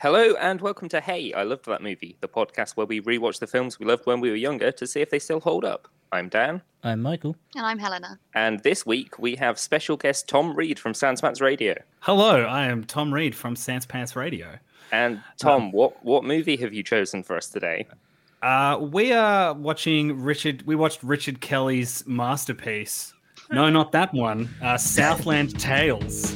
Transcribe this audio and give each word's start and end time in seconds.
Hello 0.00 0.34
and 0.40 0.60
welcome 0.60 0.88
to 0.90 1.00
Hey, 1.00 1.32
I 1.32 1.42
Loved 1.42 1.66
That 1.66 1.82
Movie, 1.82 2.16
the 2.20 2.28
podcast 2.28 2.76
where 2.76 2.86
we 2.86 3.00
rewatch 3.00 3.40
the 3.40 3.46
films 3.46 3.78
we 3.78 3.86
loved 3.86 4.06
when 4.06 4.20
we 4.20 4.30
were 4.30 4.36
younger 4.36 4.70
to 4.72 4.86
see 4.86 5.00
if 5.00 5.10
they 5.10 5.18
still 5.18 5.40
hold 5.40 5.64
up. 5.64 5.88
I'm 6.12 6.28
Dan, 6.28 6.62
I'm 6.84 7.02
Michael. 7.02 7.36
And 7.56 7.66
I'm 7.66 7.78
Helena. 7.78 8.18
and 8.34 8.62
this 8.62 8.86
week 8.86 9.18
we 9.18 9.34
have 9.36 9.58
special 9.58 9.96
guest 9.96 10.28
Tom 10.28 10.54
Reed 10.54 10.78
from 10.78 10.94
Sans 10.94 11.20
Pants 11.20 11.40
Radio. 11.40 11.74
Hello, 12.00 12.44
I 12.44 12.66
am 12.66 12.84
Tom 12.84 13.12
Reed 13.12 13.34
from 13.34 13.56
Sans 13.56 13.84
Pants 13.86 14.14
Radio. 14.16 14.58
And 14.92 15.20
Tom, 15.36 15.72
what 15.72 16.02
what 16.04 16.24
movie 16.24 16.56
have 16.58 16.72
you 16.72 16.82
chosen 16.82 17.22
for 17.22 17.36
us 17.36 17.48
today? 17.48 17.86
Uh, 18.40 18.78
we 18.80 19.12
are 19.12 19.52
watching 19.52 20.20
Richard. 20.22 20.62
We 20.62 20.76
watched 20.76 21.02
Richard 21.02 21.40
Kelly's 21.40 22.06
masterpiece. 22.06 23.12
No, 23.50 23.68
not 23.68 23.92
that 23.92 24.14
one. 24.14 24.48
Uh, 24.62 24.78
Southland 24.78 25.58
Tales. 25.58 26.34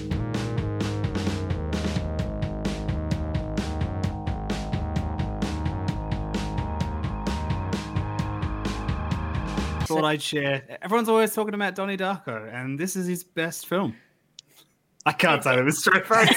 Thought 10.02 10.08
I'd 10.08 10.22
share. 10.22 10.64
Everyone's 10.82 11.08
always 11.08 11.32
talking 11.32 11.54
about 11.54 11.76
Donnie 11.76 11.96
Darko, 11.96 12.52
and 12.52 12.76
this 12.76 12.96
is 12.96 13.06
his 13.06 13.22
best 13.22 13.68
film. 13.68 13.94
I 15.06 15.12
can't 15.12 15.44
say 15.44 15.54
that 15.54 15.64
with 15.64 15.74
a 15.74 15.76
straight 15.76 16.04
face. 16.04 16.28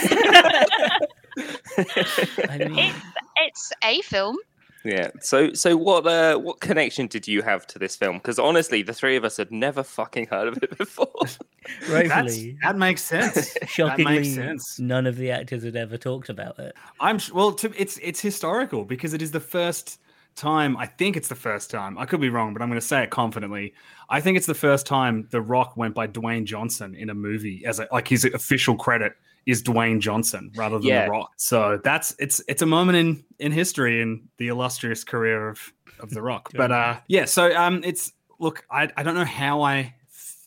It's 1.78 2.96
it's 3.38 3.74
a 3.84 4.02
film. 4.04 4.38
Yeah. 4.84 5.10
So 5.20 5.54
so 5.54 5.76
what 5.76 6.05
uh 6.05 6.38
what 6.38 6.60
connection 6.60 7.08
did 7.08 7.28
you 7.28 7.41
have 7.41 7.66
to 7.66 7.80
this 7.80 7.96
film? 7.96 8.18
Because 8.18 8.38
honestly, 8.38 8.84
the 8.84 8.94
three 8.94 9.16
of 9.16 9.26
us 9.26 9.38
had 9.38 9.52
never 9.52 9.82
fucking 9.82 10.27
heard 10.27 10.48
of 10.48 10.62
it 10.62 10.77
before. 10.77 11.08
That's, 11.22 11.90
rightfully, 11.90 12.60
that 12.62 12.77
makes 12.77 13.02
sense. 13.02 13.58
shockingly, 13.66 14.20
makes 14.20 14.36
sense. 14.36 14.80
none 14.80 15.08
of 15.08 15.18
the 15.18 15.32
actors 15.32 15.63
had 15.63 15.76
ever 15.76 15.98
talked 15.98 16.30
about 16.30 16.60
it. 16.60 16.76
I'm 17.00 17.18
sh- 17.18 17.32
well. 17.32 17.52
To, 17.54 17.74
it's 17.76 17.98
it's 17.98 18.20
historical 18.20 18.86
because 18.86 19.16
it 19.16 19.24
is 19.24 19.32
the 19.32 19.40
first 19.40 20.00
time. 20.36 20.78
I 20.78 20.86
think 20.86 21.18
it's 21.18 21.28
the 21.28 21.36
first 21.36 21.70
time. 21.70 21.98
I 21.98 22.05
could 22.05 22.22
be 22.22 22.30
wrong, 22.30 22.54
but 22.54 22.62
I'm 22.62 22.70
going 22.70 22.80
to 22.80 22.86
say 22.86 23.04
it 23.04 23.10
confidently. 23.10 23.74
I 24.10 24.22
think 24.22 24.38
it's 24.38 24.48
the 24.48 24.54
first 24.54 24.86
time 24.86 25.27
The 25.32 25.42
Rock 25.42 25.77
went 25.77 25.96
by 25.96 26.08
Dwayne 26.08 26.46
Johnson 26.46 26.96
in 26.96 27.10
a 27.10 27.14
movie 27.14 27.64
as 27.66 27.80
a, 27.80 27.88
like 27.92 28.08
his 28.08 28.26
official 28.26 28.76
credit 28.76 29.14
is 29.46 29.62
Dwayne 29.62 30.00
Johnson 30.00 30.52
rather 30.55 30.77
than 30.77 30.88
Yeah. 30.88 31.05
The 31.05 31.12
Rock. 31.12 31.32
So 31.38 31.80
that's 31.84 32.16
it's 32.20 32.42
it's 32.48 32.62
a 32.62 32.66
moment 32.66 32.98
in 32.98 33.24
in 33.40 33.52
history 33.52 34.02
in 34.02 34.27
the 34.38 34.48
illustrious 34.48 35.04
career 35.04 35.50
of 35.50 35.74
of 36.00 36.10
The 36.10 36.22
Rock. 36.22 36.52
but 36.55 36.72
uh, 36.72 36.99
yeah. 37.08 37.26
So 37.26 37.55
um, 37.55 37.82
it's 37.84 38.12
look. 38.40 38.66
I 38.70 38.90
I 38.98 39.04
don't 39.04 39.16
know 39.16 39.26
how 39.26 39.62
I 39.62 39.96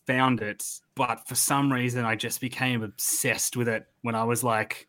found 0.06 0.40
it, 0.40 0.64
but 0.94 1.28
for 1.28 1.34
some 1.34 1.72
reason 1.72 2.04
I 2.04 2.16
just 2.16 2.40
became 2.40 2.82
obsessed 2.82 3.56
with 3.56 3.68
it 3.68 3.86
when 4.02 4.14
I 4.14 4.24
was 4.24 4.42
like 4.42 4.88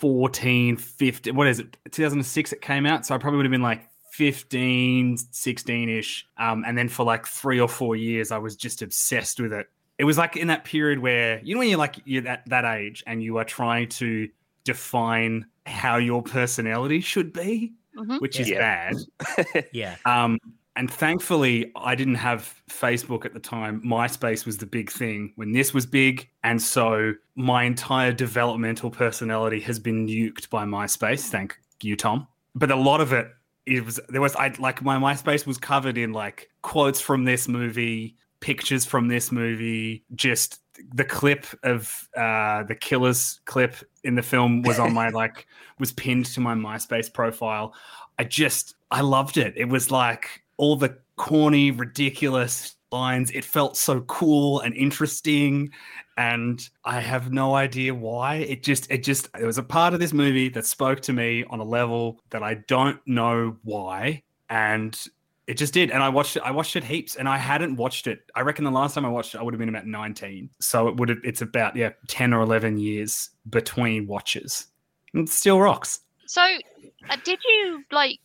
14, 0.00 0.76
15, 0.76 1.34
what 1.34 1.46
is 1.46 1.60
it? 1.60 1.76
2006 1.90 2.52
it 2.52 2.60
came 2.60 2.86
out. 2.86 3.06
So 3.06 3.14
I 3.14 3.18
probably 3.18 3.38
would 3.38 3.46
have 3.46 3.52
been 3.52 3.62
like 3.62 3.88
15, 4.16 5.16
16 5.30 5.88
ish. 5.90 6.26
Um, 6.38 6.64
and 6.66 6.76
then 6.76 6.88
for 6.88 7.04
like 7.04 7.26
three 7.26 7.60
or 7.60 7.68
four 7.68 7.96
years, 7.96 8.30
I 8.32 8.38
was 8.38 8.56
just 8.56 8.80
obsessed 8.82 9.38
with 9.40 9.52
it. 9.52 9.66
It 9.98 10.04
was 10.04 10.16
like 10.18 10.36
in 10.36 10.48
that 10.48 10.64
period 10.64 10.98
where, 11.00 11.40
you 11.44 11.54
know, 11.54 11.58
when 11.58 11.68
you're 11.68 11.78
like, 11.78 11.96
you're 12.04 12.26
at 12.26 12.48
that 12.48 12.64
age 12.64 13.04
and 13.06 13.22
you 13.22 13.36
are 13.38 13.44
trying 13.44 13.88
to 13.90 14.28
define 14.64 15.46
how 15.66 15.96
your 15.96 16.22
personality 16.22 17.00
should 17.00 17.32
be, 17.32 17.72
Mhm. 17.96 18.20
which 18.20 18.40
is 18.40 18.50
bad. 18.50 18.94
Yeah, 19.72 19.96
Um, 20.06 20.38
and 20.76 20.90
thankfully, 20.90 21.72
I 21.76 21.94
didn't 21.94 22.16
have 22.16 22.54
Facebook 22.70 23.24
at 23.24 23.32
the 23.32 23.40
time. 23.40 23.80
MySpace 23.82 24.44
was 24.44 24.58
the 24.58 24.66
big 24.66 24.90
thing 24.90 25.32
when 25.36 25.52
this 25.52 25.72
was 25.74 25.86
big. 25.86 26.28
And 26.42 26.60
so 26.60 27.12
my 27.34 27.64
entire 27.64 28.12
developmental 28.12 28.90
personality 28.90 29.60
has 29.60 29.78
been 29.78 30.06
nuked 30.06 30.50
by 30.50 30.64
MySpace. 30.64 31.28
Thank 31.28 31.58
you, 31.82 31.96
Tom. 31.96 32.26
But 32.54 32.70
a 32.70 32.76
lot 32.76 33.00
of 33.02 33.12
it, 33.12 33.28
it 33.66 33.84
was 33.84 34.00
there 34.08 34.20
was 34.20 34.34
I 34.36 34.54
like 34.58 34.82
my 34.82 34.96
MySpace 34.96 35.46
was 35.46 35.58
covered 35.58 35.98
in 35.98 36.12
like 36.12 36.48
quotes 36.62 37.00
from 37.00 37.24
this 37.24 37.48
movie, 37.48 38.16
pictures 38.40 38.84
from 38.84 39.08
this 39.08 39.32
movie, 39.32 40.04
just 40.14 40.60
the 40.94 41.04
clip 41.04 41.46
of 41.62 42.08
uh 42.16 42.62
the 42.64 42.76
killers 42.76 43.40
clip 43.44 43.76
in 44.04 44.14
the 44.14 44.22
film 44.22 44.62
was 44.62 44.78
on 44.78 44.92
my 44.92 45.08
like 45.22 45.46
was 45.78 45.92
pinned 45.92 46.26
to 46.26 46.40
my 46.40 46.54
MySpace 46.54 47.12
profile. 47.12 47.74
I 48.18 48.24
just 48.24 48.76
I 48.90 49.00
loved 49.00 49.36
it. 49.36 49.54
It 49.56 49.68
was 49.68 49.90
like 49.90 50.42
all 50.56 50.76
the 50.76 50.96
corny, 51.16 51.72
ridiculous 51.72 52.75
lines. 52.92 53.30
It 53.32 53.44
felt 53.44 53.76
so 53.76 54.00
cool 54.02 54.60
and 54.60 54.74
interesting. 54.74 55.70
And 56.16 56.66
I 56.84 57.00
have 57.00 57.32
no 57.32 57.54
idea 57.54 57.94
why. 57.94 58.36
It 58.36 58.62
just 58.62 58.90
it 58.90 59.02
just 59.02 59.28
it 59.38 59.44
was 59.44 59.58
a 59.58 59.62
part 59.62 59.94
of 59.94 60.00
this 60.00 60.12
movie 60.12 60.48
that 60.50 60.66
spoke 60.66 61.00
to 61.02 61.12
me 61.12 61.44
on 61.50 61.60
a 61.60 61.64
level 61.64 62.20
that 62.30 62.42
I 62.42 62.54
don't 62.66 63.00
know 63.06 63.56
why. 63.62 64.22
And 64.48 64.98
it 65.46 65.56
just 65.56 65.74
did. 65.74 65.90
And 65.90 66.02
I 66.02 66.08
watched 66.08 66.36
it, 66.36 66.42
I 66.42 66.50
watched 66.50 66.74
it 66.76 66.84
heaps 66.84 67.16
and 67.16 67.28
I 67.28 67.36
hadn't 67.36 67.76
watched 67.76 68.06
it. 68.06 68.30
I 68.34 68.40
reckon 68.40 68.64
the 68.64 68.70
last 68.70 68.94
time 68.94 69.04
I 69.04 69.08
watched 69.08 69.34
it, 69.34 69.38
I 69.38 69.42
would 69.42 69.54
have 69.54 69.58
been 69.58 69.68
about 69.68 69.86
19. 69.86 70.50
So 70.60 70.88
it 70.88 70.96
would 70.96 71.08
have 71.08 71.18
it's 71.22 71.42
about, 71.42 71.76
yeah, 71.76 71.90
10 72.08 72.32
or 72.32 72.40
11 72.40 72.78
years 72.78 73.30
between 73.50 74.06
watches. 74.06 74.66
And 75.14 75.28
it 75.28 75.32
still 75.32 75.60
rocks. 75.60 76.00
So, 76.26 76.42
uh, 76.42 77.16
did 77.24 77.38
you 77.44 77.84
like 77.92 78.18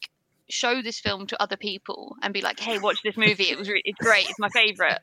show 0.51 0.81
this 0.81 0.99
film 0.99 1.27
to 1.27 1.41
other 1.41 1.57
people 1.57 2.15
and 2.21 2.33
be 2.33 2.41
like, 2.41 2.59
"Hey, 2.59 2.79
watch 2.79 3.01
this 3.03 3.17
movie. 3.17 3.49
It 3.49 3.57
was 3.57 3.69
re- 3.69 3.81
it's 3.85 3.99
great. 3.99 4.29
It's 4.29 4.39
my 4.39 4.49
favorite." 4.49 4.99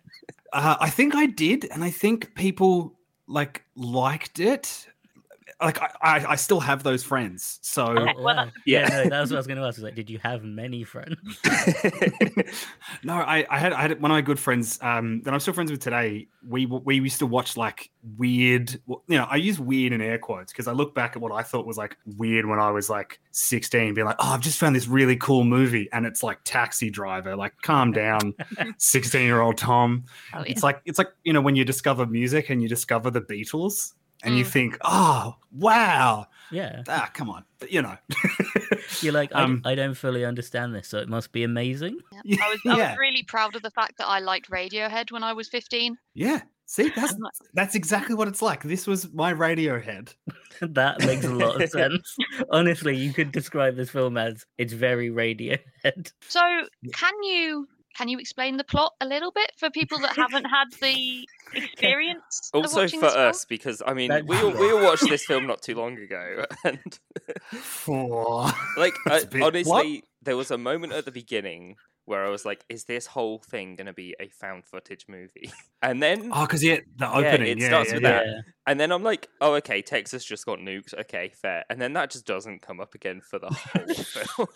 Uh, 0.53 0.77
I 0.81 0.91
think 0.91 1.15
I 1.15 1.27
did, 1.27 1.67
and 1.71 1.85
I 1.85 1.91
think 1.91 2.35
people 2.35 2.99
like 3.27 3.65
liked 3.77 4.41
it. 4.41 4.87
Like 5.61 5.81
I, 5.83 5.91
I, 6.01 6.27
I 6.33 6.37
still 6.37 6.61
have 6.61 6.83
those 6.83 7.03
friends. 7.03 7.59
So 7.63 7.89
Okay. 7.89 8.13
Oh, 8.17 8.23
well, 8.23 8.37
wow. 8.37 8.51
yeah, 8.65 8.89
no, 8.89 9.09
that 9.09 9.21
was 9.21 9.31
what 9.31 9.37
I 9.37 9.39
was 9.41 9.47
going 9.49 9.59
to 9.59 9.65
ask. 9.65 9.77
Was 9.77 9.85
like, 9.85 9.95
did 9.95 10.09
you 10.09 10.19
have 10.23 10.45
many 10.45 10.85
friends? 10.85 11.17
no, 13.03 13.15
I, 13.15 13.47
I 13.51 13.59
had 13.59 13.73
I 13.73 13.83
had 13.83 14.01
one 14.01 14.11
of 14.11 14.15
my 14.15 14.21
good 14.21 14.39
friends 14.39 14.79
um, 14.83 15.23
that 15.23 15.35
I'm 15.35 15.41
still 15.41 15.55
friends 15.55 15.71
with 15.71 15.81
today. 15.81 16.29
We 16.47 16.67
we 16.67 16.97
used 17.01 17.19
to 17.19 17.27
watch 17.27 17.57
like 17.57 17.91
weird. 18.17 18.71
You 18.87 19.03
know, 19.09 19.27
I 19.29 19.37
use 19.37 19.59
weird 19.59 19.93
in 19.93 20.01
air 20.01 20.19
quotes 20.19 20.53
because 20.53 20.69
I 20.69 20.73
look 20.73 20.95
back 20.95 21.17
at 21.17 21.23
what 21.23 21.33
I 21.33 21.43
thought 21.43 21.67
was 21.67 21.77
like 21.77 21.97
weird 22.17 22.47
when 22.47 22.59
I 22.59 22.71
was 22.71 22.89
like 22.89 23.21
16, 23.33 23.95
being 23.95 24.07
like, 24.07 24.17
oh, 24.19 24.33
I've 24.33 24.41
just 24.41 24.59
found 24.59 24.77
this 24.77 24.87
really 24.87 25.17
cool 25.17 25.45
movie, 25.45 25.89
and 25.93 26.07
it's 26.07 26.23
like 26.23 26.39
Taxi 26.45 26.91
Driver. 26.91 27.37
Like, 27.37 27.55
calm 27.63 27.93
down, 27.93 28.35
16 28.79 29.23
year 29.23 29.41
old 29.41 29.59
Tom. 29.59 30.05
Oh 30.35 30.39
yeah. 30.39 30.45
It's 30.47 30.63
like 30.63 30.81
it's 30.85 30.99
like 30.99 31.09
you 31.25 31.33
know 31.33 31.41
when 31.41 31.57
you 31.57 31.65
discover 31.65 32.07
music 32.07 32.51
and 32.51 32.63
you 32.63 32.69
discover 32.69 33.11
the 33.11 33.21
Beatles 33.21 33.95
and 34.23 34.37
you 34.39 34.45
Mm. 34.45 34.49
think, 34.49 34.79
oh 34.83 35.37
wow, 35.53 36.27
Yeah, 36.51 36.83
ah 36.89 37.11
come 37.15 37.31
on, 37.31 37.45
but 37.59 37.71
you 37.73 37.83
know, 37.83 37.97
you're 39.01 39.13
like, 39.13 39.35
I, 39.35 39.43
Um, 39.43 39.63
I 39.65 39.75
don't 39.75 39.95
fully 39.95 40.25
understand 40.25 40.75
this, 40.75 40.89
so 40.89 40.99
it 40.99 41.09
must 41.09 41.33
be 41.33 41.45
amazing. 41.45 41.99
Yeah. 42.25 42.37
I 42.45 42.49
was 42.51 42.61
I 42.67 42.77
yeah. 42.79 42.91
was 42.91 42.99
really 42.99 43.23
proud 43.23 43.55
of 43.57 43.63
the 43.63 43.71
fact 43.71 43.99
that 43.99 44.07
I 44.09 44.19
liked 44.21 44.51
Radiohead 44.51 45.11
when 45.13 45.23
I 45.23 45.33
was 45.33 45.49
15. 45.49 45.97
yeah. 46.15 46.43
See, 46.71 46.91
that's 46.95 47.15
that's 47.55 47.75
exactly 47.75 48.15
what 48.15 48.29
it's 48.29 48.43
like. 48.43 48.63
This 48.63 48.87
was 48.87 49.11
my 49.15 49.33
Radiohead. 49.33 50.13
that 50.61 51.01
makes 51.01 51.25
a 51.25 51.33
lot 51.35 51.63
of 51.63 51.71
sense. 51.71 52.15
Honestly, 52.51 52.95
you 52.95 53.15
could 53.15 53.33
describe 53.33 53.75
this 53.77 53.89
film 53.89 54.19
as 54.19 54.45
it's 54.59 54.75
very 54.75 55.09
Radiohead. 55.09 56.13
So, 56.29 56.41
can 56.93 57.15
you 57.23 57.67
can 57.99 58.09
you 58.09 58.19
explain 58.19 58.57
the 58.57 58.65
plot 58.65 58.93
a 59.01 59.07
little 59.07 59.33
bit 59.33 59.51
for 59.59 59.69
people 59.71 59.99
that 59.99 60.15
haven't 60.17 60.45
had 60.47 60.67
the 60.81 61.29
experience? 61.55 62.51
of 62.55 62.63
also 62.63 62.83
watching 62.83 63.01
for 63.01 63.07
this 63.07 63.15
film? 63.15 63.29
us, 63.29 63.45
because 63.45 63.83
I 63.87 63.93
mean, 63.95 64.11
we 64.27 64.37
all, 64.41 64.51
we 64.59 64.73
all 64.73 64.83
watched 64.83 65.09
this 65.09 65.25
film 65.27 65.47
not 65.47 65.61
too 65.63 65.75
long 65.75 65.99
ago, 65.99 66.45
and 66.65 66.99
For 67.53 68.51
like 68.77 68.95
That's 69.07 69.25
I, 69.25 69.27
a 69.27 69.31
bit- 69.31 69.41
what? 69.41 69.47
honestly, 69.55 70.05
there 70.23 70.37
was 70.37 70.51
a 70.51 70.59
moment 70.59 70.93
at 70.93 71.05
the 71.05 71.13
beginning 71.13 71.77
where 72.05 72.25
I 72.25 72.31
was 72.31 72.45
like, 72.47 72.65
"Is 72.71 72.85
this 72.85 73.07
whole 73.07 73.39
thing 73.39 73.77
going 73.77 73.87
to 73.87 73.93
be 73.93 74.15
a 74.21 74.29
found 74.29 74.65
footage 74.65 75.05
movie?" 75.09 75.53
And 75.83 76.03
then 76.03 76.31
oh, 76.33 76.43
because 76.47 76.65
yeah, 76.65 76.79
the 76.97 77.05
Yeah, 77.07 77.13
opening. 77.13 77.49
it 77.49 77.59
yeah, 77.59 77.67
starts 77.69 77.89
yeah, 77.91 77.95
with 77.95 78.03
yeah. 78.03 78.11
that. 78.11 78.27
And 78.67 78.81
then 78.81 78.91
I'm 78.93 79.03
like, 79.03 79.29
oh, 79.41 79.55
okay, 79.55 79.81
Texas 79.83 80.25
just 80.25 80.45
got 80.45 80.59
nuked. 80.59 80.93
Okay, 80.93 81.31
fair. 81.41 81.65
And 81.71 81.81
then 81.81 81.93
that 81.95 82.11
just 82.11 82.27
doesn't 82.27 82.63
come 82.63 82.81
up 82.81 82.95
again 82.95 83.21
for 83.21 83.39
the 83.39 83.49
whole 83.49 83.95
film. 83.95 84.49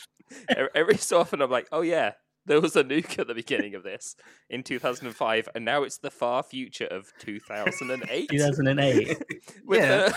Every 0.74 0.96
so 0.96 1.20
often, 1.20 1.40
I'm 1.40 1.50
like, 1.50 1.68
oh, 1.72 1.82
yeah, 1.82 2.12
there 2.46 2.60
was 2.60 2.74
a 2.76 2.82
nuke 2.84 3.18
at 3.18 3.26
the 3.28 3.34
beginning 3.34 3.74
of 3.74 3.82
this 3.82 4.16
in 4.50 4.62
2005, 4.62 5.48
and 5.54 5.64
now 5.64 5.82
it's 5.82 5.98
the 5.98 6.10
far 6.10 6.42
future 6.42 6.86
of 6.86 7.12
2008. 7.20 8.28
2008. 8.30 9.22
With 9.64 9.80
Yeah. 9.80 10.12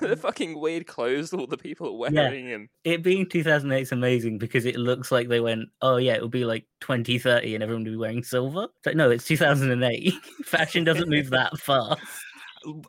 the, 0.00 0.06
the 0.08 0.16
fucking 0.16 0.58
weird 0.58 0.86
clothes 0.86 1.32
all 1.32 1.46
the 1.46 1.56
people 1.56 2.04
are 2.04 2.10
Yeah. 2.10 2.22
wearing. 2.28 2.52
And 2.52 2.68
it 2.84 3.02
being 3.02 3.28
2008 3.28 3.80
is 3.82 3.92
amazing 3.92 4.38
because 4.38 4.64
it 4.66 4.76
looks 4.76 5.10
like 5.10 5.28
they 5.28 5.40
went, 5.40 5.68
oh 5.80 5.96
yeah, 5.96 6.14
it'll 6.14 6.28
be 6.28 6.44
like 6.44 6.66
2030 6.80 7.54
and 7.54 7.62
everyone 7.62 7.84
will 7.84 7.92
be 7.92 7.96
wearing 7.96 8.22
silver. 8.22 8.64
It's 8.64 8.86
like, 8.86 8.96
no, 8.96 9.10
it's 9.10 9.24
2008. 9.26 10.12
Fashion 10.44 10.84
doesn't 10.84 11.08
move 11.08 11.30
that 11.30 11.56
fast. 11.58 12.00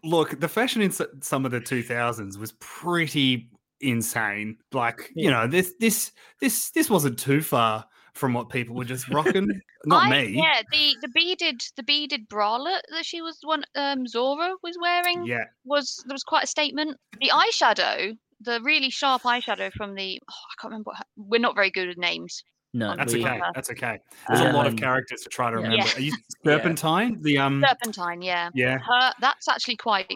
Look, 0.03 0.39
the 0.39 0.47
fashion 0.47 0.81
in 0.81 0.91
some 1.21 1.45
of 1.45 1.51
the 1.51 1.59
2000s 1.59 2.37
was 2.37 2.53
pretty 2.59 3.49
insane. 3.81 4.57
Like, 4.71 5.11
you 5.15 5.29
know, 5.29 5.47
this 5.47 5.73
this 5.81 6.11
this 6.39 6.71
this 6.71 6.89
wasn't 6.89 7.19
too 7.19 7.41
far 7.41 7.85
from 8.15 8.33
what 8.33 8.49
people 8.49 8.75
were 8.75 8.85
just 8.85 9.07
rocking. 9.09 9.61
Not 9.85 10.05
I, 10.05 10.09
me. 10.09 10.41
Yeah, 10.41 10.61
the 10.71 10.95
the 11.01 11.09
beaded 11.09 11.61
the 11.75 11.83
beaded 11.83 12.27
bralette 12.27 12.81
that 12.91 13.05
she 13.05 13.21
was 13.21 13.37
one 13.43 13.63
um 13.75 14.07
Zora 14.07 14.53
was 14.63 14.77
wearing 14.81 15.25
Yeah. 15.25 15.43
was 15.63 16.03
there 16.07 16.15
was 16.15 16.23
quite 16.23 16.45
a 16.45 16.47
statement. 16.47 16.97
The 17.19 17.29
eyeshadow 17.29 18.17
the 18.41 18.59
really 18.63 18.89
sharp 18.89 19.23
eyeshadow 19.23 19.71
from 19.73 19.95
the 19.95 20.19
oh, 20.29 20.33
I 20.33 20.53
can't 20.61 20.71
remember. 20.71 20.89
What, 20.89 20.97
her- 20.97 21.05
we're 21.15 21.39
not 21.39 21.55
very 21.55 21.71
good 21.71 21.87
with 21.87 21.97
names. 21.97 22.43
No, 22.73 22.93
That's 22.97 23.13
we, 23.13 23.25
okay. 23.25 23.39
That's 23.53 23.69
okay. 23.71 23.99
There's 24.27 24.41
uh, 24.41 24.49
a 24.49 24.51
lot 24.51 24.67
of 24.67 24.73
um, 24.73 24.77
characters 24.77 25.21
to 25.21 25.29
try 25.29 25.49
to 25.49 25.55
remember. 25.55 25.77
Yeah. 25.77 25.95
Are 25.95 26.01
you 26.01 26.13
Serpentine? 26.45 27.21
The 27.21 27.37
um. 27.37 27.63
Serpentine, 27.65 28.21
yeah. 28.21 28.49
Yeah. 28.53 28.79
Her 28.79 29.13
that's 29.21 29.47
actually 29.47 29.77
quite 29.77 30.11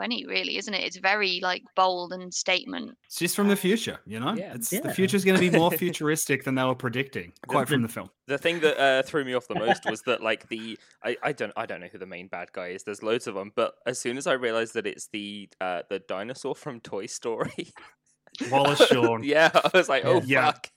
2020, 0.00 0.26
really, 0.26 0.56
isn't 0.56 0.72
it? 0.74 0.82
It's 0.84 0.96
very 0.98 1.40
like 1.42 1.62
bold 1.76 2.12
and 2.12 2.32
statement. 2.32 2.96
It's 3.06 3.16
just 3.18 3.36
from 3.36 3.48
the 3.48 3.56
future, 3.56 3.98
you 4.06 4.20
know. 4.20 4.34
Yeah. 4.34 4.54
It's 4.54 4.72
Yeah. 4.72 4.80
the 4.80 4.94
future's 4.94 5.24
going 5.24 5.38
to 5.40 5.50
be 5.50 5.56
more 5.56 5.70
futuristic 5.84 6.44
than 6.44 6.54
they 6.54 6.64
were 6.64 6.74
predicting. 6.74 7.32
Quite 7.46 7.68
from 7.68 7.82
the 7.82 7.88
film. 7.88 8.10
The 8.26 8.38
thing 8.38 8.60
that 8.60 8.78
uh, 8.80 9.02
threw 9.02 9.24
me 9.24 9.34
off 9.34 9.48
the 9.48 9.54
most 9.54 9.84
was 9.88 10.02
that 10.02 10.22
like 10.22 10.48
the 10.48 10.78
I, 11.04 11.16
I 11.22 11.32
don't 11.32 11.52
I 11.56 11.66
don't 11.66 11.80
know 11.80 11.88
who 11.90 11.98
the 11.98 12.06
main 12.06 12.28
bad 12.28 12.52
guy 12.52 12.68
is. 12.68 12.84
There's 12.84 13.02
loads 13.02 13.26
of 13.26 13.34
them, 13.34 13.52
but 13.54 13.74
as 13.86 13.98
soon 13.98 14.16
as 14.16 14.26
I 14.26 14.32
realized 14.34 14.74
that 14.74 14.86
it's 14.86 15.08
the 15.12 15.48
uh, 15.60 15.82
the 15.88 15.98
dinosaur 16.00 16.54
from 16.54 16.80
Toy 16.80 17.06
Story, 17.06 17.72
Wallace 18.50 18.86
Shawn. 18.86 19.22
yeah, 19.24 19.50
I 19.54 19.70
was 19.74 19.88
like, 19.88 20.04
oh 20.04 20.22
Yeah. 20.24 20.52
fuck. 20.52 20.68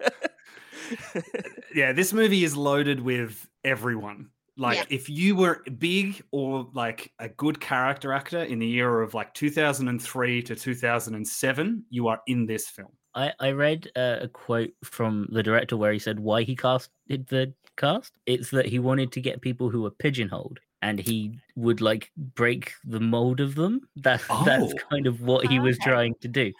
yeah, 1.74 1.94
this 1.94 2.14
movie 2.14 2.44
is 2.44 2.56
loaded 2.58 3.00
with 3.02 3.48
everyone. 3.64 4.30
Like, 4.55 4.77
Yeah. 4.77 4.85
if 4.89 5.09
you 5.09 5.35
were 5.35 5.63
big 5.79 6.21
or 6.31 6.69
like 6.73 7.11
a 7.19 7.27
good 7.29 7.59
character 7.59 8.13
actor 8.13 8.44
in 8.44 8.59
the 8.59 8.71
era 8.73 9.03
of 9.03 9.13
like 9.13 9.33
2003 9.33 10.44
to 10.44 10.55
2007, 10.55 11.85
you 11.89 12.07
are 12.07 12.21
in 12.27 12.45
this 12.45 12.67
film. 12.69 12.91
I, 13.15 13.31
I 13.39 13.51
read 13.51 13.89
uh, 13.95 14.17
a 14.21 14.27
quote 14.27 14.71
from 14.83 15.27
the 15.31 15.44
director 15.44 15.77
where 15.77 15.94
he 15.94 16.00
said 16.00 16.19
why 16.19 16.44
he 16.44 16.55
casted 16.55 17.27
the 17.27 17.53
cast. 17.77 18.13
It's 18.25 18.50
that 18.51 18.65
he 18.65 18.79
wanted 18.79 19.11
to 19.13 19.21
get 19.21 19.41
people 19.41 19.69
who 19.69 19.81
were 19.83 19.91
pigeonholed 19.91 20.59
and 20.81 21.00
he 21.00 21.39
would 21.55 21.79
like 21.81 22.11
break 22.35 22.73
the 22.85 23.00
mold 23.00 23.39
of 23.39 23.55
them. 23.55 23.81
That, 23.97 24.21
That's 24.45 24.73
Oh. 24.73 24.77
kind 24.89 25.07
of 25.07 25.21
what 25.21 25.47
he 25.47 25.59
was 25.59 25.77
okay. 25.77 25.89
trying 25.91 26.15
to 26.21 26.27
do. 26.27 26.51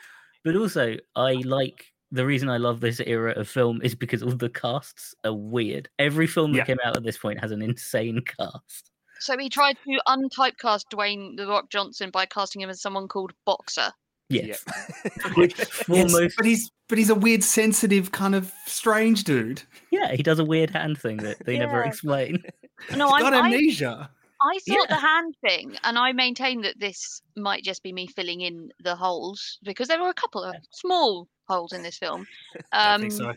But 0.43 0.55
also, 0.55 0.97
I 1.15 1.33
like 1.45 1.92
the 2.13 2.25
reason 2.25 2.48
I 2.50 2.57
love 2.57 2.80
this 2.80 3.01
era 3.06 3.31
of 3.33 3.50
film 3.50 3.81
is 3.83 3.95
because 3.95 4.24
all 4.24 4.31
the 4.31 4.50
casts 4.50 5.13
are 5.25 5.33
weird. 5.33 5.89
Every 6.00 6.27
film 6.27 6.51
that 6.54 6.60
Yeah. 6.60 6.65
came 6.65 6.77
out 6.86 6.95
at 6.95 7.04
this 7.04 7.18
point 7.18 7.39
has 7.42 7.51
an 7.51 7.62
insane 7.62 8.21
cast. 8.25 8.92
So 9.19 9.38
he 9.38 9.50
tried 9.50 9.77
to 9.86 10.00
untypecast 10.07 10.83
Dwayne 10.94 11.36
the 11.38 11.48
Rock 11.48 11.69
Johnson 11.69 12.10
by 12.12 12.25
casting 12.25 12.62
him 12.62 12.69
as 12.69 12.81
someone 12.81 13.07
called 13.07 13.33
Boxer. 13.45 13.92
Yes. 14.30 14.63
Yeah. 15.06 15.12
Which 15.36 15.57
Yes, 15.57 16.33
but 16.38 16.45
he's 16.45 16.71
but 16.88 16.98
he's 16.98 17.10
a 17.10 17.15
weird, 17.15 17.44
sensitive, 17.44 18.12
kind 18.12 18.36
of 18.36 18.51
strange 18.68 19.24
dude. 19.24 19.63
yeah, 19.92 20.13
he 20.13 20.21
does 20.24 20.38
a 20.39 20.44
weird 20.45 20.69
hand 20.69 20.98
thing 21.00 21.18
that 21.18 21.44
they 21.45 21.57
never 21.57 21.83
explain. 21.83 22.44
No, 22.98 23.06
He's 23.07 23.13
I'm, 23.15 23.21
got 23.21 23.33
I, 23.33 23.45
amnesia. 23.45 24.10
I 24.42 24.60
thought 24.68 24.88
Yeah. 24.89 24.95
the 24.95 24.95
hand 25.00 25.36
thing, 25.48 25.77
and 25.83 25.98
I 25.98 26.12
maintain 26.12 26.62
that 26.63 26.77
this 26.80 27.21
might 27.38 27.63
just 27.63 27.81
be 27.81 27.94
me 27.94 28.07
filling 28.07 28.42
in 28.42 28.71
the 28.83 28.94
holes 28.95 29.57
because 29.63 29.88
there 29.88 30.01
were 30.01 30.10
a 30.10 30.13
couple 30.13 30.44
of 30.44 30.54
small 30.71 31.30
holes 31.47 31.73
in 31.73 31.83
this 31.83 31.97
film. 31.97 32.25
I 32.71 32.93
Um, 32.95 33.01
think 33.01 33.13
so. 33.13 33.33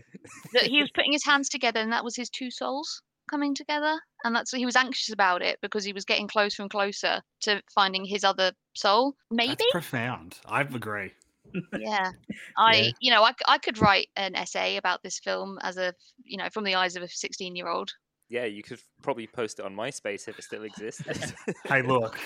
that 0.54 0.62
he 0.64 0.80
was 0.80 0.90
putting 0.94 1.12
his 1.12 1.24
hands 1.24 1.48
together, 1.48 1.80
and 1.80 1.92
that 1.92 2.04
was 2.04 2.16
his 2.16 2.30
two 2.30 2.50
souls 2.50 3.02
coming 3.30 3.54
together, 3.54 3.98
and 4.24 4.34
that's 4.36 4.52
he 4.52 4.64
was 4.64 4.76
anxious 4.76 5.12
about 5.12 5.42
it 5.42 5.58
because 5.60 5.84
he 5.84 5.92
was 5.92 6.04
getting 6.04 6.28
closer 6.28 6.62
and 6.62 6.70
closer 6.70 7.20
to 7.40 7.60
finding 7.74 8.04
his 8.04 8.22
other 8.24 8.52
soul. 8.74 9.14
Maybe, 9.30 9.56
That's 9.58 9.70
profound. 9.72 10.38
I 10.46 10.60
agree. 10.60 11.12
yeah. 11.78 12.10
I, 12.56 12.76
Yeah. 12.76 12.90
you 13.00 13.10
know, 13.12 13.22
I, 13.24 13.32
I 13.48 13.58
could 13.58 13.78
write 13.80 14.08
an 14.16 14.34
essay 14.36 14.76
about 14.76 15.02
this 15.02 15.18
film 15.18 15.58
as 15.62 15.76
a, 15.76 15.92
you 16.24 16.36
know, 16.38 16.48
from 16.52 16.64
the 16.64 16.74
eyes 16.76 16.94
of 16.96 17.02
a 17.02 17.08
sixteen-year-old. 17.08 17.90
yeah, 18.28 18.44
you 18.44 18.62
could 18.62 18.80
probably 19.02 19.26
post 19.26 19.58
it 19.60 19.64
on 19.64 19.74
MySpace 19.74 20.28
if 20.28 20.38
it 20.38 20.44
still 20.44 20.62
exists. 20.64 21.02
Hey, 21.66 21.82
look. 21.82 22.18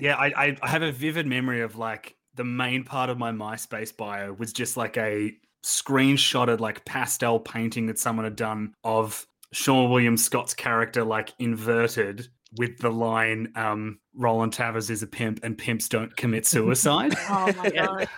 Yeah, 0.00 0.16
I, 0.16 0.26
I 0.46 0.56
I 0.62 0.68
have 0.68 0.82
a 0.82 0.92
vivid 0.92 1.26
memory 1.26 1.60
of 1.60 1.76
like 1.76 2.16
the 2.34 2.44
main 2.44 2.84
part 2.84 3.10
of 3.10 3.18
my 3.18 3.32
MySpace 3.32 3.96
bio 3.96 4.32
was 4.32 4.52
just 4.52 4.76
like 4.76 4.96
a 4.96 5.32
screenshotted 5.64 6.60
like 6.60 6.84
pastel 6.84 7.40
painting 7.40 7.86
that 7.86 7.98
someone 7.98 8.24
had 8.24 8.36
done 8.36 8.74
of 8.84 9.26
Seann 9.54 9.90
William 9.90 10.16
Scott's 10.16 10.54
character 10.54 11.04
like 11.04 11.32
inverted 11.38 12.28
with 12.56 12.78
the 12.78 12.90
line 12.90 13.52
um 13.56 13.98
Roland 14.14 14.52
Taverner 14.52 14.90
is 14.90 15.02
a 15.02 15.06
pimp 15.06 15.40
and 15.42 15.56
pimps 15.58 15.88
don't 15.88 16.16
commit 16.16 16.46
suicide, 16.54 17.14
Oh 17.28 17.52
my 17.56 17.70
god! 17.74 18.08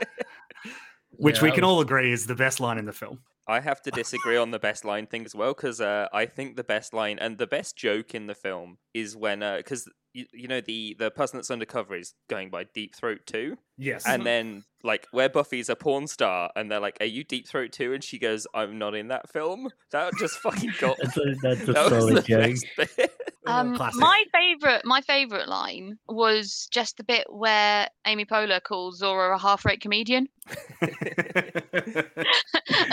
which 1.11 1.37
Yeah, 1.39 1.43
we 1.43 1.51
can 1.51 1.63
was- 1.63 1.69
all 1.69 1.81
agree 1.81 2.13
is 2.13 2.27
the 2.27 2.35
best 2.35 2.61
line 2.61 2.79
in 2.79 2.87
the 2.87 2.93
film. 2.93 3.21
I 3.49 3.59
have 3.61 3.83
to 3.83 3.91
disagree 3.91 4.37
on 4.37 4.53
the 4.53 4.61
best 4.61 4.85
line 4.85 5.07
thing 5.09 5.25
as 5.25 5.35
well 5.35 5.53
because 5.53 5.81
uh, 5.81 6.07
I 6.13 6.27
think 6.27 6.57
the 6.57 6.63
best 6.65 6.95
line 6.95 7.19
and 7.19 7.39
the 7.39 7.47
best 7.47 7.77
joke 7.77 8.15
in 8.15 8.29
the 8.29 8.37
film 8.37 8.79
is 8.95 9.17
when 9.17 9.41
because 9.57 9.89
you, 10.13 10.27
you 10.33 10.49
know 10.49 10.61
the 10.61 10.97
the 10.99 11.11
person 11.11 11.39
that's 11.39 11.51
undercover 11.51 11.95
is 11.95 12.15
going 12.29 12.51
by 12.51 12.65
Deep 12.75 12.95
Throat 12.95 13.21
too, 13.27 13.57
Yes. 13.79 14.05
and 14.07 14.23
uh-huh. 14.23 14.25
then 14.25 14.65
like 14.83 15.07
where 15.13 15.29
Buffy's 15.29 15.69
a 15.69 15.77
porn 15.77 16.07
star 16.07 16.51
and 16.57 16.71
they're 16.71 16.81
like, 16.81 16.99
"Are 17.01 17.07
you 17.07 17.25
Deep 17.25 17.49
Throat 17.49 17.73
too?" 17.73 17.93
and 17.93 18.03
she 18.03 18.19
goes, 18.19 18.47
"I'm 18.55 18.79
not 18.79 18.95
in 18.95 19.09
that 19.09 19.31
film." 19.31 19.69
That 19.91 20.13
just 20.19 20.39
fucking 20.39 20.73
got. 20.81 20.99
That's 21.03 21.17
a, 21.17 21.35
that's 21.43 21.69
a 21.69 21.73
that 21.73 21.91
was 21.91 22.05
solid 22.05 22.25
the 22.25 22.85
joke. 22.87 23.11
Best 23.45 23.57
bit. 23.57 23.71
Um, 23.71 23.77
classic. 23.77 24.01
my 24.01 24.25
favorite, 24.33 24.85
my 24.85 25.01
favorite 25.01 25.49
line 25.49 25.99
was 26.09 26.69
just 26.71 26.97
the 26.97 27.05
bit 27.05 27.27
where 27.29 27.89
Amy 28.07 28.25
Poehler 28.25 28.63
calls 28.63 28.99
Zora 28.99 29.35
a 29.35 29.39
half-rate 29.39 29.81
comedian, 29.81 30.29
and 30.81 30.91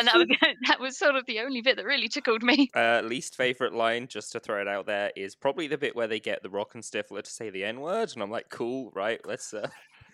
that 0.07 0.13
was 0.15 0.27
that 0.67 0.79
was 0.79 0.97
sort 0.97 1.15
of 1.15 1.25
the 1.25 1.39
only 1.39 1.61
bit 1.61 1.77
that 1.77 1.85
really 1.85 2.07
tickled 2.07 2.43
me. 2.43 2.69
Uh, 2.75 3.01
least 3.03 3.35
favorite 3.35 3.73
line, 3.73 4.07
just 4.07 4.31
to 4.31 4.39
throw 4.39 4.61
it 4.61 4.67
out 4.67 4.85
there, 4.85 5.11
is 5.15 5.35
probably 5.35 5.67
the 5.67 5.77
bit 5.77 5.95
where 5.95 6.07
they 6.07 6.19
get 6.19 6.43
the 6.43 6.49
Rock 6.49 6.75
and 6.75 6.83
Stifler 6.83 7.23
to 7.23 7.29
say 7.29 7.49
the 7.49 7.63
N 7.63 7.81
word, 7.81 8.11
and 8.13 8.21
I'm 8.21 8.31
like, 8.31 8.49
"Cool, 8.49 8.91
right? 8.93 9.19
Let's." 9.25 9.53
Uh... 9.53 9.69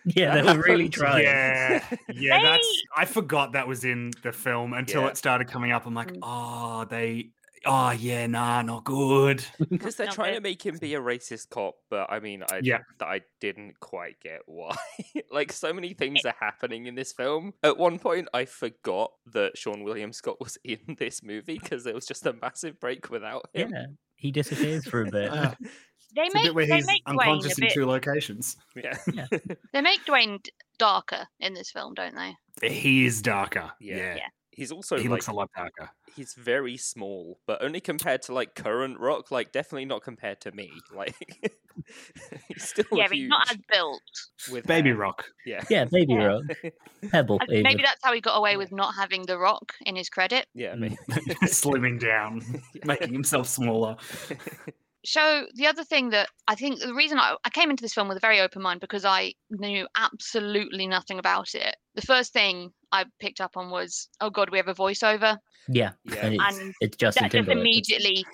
Yeah, 0.08 0.40
they 0.40 0.42
were 0.42 0.62
really 0.62 0.88
trying. 0.88 1.24
Yeah, 1.24 1.82
yeah, 2.12 2.40
that's. 2.40 2.82
I 2.96 3.04
forgot 3.04 3.52
that 3.52 3.66
was 3.66 3.84
in 3.84 4.12
the 4.22 4.30
film 4.32 4.72
until 4.72 5.02
Yeah. 5.02 5.08
it 5.08 5.16
started 5.16 5.48
coming 5.48 5.72
up. 5.72 5.84
I'm 5.84 5.94
like, 5.94 6.12
oh, 6.22 6.84
they. 6.88 7.30
Oh 7.66 7.90
yeah, 7.90 8.26
nah, 8.26 8.62
not 8.62 8.84
good. 8.84 9.44
Because 9.70 9.96
they're 9.96 10.06
Not 10.06 10.14
trying 10.14 10.32
good. 10.34 10.36
to 10.36 10.42
make 10.42 10.64
him 10.64 10.78
be 10.78 10.94
a 10.94 11.00
racist 11.00 11.50
cop, 11.50 11.74
but 11.90 12.10
I 12.10 12.20
mean, 12.20 12.42
I 12.50 12.60
Yeah. 12.62 12.78
th- 12.98 13.02
I 13.02 13.22
didn't 13.40 13.80
quite 13.80 14.20
get 14.20 14.40
why. 14.46 14.76
like, 15.30 15.52
so 15.52 15.72
many 15.72 15.92
things 15.94 16.20
are 16.24 16.34
happening 16.38 16.86
in 16.86 16.94
this 16.94 17.12
film. 17.12 17.52
At 17.62 17.76
one 17.78 17.98
point, 17.98 18.28
I 18.32 18.44
forgot 18.44 19.10
that 19.32 19.56
Seann 19.56 19.84
William 19.84 20.12
Scott 20.12 20.40
was 20.40 20.56
in 20.64 20.78
this 20.98 21.22
movie 21.22 21.58
because 21.60 21.84
there 21.84 21.94
was 21.94 22.06
just 22.06 22.24
a 22.26 22.32
massive 22.40 22.78
break 22.80 23.10
without 23.10 23.48
him. 23.52 23.70
Yeah, 23.72 23.86
he 24.16 24.30
disappears 24.30 24.86
for 24.86 25.02
a 25.02 25.10
bit. 25.10 25.30
Ah, 25.32 25.54
They 26.14 26.22
it's 26.22 26.34
a 26.34 26.38
make 26.38 26.44
bit 26.44 26.54
where 26.54 26.66
they 26.66 26.76
he's 26.76 26.86
make 26.86 27.04
Dwayne 27.04 27.18
unconscious 27.20 27.58
a 27.58 27.60
in 27.62 27.66
bit. 27.66 27.74
two 27.74 27.86
locations. 27.86 28.56
Yeah, 28.76 28.96
They 29.72 29.80
make 29.82 30.04
Dwayne 30.06 30.38
darker 30.78 31.26
in 31.40 31.52
this 31.54 31.70
film, 31.70 31.94
don't 31.94 32.14
they? 32.14 32.68
He 32.68 33.04
is 33.06 33.20
darker. 33.20 33.72
Yeah. 33.80 33.96
Yeah, 33.96 34.14
Yeah. 34.16 34.28
He's 34.56 34.72
also 34.72 34.96
he 34.96 35.02
like 35.04 35.10
looks 35.10 35.28
a 35.28 35.32
lot 35.32 35.50
darker. 35.56 35.90
he's 36.16 36.34
very 36.34 36.76
small, 36.76 37.38
but 37.46 37.62
only 37.62 37.80
compared 37.80 38.22
to 38.22 38.32
like 38.34 38.54
current 38.56 38.98
Rock. 38.98 39.30
Like, 39.30 39.52
definitely 39.52 39.84
not 39.84 40.02
compared 40.02 40.40
to 40.40 40.50
me. 40.52 40.70
Like, 40.94 41.14
he's 42.48 42.68
still 42.70 42.84
yeah, 42.92 43.02
huge 43.02 43.08
but 43.10 43.16
he's 43.16 43.28
not 43.28 43.50
as 43.50 43.58
built. 43.70 44.02
with 44.50 44.66
Baby 44.66 44.88
hair. 44.90 44.98
Rock. 44.98 45.24
Yeah, 45.44 45.62
Yeah, 45.68 45.84
Baby 45.84 46.14
Yeah. 46.14 46.24
Rock, 46.26 46.42
Pebble. 47.12 47.38
I- 47.42 47.60
Maybe 47.62 47.82
that's 47.82 48.00
how 48.02 48.12
he 48.14 48.20
got 48.22 48.36
away 48.36 48.56
with 48.56 48.72
not 48.72 48.94
having 48.94 49.26
The 49.26 49.38
Rock 49.38 49.72
in 49.84 49.94
his 49.94 50.08
credit. 50.08 50.46
yeah, 50.54 50.74
Mm. 50.74 50.78
maybe. 50.80 50.96
Slimming 51.44 52.00
down, 52.00 52.42
making 52.84 53.12
himself 53.12 53.46
smaller. 53.46 53.96
So 55.06 55.46
the 55.54 55.66
other 55.68 55.84
thing 55.84 56.10
that 56.10 56.28
I 56.48 56.56
think 56.56 56.80
the 56.80 56.92
reason 56.94 57.18
I, 57.18 57.36
I 57.44 57.50
came 57.50 57.70
into 57.70 57.82
this 57.82 57.94
film 57.94 58.08
with 58.08 58.16
a 58.16 58.20
very 58.20 58.40
open 58.40 58.60
mind 58.60 58.80
because 58.80 59.04
I 59.04 59.34
knew 59.50 59.86
absolutely 59.96 60.86
nothing 60.86 61.18
about 61.18 61.54
it. 61.54 61.76
The 61.94 62.02
first 62.02 62.32
thing 62.32 62.72
I 62.90 63.04
picked 63.20 63.40
up 63.40 63.56
on 63.56 63.70
was, 63.70 64.08
oh 64.20 64.30
god, 64.30 64.50
we 64.50 64.58
have 64.58 64.68
a 64.68 64.74
voiceover. 64.74 65.38
Yeah, 65.68 65.92
Yeah. 66.04 66.26
and 66.26 66.34
it's, 66.34 66.58
And 66.58 66.74
it's 66.80 66.96
Justin 66.96 67.24
that 67.24 67.32
just 67.32 67.48
immediately 67.48 68.24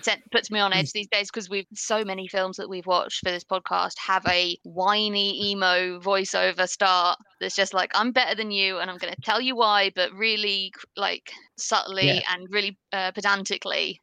sent, 0.00 0.22
puts 0.30 0.50
me 0.50 0.60
on 0.60 0.72
edge 0.72 0.92
these 0.92 1.08
days 1.08 1.30
because 1.30 1.48
we've 1.48 1.66
so 1.74 2.04
many 2.04 2.26
films 2.26 2.56
that 2.56 2.68
we've 2.68 2.86
watched 2.86 3.20
for 3.24 3.30
this 3.30 3.44
podcast 3.44 3.92
have 3.98 4.24
a 4.26 4.56
whiny 4.64 5.50
emo 5.50 6.00
voiceover 6.00 6.68
start 6.68 7.18
that's 7.40 7.54
just 7.54 7.72
like 7.74 7.90
I'm 7.94 8.12
better 8.12 8.34
than 8.34 8.50
you 8.50 8.78
and 8.78 8.90
I'm 8.90 8.98
going 8.98 9.14
to 9.14 9.20
tell 9.20 9.40
you 9.40 9.56
why, 9.56 9.92
but 9.94 10.12
really 10.12 10.72
like 10.96 11.30
subtly 11.58 12.06
Yeah. 12.06 12.20
and 12.32 12.46
really 12.50 12.78
uh, 12.92 13.12
pedantically. 13.12 14.00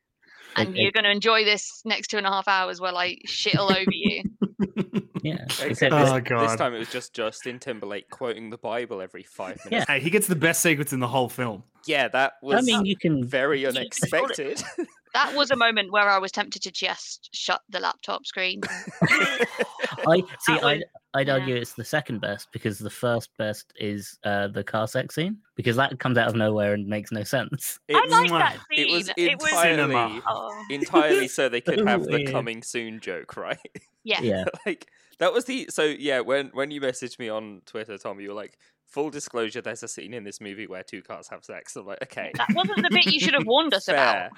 Like, 0.57 0.67
And 0.67 0.77
it- 0.77 0.81
you're 0.81 0.91
going 0.91 1.03
to 1.05 1.11
enjoy 1.11 1.43
this 1.45 1.81
next 1.85 2.07
two 2.09 2.17
and 2.17 2.25
a 2.27 2.29
half 2.29 2.47
hours 2.47 2.79
while 2.81 2.97
I 2.97 3.17
shit 3.25 3.57
all 3.57 3.71
over 3.71 3.91
you. 3.91 4.23
Yeah, 5.23 5.43
Except 5.43 5.69
except 5.69 5.93
oh, 5.93 6.19
this, 6.19 6.31
Oh, 6.31 6.39
this 6.41 6.55
time 6.55 6.73
it 6.73 6.79
was 6.79 6.89
just 6.89 7.13
Justin 7.13 7.59
Timberlake 7.59 8.09
quoting 8.09 8.49
the 8.49 8.57
Bible 8.57 9.01
every 9.01 9.21
five 9.21 9.59
minutes. 9.65 9.85
Hey, 9.87 9.99
he 9.99 10.09
gets 10.09 10.25
the 10.25 10.35
best 10.35 10.61
sequence 10.61 10.93
in 10.93 10.99
the 10.99 11.07
whole 11.07 11.29
film. 11.29 11.61
Yeah, 11.85 12.07
that 12.07 12.33
was 12.41 12.57
I 12.57 12.61
mean, 12.61 12.85
you 12.85 12.97
can. 12.97 13.23
very 13.23 13.61
can 13.61 13.73
call 13.73 13.77
it- 13.77 13.79
unexpected. 13.81 14.63
That 15.13 15.35
was 15.35 15.51
a 15.51 15.57
moment 15.57 15.91
where 15.91 16.09
I 16.09 16.17
was 16.19 16.31
tempted 16.31 16.61
to 16.63 16.71
just 16.71 17.29
shut 17.35 17.61
the 17.69 17.79
laptop 17.81 18.25
screen. 18.25 18.61
I 19.03 20.23
see. 20.39 20.53
That 20.53 20.63
I, 20.63 20.73
was- 20.75 20.83
I'd 21.13 21.27
yeah. 21.27 21.33
argue 21.33 21.55
it's 21.55 21.73
the 21.73 21.83
second 21.83 22.21
best 22.21 22.47
because 22.53 22.79
the 22.79 22.89
first 22.89 23.29
best 23.37 23.73
is 23.77 24.17
uh, 24.23 24.47
the 24.47 24.63
car 24.63 24.87
sex 24.87 25.15
scene 25.15 25.37
because 25.55 25.75
that 25.75 25.99
comes 25.99 26.17
out 26.17 26.29
of 26.29 26.35
nowhere 26.35 26.73
and 26.73 26.87
makes 26.87 27.11
no 27.11 27.23
sense. 27.23 27.79
I 27.93 28.05
like 28.07 28.29
that 28.29 28.57
it 28.71 28.87
scene. 28.87 28.97
was 28.97 29.09
It 29.17 29.39
was, 29.39 29.49
Cinema. 29.51 30.05
entirely 30.05 30.21
oh, 30.27 30.65
entirely 30.69 31.27
so 31.27 31.49
they 31.49 31.61
could 31.61 31.79
have 31.87 32.05
the 32.05 32.25
coming 32.25 32.63
soon 32.63 32.99
joke, 33.01 33.35
right? 33.35 33.59
yeah. 34.03 34.21
Yeah, 34.21 34.45
like 34.65 34.87
That 35.21 35.31
was 35.31 35.45
the 35.45 35.67
so 35.69 35.83
yeah. 35.83 36.19
When 36.19 36.47
when 36.47 36.69
you 36.71 36.81
messaged 36.81 37.17
me 37.19 37.29
on 37.29 37.61
Twitter, 37.65 37.97
Tom, 37.97 38.19
you 38.19 38.29
were 38.29 38.35
like, 38.35 38.57
"Full 38.87 39.09
disclosure, 39.11 39.61
there's 39.61 39.83
a 39.83 39.87
scene 39.87 40.13
in 40.13 40.23
this 40.25 40.41
movie 40.41 40.67
where 40.67 40.83
two 40.83 41.01
cars 41.01 41.29
have 41.29 41.45
sex." 41.45 41.75
I'm 41.77 41.85
like, 41.85 42.01
okay, 42.03 42.31
That 42.35 42.49
wasn't 42.53 42.81
the 42.83 42.89
bit 42.91 43.05
you 43.05 43.19
should 43.19 43.35
have 43.35 43.45
warned 43.45 43.73
us 43.73 43.87
about. 43.87 44.31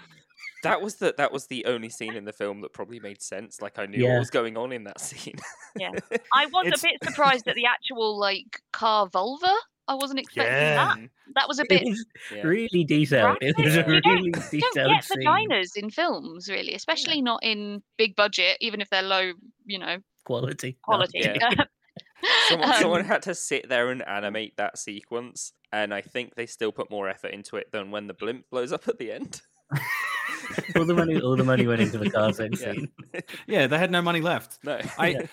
That 0.63 0.81
was 0.81 0.95
the 0.95 1.13
that 1.17 1.31
was 1.31 1.47
the 1.47 1.65
only 1.65 1.89
scene 1.89 2.15
in 2.15 2.25
the 2.25 2.33
film 2.33 2.61
that 2.61 2.73
probably 2.73 2.99
made 2.99 3.21
sense. 3.21 3.61
Like 3.61 3.79
I 3.79 3.85
knew 3.85 4.03
Yeah. 4.03 4.13
what 4.13 4.19
was 4.19 4.29
going 4.29 4.57
on 4.57 4.71
in 4.73 4.83
that 4.83 4.99
scene. 4.99 5.35
Yeah, 5.79 5.89
I 6.33 6.45
was 6.47 6.67
It's- 6.67 6.83
a 6.83 6.87
bit 6.87 7.03
surprised 7.11 7.47
at 7.47 7.55
the 7.55 7.65
actual 7.65 8.19
like 8.19 8.61
car 8.73 9.07
vulva. 9.07 9.53
I 9.87 9.95
wasn't 9.95 10.19
expecting 10.19 10.53
Yeah. 10.53 10.75
that. 10.95 11.09
That 11.35 11.47
was 11.49 11.59
a 11.59 11.65
bit. 11.67 11.83
was 11.83 12.05
Yeah. 12.33 12.43
really 12.43 12.83
detailed. 12.85 13.37
It 13.41 13.55
was 13.57 13.75
a 13.75 13.83
graphic. 13.83 13.87
You 13.87 14.01
don't- 14.01 14.15
really 14.15 14.31
don't 14.31 14.49
detailed 14.51 14.89
get 14.91 15.03
scene. 15.03 15.17
vaginas 15.25 15.71
in 15.75 15.89
films, 15.89 16.49
really, 16.49 16.73
especially 16.73 17.21
not 17.21 17.41
in 17.43 17.83
big 17.97 18.15
budget, 18.15 18.57
even 18.61 18.79
if 18.81 18.89
they're 18.89 19.01
low, 19.01 19.33
you 19.65 19.79
know, 19.79 19.97
Quality. 20.25 20.77
No. 20.87 20.93
quality. 20.93 21.19
Yeah. 21.19 21.49
Someone, 22.47 22.73
someone 22.79 23.01
Um, 23.01 23.07
had 23.07 23.21
to 23.23 23.35
sit 23.35 23.67
there 23.67 23.89
and 23.89 24.01
animate 24.07 24.55
that 24.55 24.77
sequence, 24.77 25.51
and 25.73 25.93
I 25.93 25.99
think 26.01 26.35
they 26.35 26.45
still 26.45 26.71
put 26.71 26.89
more 26.89 27.09
effort 27.09 27.31
into 27.31 27.57
it 27.57 27.69
than 27.73 27.91
when 27.91 28.07
the 28.07 28.13
blimp 28.13 28.45
blows 28.49 28.71
up 28.71 28.87
at 28.87 28.97
the 28.97 29.11
end. 29.11 29.41
all 30.77 30.85
the 30.85 30.93
money, 30.93 31.19
all 31.19 31.35
the 31.35 31.43
money 31.43 31.67
went 31.67 31.81
into 31.81 31.97
the 31.97 32.09
car 32.09 32.31
sex 32.31 32.61
Yeah. 32.61 32.71
scene. 32.73 32.91
Yeah, 33.47 33.67
they 33.67 33.77
had 33.77 33.91
no 33.91 34.01
money 34.01 34.21
left. 34.21 34.59
No, 34.63 34.79
I 34.97 35.07
Yeah. 35.09 35.25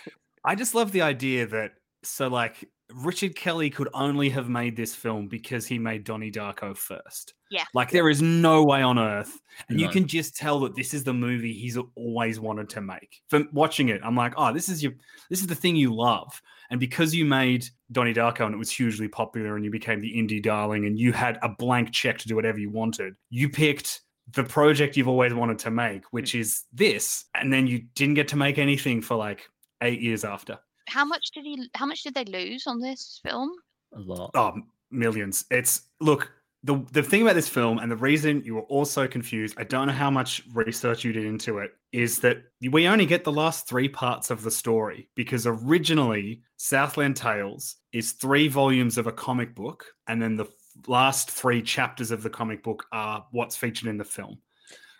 I 0.45 0.55
just 0.57 0.75
love 0.75 0.91
the 0.91 1.03
idea 1.03 1.47
that 1.47 1.73
so 2.03 2.27
like 2.29 2.69
Richard 2.95 3.37
Kelly 3.37 3.71
could 3.71 3.89
only 3.95 4.29
have 4.31 4.49
made 4.49 4.77
this 4.77 4.95
film 4.95 5.29
because 5.29 5.67
he 5.67 5.79
made 5.79 6.05
Donnie 6.05 6.31
Darko 6.31 6.77
first. 6.77 7.35
Yeah. 7.51 7.65
Like 7.75 7.91
there 7.91 8.09
is 8.09 8.23
no 8.23 8.65
way 8.65 8.83
on 8.83 8.99
earth. 8.99 9.41
And 9.69 9.81
you 9.81 9.89
can 9.89 10.07
just 10.07 10.37
tell 10.37 10.61
that 10.61 10.77
this 10.77 10.95
is 10.95 11.05
the 11.05 11.13
movie 11.13 11.53
he's 11.53 11.77
always 11.97 12.41
wanted 12.41 12.69
to 12.71 12.81
make. 12.81 13.21
From 13.29 13.49
watching 13.53 13.89
it, 13.89 14.01
I'm 14.05 14.17
like, 14.17 14.35
oh, 14.37 14.53
this 14.53 14.69
is 14.69 14.83
your 14.83 14.93
this 15.29 15.41
is 15.41 15.47
the 15.47 15.55
thing 15.55 15.77
you 15.77 15.95
love. 15.95 16.41
And 16.71 16.79
because 16.79 17.15
you 17.15 17.25
made 17.25 17.67
Donnie 17.91 18.15
Darko 18.15 18.47
and 18.47 18.55
it 18.55 18.59
was 18.59 18.71
hugely 18.71 19.09
popular 19.09 19.57
and 19.57 19.65
you 19.65 19.71
became 19.71 20.01
the 20.01 20.13
indie 20.13 20.43
darling 20.43 20.87
and 20.87 20.99
you 20.99 21.13
had 21.13 21.39
a 21.43 21.49
blank 21.49 21.91
check 21.93 22.19
to 22.19 22.29
do 22.29 22.37
whatever 22.37 22.59
you 22.59 22.71
wanted, 22.71 23.15
you 23.29 23.49
picked 23.49 24.03
the 24.33 24.45
project 24.45 24.97
you've 24.97 25.09
always 25.09 25.35
wanted 25.35 25.59
to 25.59 25.71
make, 25.71 26.05
which 26.13 26.33
hmm. 26.33 26.41
is 26.41 26.65
this. 26.73 27.25
And 27.35 27.53
then 27.53 27.67
you 27.67 27.83
didn't 27.95 28.15
get 28.15 28.29
to 28.29 28.37
make 28.37 28.59
anything 28.59 29.03
for 29.03 29.17
like 29.17 29.49
eight 29.83 30.01
years 30.01 30.25
after. 30.25 30.59
How 30.91 31.05
much 31.05 31.31
did 31.33 31.45
he? 31.45 31.69
How 31.75 31.87
much 31.87 32.03
did 32.03 32.15
they 32.15 32.25
lose 32.25 32.67
on 32.67 32.81
this 32.81 33.21
film? 33.23 33.51
A 33.95 34.01
lot. 34.01 34.31
Oh, 34.35 34.53
millions. 34.91 35.45
It's 35.51 35.83
look, 36.01 36.33
the 36.63 36.85
the 36.93 37.03
thing 37.03 37.23
about 37.23 37.35
this 37.35 37.49
film 37.49 37.79
and 37.79 37.91
the 37.91 37.97
reason 37.97 38.43
you 38.45 38.55
were 38.57 38.63
all 38.63 38.85
so 38.85 39.09
confused, 39.09 39.55
I 39.59 39.65
don't 39.65 39.87
know 39.87 39.93
how 39.93 40.11
much 40.11 40.43
research 40.53 41.05
you 41.05 41.13
did 41.13 41.25
into 41.25 41.59
it, 41.59 41.71
is 41.93 42.19
that 42.21 42.39
we 42.71 42.87
only 42.87 43.07
get 43.07 43.25
the 43.25 43.33
last 43.33 43.69
three 43.69 43.89
parts 43.89 44.31
of 44.31 44.43
the 44.43 44.51
story 44.51 45.09
because 45.15 45.47
originally 45.47 46.43
Southland 46.57 47.17
Tales 47.17 47.77
is 47.93 48.13
three 48.13 48.49
volumes 48.49 48.99
of 48.99 49.07
a 49.07 49.13
comic 49.13 49.55
book, 49.55 49.85
and 50.07 50.21
then 50.21 50.37
the 50.37 50.47
last 50.87 51.31
three 51.31 51.63
chapters 51.63 52.11
of 52.11 52.23
the 52.23 52.31
comic 52.31 52.63
book 52.63 52.85
are 52.93 53.27
what's 53.33 53.57
featured 53.57 53.89
in 53.89 53.97
the 53.97 54.05
film. 54.05 54.39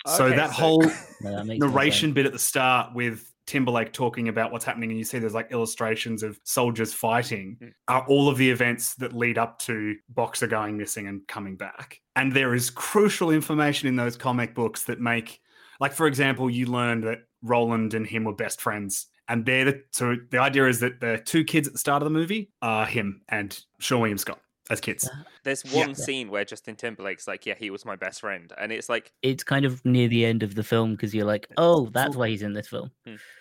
so 0.07 0.31
that 0.31 0.49
so- 0.49 0.53
whole 0.55 0.83
No, 1.21 1.45
that 1.45 1.59
narration 1.59 2.09
sense. 2.09 2.15
bit 2.15 2.27
at 2.27 2.33
the 2.33 2.39
start 2.39 2.95
with 2.95 3.30
Timberlake 3.51 3.93
talking 3.93 4.29
about 4.29 4.53
what's 4.53 4.65
happening, 4.65 4.91
and 4.91 4.99
you 4.99 5.05
see 5.05 5.19
there's 5.19 5.35
like 5.35 5.51
illustrations 5.51 6.23
of 6.23 6.39
soldiers 6.45 6.95
fighting, 6.95 7.57
Mm. 7.61 7.73
are 7.89 8.05
all 8.07 8.29
of 8.29 8.39
the 8.39 8.49
events 8.49 8.95
that 8.95 9.13
lead 9.13 9.39
up 9.39 9.59
to 9.61 9.97
Boxer 10.09 10.47
going 10.47 10.77
missing 10.77 11.09
and 11.09 11.27
coming 11.27 11.57
back. 11.57 12.01
And 12.15 12.33
there 12.33 12.55
is 12.55 12.71
crucial 12.71 13.33
information 13.33 13.89
in 13.89 13.97
those 13.97 14.17
comic 14.17 14.55
books 14.55 14.85
that 14.85 15.01
make, 15.01 15.41
like, 15.81 15.93
for 15.93 16.07
example, 16.07 16.49
you 16.49 16.67
learn 16.67 17.01
that 17.01 17.19
Roland 17.43 17.95
and 17.95 18.07
him 18.07 18.23
were 18.23 18.35
best 18.35 18.61
friends. 18.61 19.09
And 19.27 19.45
they're 19.45 19.65
the, 19.65 19.83
so 19.91 20.17
the 20.31 20.39
idea 20.39 20.69
is 20.69 20.79
that 20.81 21.01
the 21.01 21.21
two 21.25 21.43
kids 21.43 21.67
at 21.67 21.73
the 21.73 21.79
start 21.79 22.03
of 22.03 22.07
the 22.07 22.19
movie 22.19 22.51
are 22.63 22.87
him 22.87 23.23
and 23.29 23.59
Seann 23.81 23.99
William 24.01 24.19
Scott 24.19 24.41
as 24.71 24.81
kids. 24.81 25.09
There's 25.45 25.65
Yeah. 25.65 25.87
one 25.87 25.95
scene 25.95 26.31
where 26.31 26.45
Justin 26.45 26.77
Timberlake's 26.77 27.27
like, 27.27 27.45
"Yeah, 27.47 27.55
he 27.59 27.71
was 27.71 27.85
my 27.85 27.97
best 27.97 28.21
friend," 28.21 28.53
and 28.59 28.73
it's 28.73 28.89
like, 28.89 29.13
It's 29.23 29.43
kind 29.45 29.65
of 29.65 29.85
near 29.85 30.09
the 30.09 30.25
end 30.25 30.43
of 30.43 30.55
the 30.55 30.63
film 30.63 30.93
because 30.93 31.15
you're 31.15 31.25
like, 31.27 31.47
oh, 31.57 31.87
that's 31.93 32.17
why 32.17 32.29
he's 32.29 32.43
in 32.43 32.53
this 32.53 32.69
film. 32.69 32.91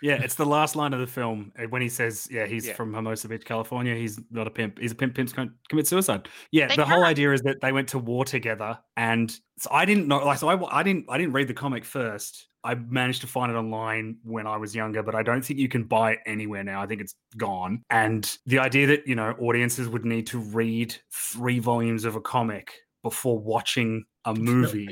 Yeah, 0.02 0.16
it's 0.22 0.36
the 0.36 0.46
last 0.46 0.76
line 0.76 0.94
of 0.94 1.00
the 1.00 1.08
film 1.08 1.52
uh, 1.60 1.64
when 1.68 1.82
he 1.82 1.90
says, 1.90 2.28
"Yeah, 2.32 2.46
he's 2.46 2.68
Yeah. 2.68 2.74
from 2.74 2.94
Hermosa 2.94 3.28
Beach, 3.30 3.46
California. 3.46 3.96
He's 3.96 4.20
not 4.32 4.48
a 4.48 4.52
pimp. 4.52 4.80
He's 4.80 4.92
a 4.92 4.96
pimp. 4.96 5.16
Pimps 5.16 5.34
can't 5.34 5.52
commit 5.70 5.88
suicide." 5.88 6.28
Yeah, 6.52 6.68
They 6.68 6.76
the 6.78 6.86
whole 6.86 7.02
can't. 7.02 7.10
idea 7.12 7.32
is 7.34 7.42
that 7.42 7.62
they 7.62 7.72
went 7.72 7.88
to 7.90 8.00
war 8.00 8.26
together, 8.26 8.80
and 8.98 9.38
so 9.60 9.70
I 9.72 9.86
didn't 9.86 10.08
know. 10.08 10.18
Like, 10.20 10.40
so 10.40 10.50
I, 10.50 10.80
I 10.80 10.84
didn't 10.84 11.06
I 11.10 11.18
didn't 11.18 11.34
read 11.34 11.48
the 11.48 11.54
comic 11.54 11.86
first. 11.86 12.48
I 12.64 12.76
managed 12.76 13.22
to 13.22 13.28
find 13.28 13.52
it 13.52 13.56
online 13.56 14.18
when 14.24 14.46
I 14.46 14.58
was 14.58 14.76
younger, 14.76 15.02
but 15.02 15.16
I 15.16 15.24
don't 15.24 15.44
think 15.44 15.60
you 15.60 15.70
can 15.70 15.84
buy 15.84 16.14
it 16.14 16.20
anywhere 16.26 16.64
now. 16.64 16.82
I 16.82 16.88
think 16.88 17.00
it's 17.00 17.16
gone. 17.38 17.84
And 17.90 18.38
the 18.46 18.60
idea 18.60 18.88
that 18.88 19.08
you 19.08 19.16
know 19.16 19.36
audiences 19.40 19.88
would 19.88 20.06
need 20.06 20.28
to 20.28 20.40
read 20.40 20.96
three 21.14 21.60
volumes 21.60 22.06
of 22.06 22.16
a 22.16 22.22
comic 22.22 22.74
before 23.04 23.40
watching 23.40 24.06
a 24.26 24.34
movie 24.34 24.88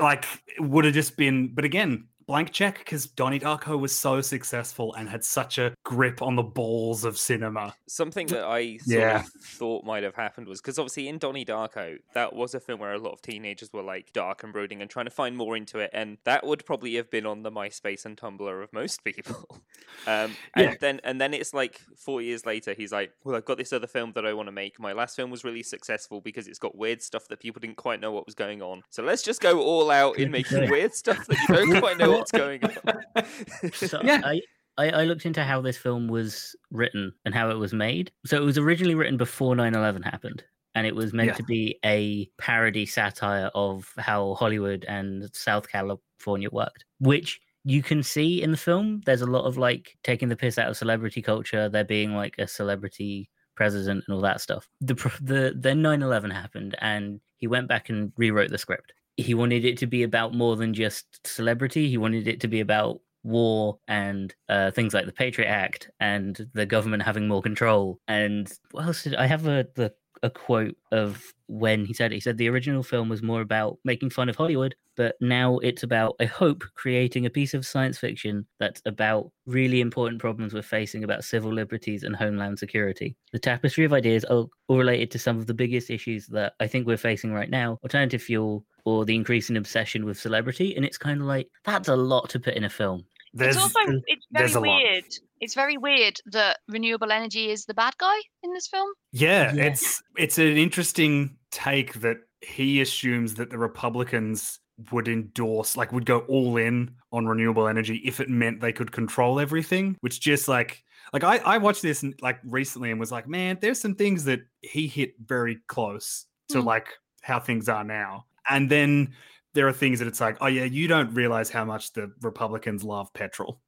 like 0.00 0.24
would 0.58 0.86
have 0.86 0.94
just 0.94 1.16
been 1.16 1.54
but 1.54 1.64
again 1.64 2.08
blank 2.26 2.50
check 2.52 2.78
because 2.78 3.06
donnie 3.06 3.38
darko 3.40 3.78
was 3.78 3.96
so 3.96 4.20
successful 4.20 4.94
and 4.94 5.08
had 5.08 5.22
such 5.24 5.58
a 5.58 5.74
grip 5.84 6.22
on 6.22 6.36
the 6.36 6.42
balls 6.42 7.04
of 7.04 7.18
cinema 7.18 7.74
something 7.86 8.26
that 8.28 8.44
I 8.44 8.76
sort 8.78 8.98
Yeah. 8.98 9.20
of 9.20 9.28
thought 9.28 9.84
might 9.84 10.02
have 10.02 10.14
happened 10.14 10.46
was 10.48 10.60
because 10.60 10.78
obviously 10.78 11.08
in 11.08 11.18
Donnie 11.18 11.44
Darko, 11.44 11.98
that 12.14 12.34
was 12.34 12.54
a 12.54 12.60
film 12.60 12.80
where 12.80 12.92
a 12.92 12.98
lot 12.98 13.12
of 13.12 13.22
teenagers 13.22 13.72
were 13.72 13.82
like 13.82 14.12
dark 14.12 14.42
and 14.42 14.52
brooding 14.52 14.80
and 14.80 14.90
trying 14.90 15.04
to 15.06 15.10
find 15.10 15.36
more 15.36 15.56
into 15.56 15.78
it, 15.78 15.90
and 15.92 16.18
that 16.24 16.44
would 16.46 16.64
probably 16.64 16.94
have 16.96 17.10
been 17.10 17.26
on 17.26 17.42
the 17.42 17.50
MySpace 17.50 18.04
and 18.04 18.16
Tumblr 18.16 18.62
of 18.62 18.72
most 18.72 19.04
people. 19.04 19.60
um, 20.06 20.34
and 20.54 20.64
Yeah. 20.64 20.74
then 20.80 21.00
and 21.04 21.20
then 21.20 21.34
it's 21.34 21.54
like 21.54 21.80
four 21.96 22.20
years 22.22 22.44
later, 22.46 22.74
he's 22.74 22.92
like, 22.92 23.12
"Well, 23.22 23.36
I've 23.36 23.44
got 23.44 23.58
this 23.58 23.72
other 23.72 23.86
film 23.86 24.12
that 24.14 24.26
I 24.26 24.32
want 24.32 24.48
to 24.48 24.52
make. 24.52 24.78
My 24.80 24.92
last 24.92 25.14
film 25.16 25.30
was 25.30 25.44
really 25.44 25.62
successful 25.62 26.20
because 26.20 26.48
it's 26.48 26.58
got 26.58 26.76
weird 26.76 27.00
stuff 27.02 27.28
that 27.28 27.40
people 27.40 27.60
didn't 27.60 27.76
quite 27.76 28.00
know 28.00 28.12
what 28.12 28.26
was 28.26 28.34
going 28.34 28.60
on. 28.62 28.82
So 28.90 29.02
let's 29.02 29.22
just 29.22 29.40
go 29.40 29.60
all 29.60 29.90
out 29.90 30.18
in 30.18 30.30
making 30.30 30.70
weird 30.70 30.94
stuff 30.94 31.26
that 31.26 31.38
you 31.48 31.54
don't 31.54 31.80
quite 31.80 31.98
know 31.98 32.13
what's 32.14 32.32
going 32.32 32.62
on." 32.64 33.24
So 33.74 34.00
Yeah. 34.02 34.20
I, 34.24 34.40
I, 34.76 34.90
I 34.90 35.04
looked 35.04 35.24
into 35.26 35.44
how 35.44 35.60
this 35.60 35.76
film 35.76 36.08
was 36.08 36.56
written 36.70 37.12
and 37.24 37.34
how 37.34 37.50
it 37.50 37.58
was 37.58 37.72
made. 37.72 38.10
So 38.26 38.36
it 38.36 38.44
was 38.44 38.58
originally 38.58 38.94
written 38.94 39.16
before 39.16 39.54
9 39.54 39.74
11 39.74 40.02
happened. 40.02 40.42
And 40.74 40.86
it 40.86 40.94
was 40.96 41.12
meant 41.12 41.28
Yeah. 41.28 41.34
to 41.34 41.42
be 41.44 41.78
a 41.84 42.28
parody 42.38 42.84
satire 42.84 43.50
of 43.54 43.92
how 43.98 44.34
Hollywood 44.34 44.84
and 44.88 45.30
South 45.32 45.68
California 45.68 46.48
worked, 46.50 46.84
which 46.98 47.40
you 47.62 47.80
can 47.82 48.02
see 48.02 48.42
in 48.42 48.50
the 48.50 48.56
film. 48.56 49.00
There's 49.06 49.22
a 49.22 49.26
lot 49.26 49.44
of 49.44 49.56
like 49.56 49.96
taking 50.02 50.28
the 50.28 50.36
piss 50.36 50.58
out 50.58 50.68
of 50.68 50.76
celebrity 50.76 51.22
culture, 51.22 51.68
there 51.68 51.84
being 51.84 52.14
like 52.16 52.34
a 52.38 52.48
celebrity 52.48 53.30
president 53.54 54.02
and 54.08 54.14
all 54.16 54.20
that 54.22 54.40
stuff. 54.40 54.68
The, 54.80 54.94
the 55.22 55.54
Then 55.56 55.80
9 55.82 56.02
11 56.02 56.30
happened 56.32 56.74
and 56.80 57.20
he 57.36 57.46
went 57.46 57.68
back 57.68 57.88
and 57.88 58.12
rewrote 58.16 58.50
the 58.50 58.58
script 58.58 58.92
he 59.16 59.34
wanted 59.34 59.64
it 59.64 59.78
to 59.78 59.86
be 59.86 60.02
about 60.02 60.34
more 60.34 60.56
than 60.56 60.74
just 60.74 61.26
celebrity. 61.26 61.88
He 61.88 61.98
wanted 61.98 62.26
it 62.26 62.40
to 62.40 62.48
be 62.48 62.60
about 62.60 63.00
war 63.22 63.78
and 63.88 64.34
uh, 64.48 64.70
things 64.70 64.92
like 64.92 65.06
the 65.06 65.12
Patriot 65.12 65.48
Act 65.48 65.90
and 66.00 66.48
the 66.52 66.66
government 66.66 67.02
having 67.02 67.26
more 67.26 67.42
control. 67.42 67.98
And 68.06 68.50
what 68.72 68.84
else 68.84 69.02
did 69.02 69.14
I 69.14 69.26
have 69.26 69.46
a 69.46 69.66
the 69.74 69.92
a 70.24 70.30
quote 70.30 70.74
of 70.90 71.34
when 71.48 71.84
he 71.84 71.92
said 71.92 72.10
it. 72.10 72.14
He 72.14 72.20
said 72.20 72.38
the 72.38 72.48
original 72.48 72.82
film 72.82 73.10
was 73.10 73.22
more 73.22 73.42
about 73.42 73.78
making 73.84 74.08
fun 74.08 74.30
of 74.30 74.36
Hollywood, 74.36 74.74
but 74.96 75.16
now 75.20 75.58
it's 75.58 75.82
about, 75.82 76.16
I 76.18 76.24
hope, 76.24 76.64
creating 76.74 77.26
a 77.26 77.30
piece 77.30 77.52
of 77.52 77.66
science 77.66 77.98
fiction 77.98 78.46
that's 78.58 78.80
about 78.86 79.30
really 79.44 79.82
important 79.82 80.22
problems 80.22 80.54
we're 80.54 80.62
facing 80.62 81.04
about 81.04 81.24
civil 81.24 81.52
liberties 81.52 82.04
and 82.04 82.16
homeland 82.16 82.58
security. 82.58 83.16
The 83.32 83.38
tapestry 83.38 83.84
of 83.84 83.92
ideas 83.92 84.24
are 84.24 84.46
all 84.68 84.78
related 84.78 85.10
to 85.10 85.18
some 85.18 85.36
of 85.36 85.46
the 85.46 85.52
biggest 85.52 85.90
issues 85.90 86.26
that 86.28 86.54
I 86.58 86.68
think 86.68 86.86
we're 86.86 86.96
facing 86.96 87.34
right 87.34 87.50
now 87.50 87.78
alternative 87.82 88.22
fuel 88.22 88.64
or 88.84 89.04
the 89.04 89.14
increasing 89.14 89.56
obsession 89.56 90.04
with 90.04 90.18
celebrity. 90.18 90.74
And 90.76 90.84
it's 90.84 90.98
kind 90.98 91.20
of 91.20 91.26
like, 91.26 91.48
that's 91.64 91.88
a 91.88 91.96
lot 91.96 92.28
to 92.30 92.40
put 92.40 92.54
in 92.54 92.64
a 92.64 92.70
film. 92.70 93.04
there's 93.32 93.56
it's 93.56 93.62
also 93.64 93.78
it's 94.06 94.26
very 94.30 94.42
there's 94.42 94.54
a 94.54 94.60
lot. 94.60 94.76
weird. 94.82 95.04
It's 95.40 95.54
very 95.54 95.76
weird 95.76 96.18
that 96.26 96.58
renewable 96.68 97.10
energy 97.12 97.50
is 97.50 97.64
the 97.66 97.74
bad 97.74 97.96
guy 97.98 98.16
in 98.42 98.52
this 98.54 98.66
film. 98.68 98.90
yeah, 99.12 99.52
Yeah. 99.54 99.64
it's 99.64 100.02
it's 100.16 100.38
an 100.38 100.56
interesting 100.56 101.36
take 101.50 101.94
that 102.00 102.18
he 102.40 102.80
assumes 102.80 103.34
that 103.34 103.48
the 103.50 103.56
republicans 103.58 104.60
would 104.92 105.08
endorse 105.08 105.76
like 105.78 105.92
would 105.92 106.04
go 106.04 106.18
all 106.28 106.56
in 106.58 106.94
on 107.12 107.26
renewable 107.26 107.68
energy 107.68 107.96
if 108.04 108.20
it 108.20 108.28
meant 108.28 108.60
they 108.60 108.72
could 108.72 108.90
control 108.92 109.38
everything 109.40 109.96
which 110.00 110.20
just 110.20 110.46
like 110.48 110.82
like 111.14 111.22
i 111.24 111.36
i 111.38 111.56
watched 111.58 111.80
this 111.80 112.04
like 112.20 112.38
recently 112.44 112.90
and 112.90 112.98
was 113.00 113.10
like 113.12 113.26
man 113.28 113.56
there's 113.62 113.80
some 113.80 113.94
things 113.94 114.24
that 114.24 114.40
he 114.62 114.86
hit 114.86 115.14
very 115.24 115.58
close 115.68 116.26
to 116.48 116.60
Hmm. 116.60 116.66
like 116.66 116.88
how 117.22 117.38
things 117.40 117.68
are 117.68 117.84
now 117.84 118.26
and 118.48 118.70
then 118.70 119.14
there 119.54 119.68
are 119.68 119.72
things 119.72 119.98
that 120.00 120.08
it's 120.08 120.20
like 120.20 120.36
oh 120.40 120.46
yeah 120.46 120.64
you 120.64 120.88
don't 120.88 121.12
realize 121.14 121.48
how 121.50 121.64
much 121.64 121.92
the 121.92 122.10
republicans 122.22 122.82
love 122.84 123.12
petrol 123.14 123.60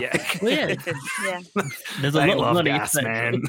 yeah, 0.00 0.16
Well, 0.40 0.50
yeah. 0.52 0.74
Yeah. 1.24 1.40
There's 2.00 2.14
a 2.14 2.18
they 2.18 2.34
lot 2.34 2.48
of 2.48 2.54
money. 2.54 2.70
gas 2.70 2.96
in 2.96 3.04
it. 3.06 3.08
man 3.08 3.42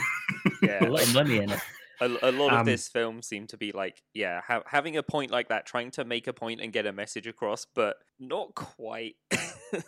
a 0.81 0.89
lot 0.89 1.03
of 1.03 1.13
money 1.13 1.37
in 1.37 1.49
it. 1.51 1.59
A, 2.01 2.05
a 2.23 2.31
lot 2.31 2.53
of 2.53 2.59
Um, 2.59 2.65
this 2.65 2.87
film 2.87 3.21
seemed 3.21 3.49
to 3.49 3.57
be 3.57 3.71
like, 3.71 4.01
yeah, 4.13 4.41
ha- 4.47 4.63
having 4.65 4.97
a 4.97 5.03
point 5.03 5.31
like 5.31 5.49
that, 5.49 5.65
trying 5.65 5.91
to 5.91 6.05
make 6.05 6.27
a 6.27 6.33
point 6.33 6.61
and 6.61 6.71
get 6.73 6.85
a 6.85 6.91
message 6.93 7.27
across, 7.27 7.65
but 7.73 7.97
not 8.19 8.55
quite. 8.55 9.15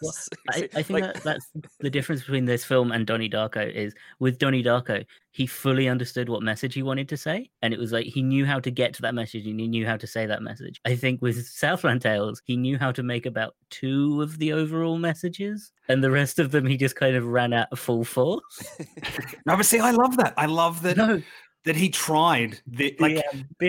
Well, 0.02 0.12
I. 0.52 0.68
I 0.76 0.82
think 0.84 1.00
Like, 1.02 1.14
that 1.14 1.24
that's 1.24 1.48
the 1.80 1.90
difference 1.90 2.22
between 2.22 2.44
this 2.44 2.66
film 2.66 2.92
and 2.92 3.06
Donnie 3.08 3.30
Darko 3.30 3.72
is 3.72 3.94
with 4.20 4.38
Donnie 4.38 4.64
Darko, 4.64 5.06
he 5.32 5.46
fully 5.48 5.88
understood 5.88 6.28
what 6.28 6.42
message 6.42 6.74
he 6.74 6.84
wanted 6.84 7.08
to 7.10 7.16
say, 7.16 7.50
and 7.62 7.74
it 7.74 7.80
was 7.80 7.94
like 7.94 8.06
he 8.08 8.22
knew 8.22 8.46
how 8.46 8.60
to 8.60 8.72
get 8.72 8.94
to 8.96 9.02
that 9.04 9.14
message 9.16 9.46
and 9.46 9.60
he 9.60 9.68
knew 9.68 9.86
how 9.86 9.96
to 9.96 10.08
say 10.08 10.26
that 10.26 10.42
message. 10.42 10.82
I 10.84 10.96
think 10.96 11.22
with 11.22 11.46
Southland 11.48 12.02
Tales, 12.02 12.42
he 12.44 12.58
knew 12.58 12.78
how 12.78 12.92
to 12.92 13.04
make 13.04 13.26
about 13.28 13.56
two 13.70 14.22
of 14.22 14.40
the 14.40 14.52
overall 14.52 14.98
messages, 14.98 15.72
and 15.88 16.04
the 16.04 16.12
rest 16.12 16.40
of 16.40 16.52
them 16.52 16.66
he 16.66 16.76
just 16.76 16.96
kind 16.98 17.16
of 17.16 17.26
ran 17.26 17.54
at 17.54 17.78
full 17.78 18.04
force. 18.04 18.44
No, 19.46 19.56
but 19.56 19.66
see, 19.66 19.80
I 19.80 19.92
love 19.92 20.18
that. 20.18 20.34
I 20.36 20.48
love 20.48 20.82
that 20.82 20.98
No, 20.98 21.22
that 21.68 21.76
he 21.76 21.90
tried. 21.90 22.60
The, 22.66 22.96
like, 23.00 23.24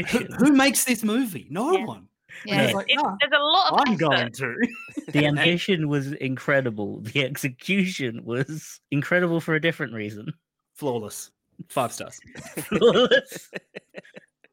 who, 0.09 0.25
who 0.39 0.53
makes 0.53 0.85
this 0.85 1.03
movie? 1.05 1.47
No 1.51 1.73
Yeah. 1.77 1.85
one. 1.85 2.09
Yeah, 2.45 2.71
like, 2.73 2.89
it- 2.89 2.97
"No, 2.97 3.03
oh, 3.07 3.17
there's 3.21 3.33
a 3.33 3.43
lot 3.43 3.73
of 3.73 3.81
I'm 3.81 3.95
effort. 3.95 3.99
going 3.99 4.33
to. 4.33 4.57
the 5.13 5.27
ambition 5.33 5.89
was 5.89 6.13
incredible. 6.13 7.01
The 7.01 7.25
execution 7.25 8.25
was 8.25 8.81
incredible 8.93 9.41
for 9.41 9.55
a 9.57 9.61
different 9.61 9.93
reason. 9.93 10.33
Flawless. 10.75 11.31
Five 11.69 11.93
stars. 11.93 12.21
Flawless. 12.69 13.51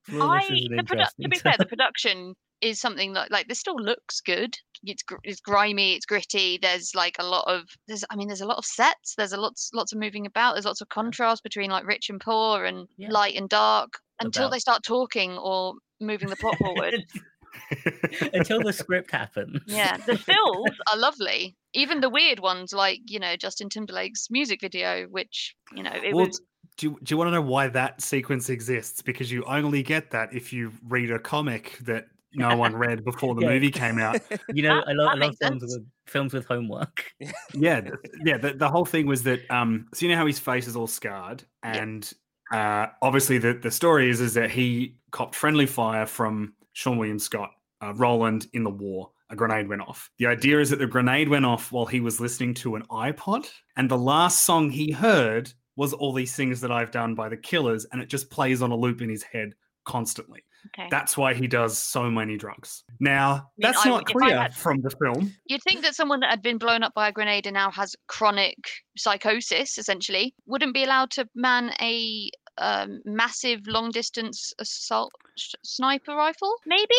I 0.10 0.40
is 0.52 0.68
an 0.70 0.76
the 0.78 0.84
produ- 0.84 1.08
to 1.22 1.30
be 1.30 1.38
fair, 1.40 1.56
the 1.58 1.66
production 1.76 2.36
is 2.62 2.80
something 2.80 3.14
that 3.14 3.32
like 3.32 3.48
this 3.48 3.60
still 3.60 3.76
looks 3.76 4.22
good. 4.22 4.56
It's 4.84 5.04
gr- 5.04 5.16
it's 5.24 5.42
grimy, 5.42 5.96
it's 5.96 6.06
gritty. 6.06 6.58
There's 6.62 6.94
like 6.96 7.16
a 7.20 7.24
lot 7.26 7.44
of 7.48 7.64
there's 7.88 8.04
I 8.10 8.16
mean 8.16 8.28
there's 8.28 8.42
a 8.42 8.46
lot 8.48 8.58
of 8.58 8.66
sets. 8.66 9.16
There's 9.18 9.34
a 9.34 9.38
lots 9.38 9.72
lots 9.74 9.92
of 9.94 10.00
moving 10.00 10.26
about. 10.26 10.54
There's 10.54 10.66
lots 10.66 10.82
of 10.82 10.90
contrast 10.90 11.44
between 11.44 11.70
like 11.70 11.86
rich 11.88 12.10
and 12.10 12.20
poor 12.22 12.66
and 12.66 12.88
Yeah. 12.98 13.10
light 13.12 13.36
and 13.36 13.50
dark 13.50 14.00
until 14.22 14.44
About- 14.46 14.54
they 14.54 14.60
start 14.60 14.84
talking 14.84 15.38
or 15.38 15.74
moving 16.00 16.30
the 16.30 16.36
plot 16.38 16.58
forward. 16.58 17.04
until 18.34 18.62
the 18.62 18.74
script 18.74 19.12
happens. 19.12 19.62
yeah, 19.66 19.98
the 19.98 20.18
stills 20.18 20.70
are 20.92 20.98
lovely. 20.98 21.56
Even 21.74 22.00
the 22.02 22.10
weird 22.10 22.40
ones 22.40 22.74
like 22.74 23.00
you 23.08 23.20
know 23.20 23.36
Justin 23.36 23.70
Timberlake's 23.70 24.28
music 24.30 24.62
video, 24.62 25.06
which 25.08 25.56
you 25.74 25.84
know 25.84 25.92
it 25.94 26.14
well, 26.14 26.28
was 26.28 26.42
do 26.78 26.88
you, 26.88 27.00
do 27.04 27.14
you 27.14 27.18
want 27.18 27.28
to 27.30 27.32
know 27.32 27.42
why 27.42 27.68
that 27.70 28.02
sequence 28.02 28.50
exists? 28.50 29.02
Because 29.02 29.32
you 29.32 29.44
only 29.46 29.82
get 29.84 30.12
that 30.12 30.34
if 30.34 30.52
you 30.52 30.72
read 30.88 31.12
a 31.12 31.20
comic 31.20 31.78
that 31.84 32.08
no 32.34 32.56
one 32.58 32.76
read 32.86 33.06
before 33.06 33.34
the 33.36 33.42
Yeah. 33.44 33.50
movie 33.50 33.72
came 33.72 33.98
out. 34.00 34.20
You 34.54 34.64
know, 34.64 34.76
That- 34.76 34.88
I 34.90 34.92
love, 34.94 35.10
I 35.10 35.16
love 35.16 35.36
films 35.42 35.62
with 35.64 35.86
films 36.08 36.34
with 36.34 36.46
homework. 36.46 37.06
yeah, 37.54 37.82
yeah. 38.24 38.38
The, 38.38 38.54
the 38.54 38.70
whole 38.70 38.86
thing 38.86 39.08
was 39.08 39.24
that 39.24 39.50
um, 39.50 39.88
so 39.94 40.06
you 40.06 40.12
know 40.12 40.18
how 40.18 40.26
his 40.28 40.40
face 40.40 40.68
is 40.68 40.76
all 40.76 40.88
scarred, 40.88 41.44
Yeah. 41.64 41.78
and 41.82 42.14
uh, 42.54 42.88
obviously 43.02 43.38
the 43.38 43.54
the 43.54 43.72
story 43.72 44.10
is 44.10 44.20
is 44.22 44.34
that 44.36 44.52
he 44.52 44.96
copped 45.12 45.34
friendly 45.36 45.66
fire 45.66 46.06
from 46.06 46.54
Seann 46.76 46.98
William 46.98 47.20
Scott, 47.20 47.52
uh, 47.82 47.94
Roland 47.96 48.48
in 48.54 48.64
the 48.64 48.70
war. 48.70 49.12
A 49.32 49.36
grenade 49.36 49.68
went 49.68 49.82
off. 49.82 50.12
The 50.20 50.28
idea 50.28 50.60
is 50.60 50.70
that 50.70 50.78
the 50.78 50.86
grenade 50.86 51.30
went 51.30 51.46
off 51.48 51.72
while 51.72 51.88
he 51.88 52.00
was 52.00 52.20
listening 52.20 52.54
to 52.56 52.76
an 52.76 52.84
iPod, 52.92 53.50
and 53.78 53.90
the 53.90 53.98
last 53.98 54.44
song 54.44 54.70
he 54.70 54.92
heard 54.92 55.52
was 55.76 55.94
all 55.94 56.14
these 56.14 56.36
things 56.36 56.62
that 56.62 56.72
I've 56.72 56.92
done 56.92 57.16
by 57.16 57.30
the 57.30 57.38
Killers, 57.38 57.86
and 57.92 58.02
it 58.02 58.10
just 58.10 58.30
plays 58.30 58.62
on 58.62 58.72
a 58.72 58.76
loop 58.76 59.02
in 59.02 59.10
his 59.10 59.24
head 59.24 59.54
constantly. 59.86 60.44
okay. 60.76 60.88
That's 60.90 61.16
why 61.16 61.34
he 61.36 61.46
does 61.48 61.78
so 61.78 62.10
many 62.10 62.38
drugs. 62.38 62.84
Now, 63.00 63.34
mean, 63.58 63.68
that's 63.72 63.86
I 63.86 63.90
not 63.90 64.08
would- 64.08 64.10
if 64.10 64.16
I 64.16 64.26
clear 64.28 64.42
had- 64.42 64.56
from 64.56 64.82
the 64.82 64.90
film. 64.90 65.34
You'd 65.46 65.62
think 65.64 65.82
that 65.84 65.94
someone 65.96 66.22
that 66.22 66.30
had 66.32 66.42
been 66.42 66.58
blown 66.58 66.82
up 66.82 66.94
by 66.96 67.10
a 67.10 67.12
grenade 67.12 67.46
and 67.46 67.54
now 67.54 67.70
has 67.72 67.96
chronic 68.08 68.58
psychosis, 68.98 69.78
essentially, 69.78 70.34
wouldn't 70.48 70.74
be 70.74 70.84
allowed 70.84 71.12
to 71.12 71.28
man 71.36 71.72
a 71.82 72.32
um, 72.58 73.02
massive 73.06 73.60
long 73.68 73.92
distance 73.92 74.54
assault 74.60 75.12
sh- 75.38 75.54
sniper 75.64 76.16
rifle. 76.16 76.54
Maybe, 76.66 76.96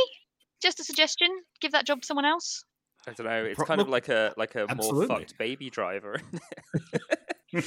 just 0.62 0.78
a 0.78 0.84
suggestion. 0.84 1.28
Give 1.60 1.72
that 1.72 1.86
job 1.86 2.02
to 2.02 2.06
someone 2.06 2.26
else. 2.26 2.62
I 3.08 3.12
don't 3.14 3.26
know. 3.26 3.44
It's 3.44 3.56
Pro- 3.56 3.66
kind 3.66 3.80
of 3.80 3.88
like 3.88 4.08
a 4.08 4.34
like 4.36 4.54
a 4.54 4.66
absolutely. 4.68 5.06
more 5.08 5.18
fucked 5.18 5.38
baby 5.38 5.70
driver. 5.70 6.20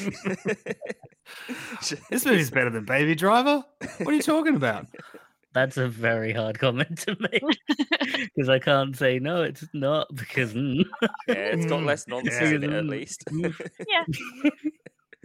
This 2.09 2.25
movie's 2.25 2.49
better 2.49 2.69
than 2.69 2.85
Baby 2.85 3.15
Driver. 3.15 3.63
What 3.99 4.07
are 4.07 4.13
you 4.13 4.21
talking 4.21 4.55
about? 4.55 4.87
That's 5.53 5.77
a 5.77 5.87
very 5.87 6.31
hard 6.31 6.59
comment 6.59 6.99
to 6.99 7.17
make 7.19 7.43
because 8.35 8.49
I 8.49 8.59
can't 8.59 8.95
say 8.95 9.17
no, 9.17 9.41
it's 9.41 9.65
not 9.73 10.07
because 10.13 10.53
mm, 10.53 10.85
yeah, 11.27 11.33
it's 11.33 11.65
got 11.65 11.83
less 11.83 12.07
nonsense 12.07 12.39
yeah. 12.39 12.55
in 12.55 12.63
it 12.63 12.71
at 12.71 12.85
least. 12.85 13.23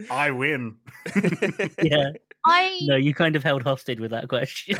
I 0.09 0.31
win. 0.31 0.77
yeah, 1.81 2.09
I 2.45 2.79
no, 2.83 2.95
you 2.95 3.13
kind 3.13 3.35
of 3.35 3.43
held 3.43 3.61
hostage 3.61 3.99
with 3.99 4.11
that 4.11 4.27
question. 4.27 4.77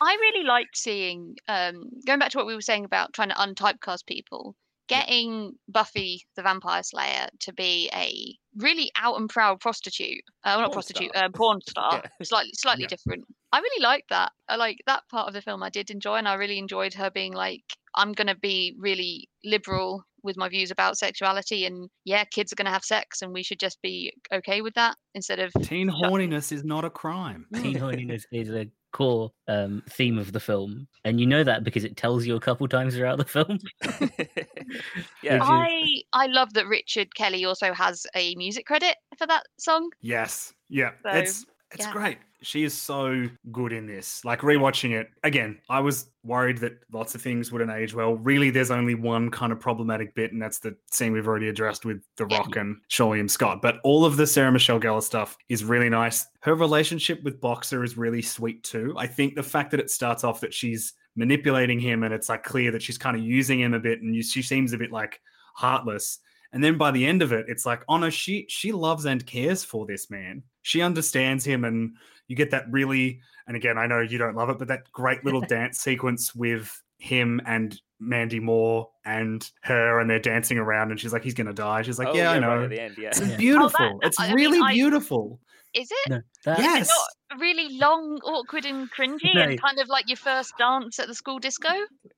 I 0.00 0.14
really 0.14 0.44
like 0.44 0.68
seeing 0.74 1.36
um, 1.46 1.90
going 2.06 2.18
back 2.18 2.30
to 2.30 2.38
what 2.38 2.46
we 2.46 2.54
were 2.54 2.62
saying 2.62 2.86
about 2.86 3.12
trying 3.12 3.28
to 3.28 3.34
untypecast 3.34 4.06
people. 4.06 4.56
Getting 4.88 5.52
Buffy 5.68 6.22
the 6.36 6.42
Vampire 6.42 6.82
Slayer 6.82 7.28
to 7.40 7.52
be 7.52 7.90
a 7.94 8.36
really 8.56 8.90
out 8.96 9.16
and 9.18 9.28
proud 9.28 9.60
prostitute, 9.60 10.22
uh, 10.44 10.54
well, 10.56 10.60
not 10.60 10.66
Porn 10.66 10.72
prostitute, 10.74 11.10
star. 11.14 11.24
uh, 11.24 11.28
porn 11.30 11.60
star, 11.68 11.92
Yeah. 12.20 12.24
slightly 12.24 12.52
slightly 12.54 12.82
Yeah. 12.82 12.88
different. 12.88 13.24
I 13.52 13.58
really 13.60 13.82
like 13.82 14.04
that. 14.10 14.32
I 14.48 14.56
like 14.56 14.78
that 14.86 15.02
part 15.10 15.28
of 15.28 15.34
the 15.34 15.42
film. 15.42 15.62
I 15.62 15.70
did 15.70 15.90
enjoy, 15.90 16.16
and 16.16 16.28
I 16.28 16.34
really 16.34 16.58
enjoyed 16.58 16.94
her 16.94 17.10
being 17.10 17.32
like, 17.32 17.64
"I'm 17.94 18.12
gonna 18.12 18.34
be 18.36 18.74
really 18.78 19.28
liberal 19.44 20.04
with 20.26 20.36
my 20.36 20.48
views 20.48 20.70
about 20.70 20.98
sexuality, 20.98 21.64
and 21.64 21.88
yeah, 22.04 22.24
kids 22.24 22.52
are 22.52 22.56
gonna 22.56 22.70
have 22.70 22.84
sex, 22.84 23.22
and 23.22 23.32
we 23.32 23.42
should 23.42 23.58
just 23.58 23.80
be 23.80 24.12
okay 24.32 24.60
with 24.60 24.74
that 24.74 24.96
instead 25.14 25.38
of 25.38 25.52
Teen 25.62 25.88
horniness 25.88 26.52
is 26.52 26.64
not 26.64 26.84
a 26.84 26.90
crime. 26.90 27.46
Teen 27.54 27.76
horniness 27.78 28.24
is 28.32 28.50
a 28.50 28.68
core 28.92 29.30
um, 29.48 29.82
theme 29.90 30.18
of 30.18 30.32
the 30.32 30.40
film, 30.40 30.86
and 31.04 31.20
you 31.20 31.26
know 31.26 31.44
that 31.44 31.64
because 31.64 31.84
it 31.84 31.96
tells 31.96 32.26
you 32.26 32.36
a 32.36 32.40
couple 32.40 32.66
times 32.68 32.94
throughout 32.94 33.18
the 33.18 33.24
film. 33.24 33.58
yeah, 35.22 35.38
I 35.42 36.02
I 36.12 36.26
love 36.26 36.52
that 36.54 36.66
Richard 36.66 37.14
Kelly 37.14 37.44
also 37.44 37.72
has 37.72 38.06
a 38.14 38.34
music 38.34 38.66
credit 38.66 38.96
for 39.18 39.26
that 39.26 39.44
song. 39.58 39.90
Yes. 40.00 40.52
Yeah. 40.68 40.92
So, 41.02 41.10
it's 41.10 41.46
it's 41.72 41.84
yeah. 41.84 41.92
great. 41.92 42.18
She 42.42 42.64
is 42.64 42.74
so 42.74 43.28
good 43.50 43.72
in 43.72 43.86
this. 43.86 44.24
Like 44.24 44.40
rewatching 44.40 44.92
it 44.92 45.08
again, 45.24 45.58
I 45.68 45.80
was 45.80 46.10
worried 46.22 46.58
that 46.58 46.78
lots 46.92 47.14
of 47.14 47.22
things 47.22 47.50
wouldn't 47.50 47.70
age 47.70 47.94
well. 47.94 48.14
Really, 48.16 48.50
there's 48.50 48.70
only 48.70 48.94
one 48.94 49.30
kind 49.30 49.52
of 49.52 49.58
problematic 49.58 50.14
bit, 50.14 50.32
and 50.32 50.40
that's 50.40 50.58
the 50.58 50.76
scene 50.90 51.12
we've 51.12 51.26
already 51.26 51.48
addressed 51.48 51.84
with 51.84 52.02
The 52.16 52.26
Rock 52.26 52.56
and 52.56 52.76
William 52.98 53.28
Scott. 53.28 53.62
But 53.62 53.78
all 53.84 54.04
of 54.04 54.16
the 54.16 54.26
Sarah 54.26 54.52
Michelle 54.52 54.78
Gellar 54.78 55.02
stuff 55.02 55.36
is 55.48 55.64
really 55.64 55.88
nice. 55.88 56.26
Her 56.40 56.54
relationship 56.54 57.22
with 57.24 57.40
Boxer 57.40 57.82
is 57.82 57.96
really 57.96 58.22
sweet 58.22 58.62
too. 58.62 58.94
I 58.96 59.06
think 59.06 59.34
the 59.34 59.42
fact 59.42 59.70
that 59.72 59.80
it 59.80 59.90
starts 59.90 60.22
off 60.22 60.40
that 60.40 60.54
she's 60.54 60.92
manipulating 61.16 61.80
him, 61.80 62.02
and 62.02 62.12
it's 62.12 62.28
like 62.28 62.44
clear 62.44 62.70
that 62.70 62.82
she's 62.82 62.98
kind 62.98 63.16
of 63.16 63.22
using 63.24 63.60
him 63.60 63.74
a 63.74 63.80
bit, 63.80 64.02
and 64.02 64.14
you, 64.14 64.22
she 64.22 64.42
seems 64.42 64.72
a 64.72 64.78
bit 64.78 64.92
like 64.92 65.20
heartless. 65.54 66.18
And 66.52 66.62
then 66.62 66.78
by 66.78 66.90
the 66.90 67.04
end 67.06 67.22
of 67.22 67.32
it, 67.32 67.46
it's 67.48 67.66
like, 67.66 67.82
oh 67.88 67.96
no, 67.98 68.10
she 68.10 68.46
she 68.48 68.72
loves 68.72 69.04
and 69.04 69.24
cares 69.26 69.64
for 69.64 69.86
this 69.86 70.10
man. 70.10 70.42
She 70.62 70.82
understands 70.82 71.44
him, 71.44 71.64
and 71.64 71.94
you 72.28 72.36
get 72.36 72.50
that 72.52 72.64
really. 72.70 73.20
And 73.46 73.56
again, 73.56 73.78
I 73.78 73.86
know 73.86 74.00
you 74.00 74.18
don't 74.18 74.34
love 74.36 74.50
it, 74.50 74.58
but 74.58 74.68
that 74.68 74.90
great 74.92 75.24
little 75.24 75.40
dance 75.48 75.78
sequence 75.78 76.34
with 76.34 76.82
him 76.98 77.40
and 77.46 77.80
Mandy 78.00 78.40
Moore 78.40 78.88
and 79.04 79.48
her, 79.62 80.00
and 80.00 80.08
they're 80.10 80.18
dancing 80.18 80.58
around, 80.58 80.90
and 80.90 80.98
she's 80.98 81.12
like, 81.12 81.22
he's 81.22 81.34
gonna 81.34 81.52
die. 81.52 81.82
She's 81.82 81.98
like, 81.98 82.08
oh, 82.08 82.14
yeah, 82.14 82.32
I 82.32 82.38
know. 82.38 82.64
at 82.64 82.70
the 82.70 82.80
end, 82.80 82.96
yeah. 82.98 83.08
It's 83.08 83.20
Yeah. 83.20 83.36
beautiful. 83.36 83.98
it's 84.02 84.18
I 84.18 84.26
mean, 84.28 84.34
really 84.34 84.60
I- 84.60 84.72
beautiful. 84.72 85.40
Is 85.74 85.88
it? 85.90 86.10
No, 86.10 86.20
that, 86.44 86.58
Yes. 86.58 86.90
Not 87.30 87.40
really 87.40 87.76
long, 87.78 88.18
awkward, 88.24 88.64
and 88.64 88.88
cringy, 88.92 89.34
No. 89.34 89.42
and 89.42 89.60
kind 89.60 89.78
of 89.78 89.88
like 89.88 90.08
your 90.08 90.16
first 90.16 90.52
dance 90.58 90.98
at 90.98 91.08
the 91.08 91.14
school 91.14 91.38
disco. 91.38 91.68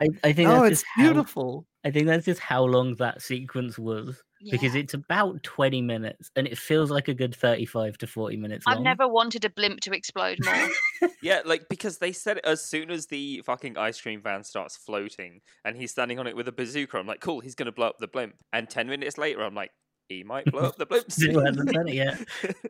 I, 0.01 0.09
I 0.25 0.33
think 0.33 0.49
Oh, 0.51 0.63
that's 0.63 0.73
it's 0.73 0.81
just 0.83 0.87
how, 0.95 1.03
beautiful. 1.05 1.67
I 1.85 1.91
think 1.91 2.07
that's 2.07 2.27
just 2.27 2.41
how 2.41 2.65
long 2.65 2.95
that 2.97 3.23
sequence 3.23 3.79
was 3.79 4.23
because 4.51 4.75
it's 4.77 4.95
about 4.95 5.43
20 5.43 5.83
minutes 5.83 6.31
and 6.37 6.47
it 6.47 6.57
feels 6.57 6.91
like 6.93 7.09
a 7.09 7.15
good 7.15 7.35
35 7.35 7.99
to 7.99 8.07
40 8.07 8.37
minutes 8.37 8.67
long. 8.67 8.77
I've 8.77 8.83
never 8.83 9.09
wanted 9.09 9.45
a 9.45 9.51
blimp 9.51 9.81
to 9.81 9.93
explode 9.93 10.39
more. 10.45 10.69
Yeah, 11.23 11.41
like 11.45 11.69
because 11.69 11.99
they 11.99 12.13
said 12.13 12.39
as 12.45 12.65
soon 12.65 12.91
as 12.91 13.07
the 13.07 13.43
fucking 13.47 13.77
ice 13.77 14.01
cream 14.01 14.21
van 14.23 14.45
starts 14.45 14.77
floating 14.77 15.41
and 15.65 15.77
he's 15.77 15.91
standing 15.91 16.19
on 16.21 16.27
it 16.29 16.37
with 16.37 16.47
a 16.49 16.53
bazooka, 16.53 16.97
I'm 16.99 17.07
like, 17.07 17.21
cool, 17.21 17.41
he's 17.41 17.55
gonna 17.57 17.73
blow 17.73 17.89
up 17.89 17.99
the 17.99 18.07
blimp. 18.09 18.35
And 18.53 18.69
ten 18.69 18.87
minutes 18.89 19.17
later, 19.19 19.43
I'm 19.43 19.55
like, 19.55 19.71
he 20.09 20.23
might 20.25 20.45
blow 20.47 20.63
up 20.63 20.77
the 20.77 20.87
blimp. 20.91 21.11
Still 21.11 21.45
hasn't 21.45 21.73
done 21.73 21.89
it 21.89 21.95
yet. 21.95 22.19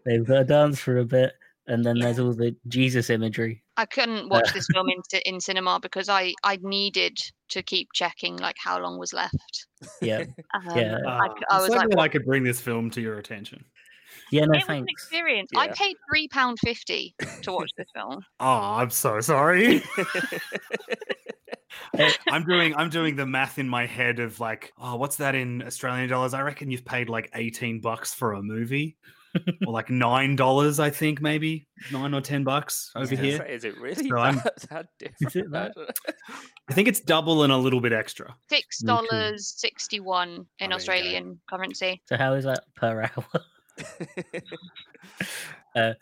They've 0.07 0.25
got 0.27 0.39
to 0.39 0.45
dance 0.45 0.79
for 0.81 0.99
a 0.99 1.05
bit 1.05 1.33
and 1.69 1.85
then 1.85 1.99
there's 2.01 2.19
all 2.19 2.33
the 2.33 2.57
Jesus 2.67 3.11
imagery. 3.11 3.63
I 3.77 3.85
couldn't 3.87 4.29
watch 4.29 4.53
this 4.53 4.67
film 4.73 4.89
in 4.89 5.01
in 5.27 5.41
cinema 5.41 5.79
because 5.81 6.09
I 6.09 6.35
I 6.43 6.59
needed 6.63 7.19
to 7.51 7.63
keep 7.63 7.89
checking 7.95 8.37
like 8.37 8.57
how 8.59 8.81
long 8.81 8.99
was 8.99 9.13
left. 9.13 9.67
Yeah. 10.03 10.25
Um, 10.55 10.77
Yeah. 10.77 10.97
I, 11.07 11.27
Uh, 11.27 11.29
c- 11.29 11.45
I 11.51 11.57
I'm 11.57 11.61
was 11.63 11.71
like, 11.71 11.99
I 11.99 12.09
could 12.09 12.25
bring 12.25 12.43
this 12.43 12.61
film 12.61 12.91
to 12.91 13.01
your 13.01 13.19
attention. 13.19 13.65
Yeah, 14.31 14.47
no 14.47 14.53
it 14.55 14.57
was 14.57 14.63
an 14.63 14.67
thanks. 14.87 14.93
experience. 14.93 15.51
I 15.57 15.69
paid 15.69 15.95
three 16.11 16.29
pound 16.29 16.59
fifty 16.65 17.15
to 17.43 17.53
watch 17.53 17.71
this 17.77 17.87
film. 17.95 18.21
Oh, 18.41 18.47
I'm 18.81 18.91
so 18.91 19.21
sorry. 19.21 19.83
I'm 22.31 22.45
doing 22.45 22.75
I'm 22.77 22.91
doing 22.91 23.17
the 23.17 23.27
math 23.27 23.59
in 23.59 23.69
my 23.69 23.87
head 23.87 24.21
of 24.21 24.41
like, 24.41 24.73
oh, 24.79 24.97
what's 24.97 25.17
that 25.17 25.35
in 25.35 25.63
Australian 25.63 26.09
dollars? 26.09 26.35
I 26.35 26.43
reckon 26.43 26.71
you've 26.71 26.85
paid 26.85 27.09
like 27.09 27.31
18 27.35 27.81
bucks 27.81 28.15
for 28.15 28.33
a 28.33 28.43
movie. 28.43 28.97
Or 29.67 29.73
like 29.73 29.91
nine 29.91 30.37
dollars, 30.37 30.81
I 30.81 30.91
think, 30.91 31.21
maybe 31.21 31.67
nine 31.93 32.15
or 32.15 32.21
ten 32.21 32.45
bucks 32.45 32.91
over 32.97 33.15
Yeah, 33.15 33.21
here. 33.21 33.37
so 33.39 33.45
Is 33.49 33.65
it 33.65 33.79
really 33.81 34.09
So 34.09 34.17
I'm- 34.19 34.37
that, 34.45 34.57
that 34.71 34.87
different? 34.99 35.37
it 35.37 35.51
that? 35.53 35.73
I 36.69 36.75
think 36.75 36.89
it's 36.89 37.01
double 37.01 37.43
and 37.43 37.53
a 37.53 37.57
little 37.57 37.81
bit 37.81 37.93
extra. 37.93 38.35
Six 38.49 38.81
dollars 38.83 39.55
sixty 39.57 40.01
one 40.01 40.31
in 40.31 40.37
Oh, 40.39 40.45
there 40.59 40.69
you. 40.69 40.75
Australian 40.75 41.41
currency. 41.49 42.01
So 42.07 42.17
how 42.17 42.35
is 42.35 42.45
that 42.45 42.61
per 42.77 43.03
hour? 43.03 43.27
uh, 45.77 45.93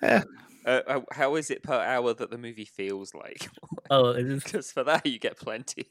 how- 0.88 1.04
how 1.12 1.34
is 1.36 1.50
it 1.50 1.62
per 1.62 1.80
hour 1.80 2.12
that 2.14 2.30
the 2.30 2.38
movie 2.38 2.64
feels 2.64 3.14
like? 3.14 3.48
Oh, 3.90 4.14
Because 4.14 4.72
for 4.72 4.82
that 4.84 5.06
you 5.06 5.18
get 5.18 5.36
plenty. 5.38 5.86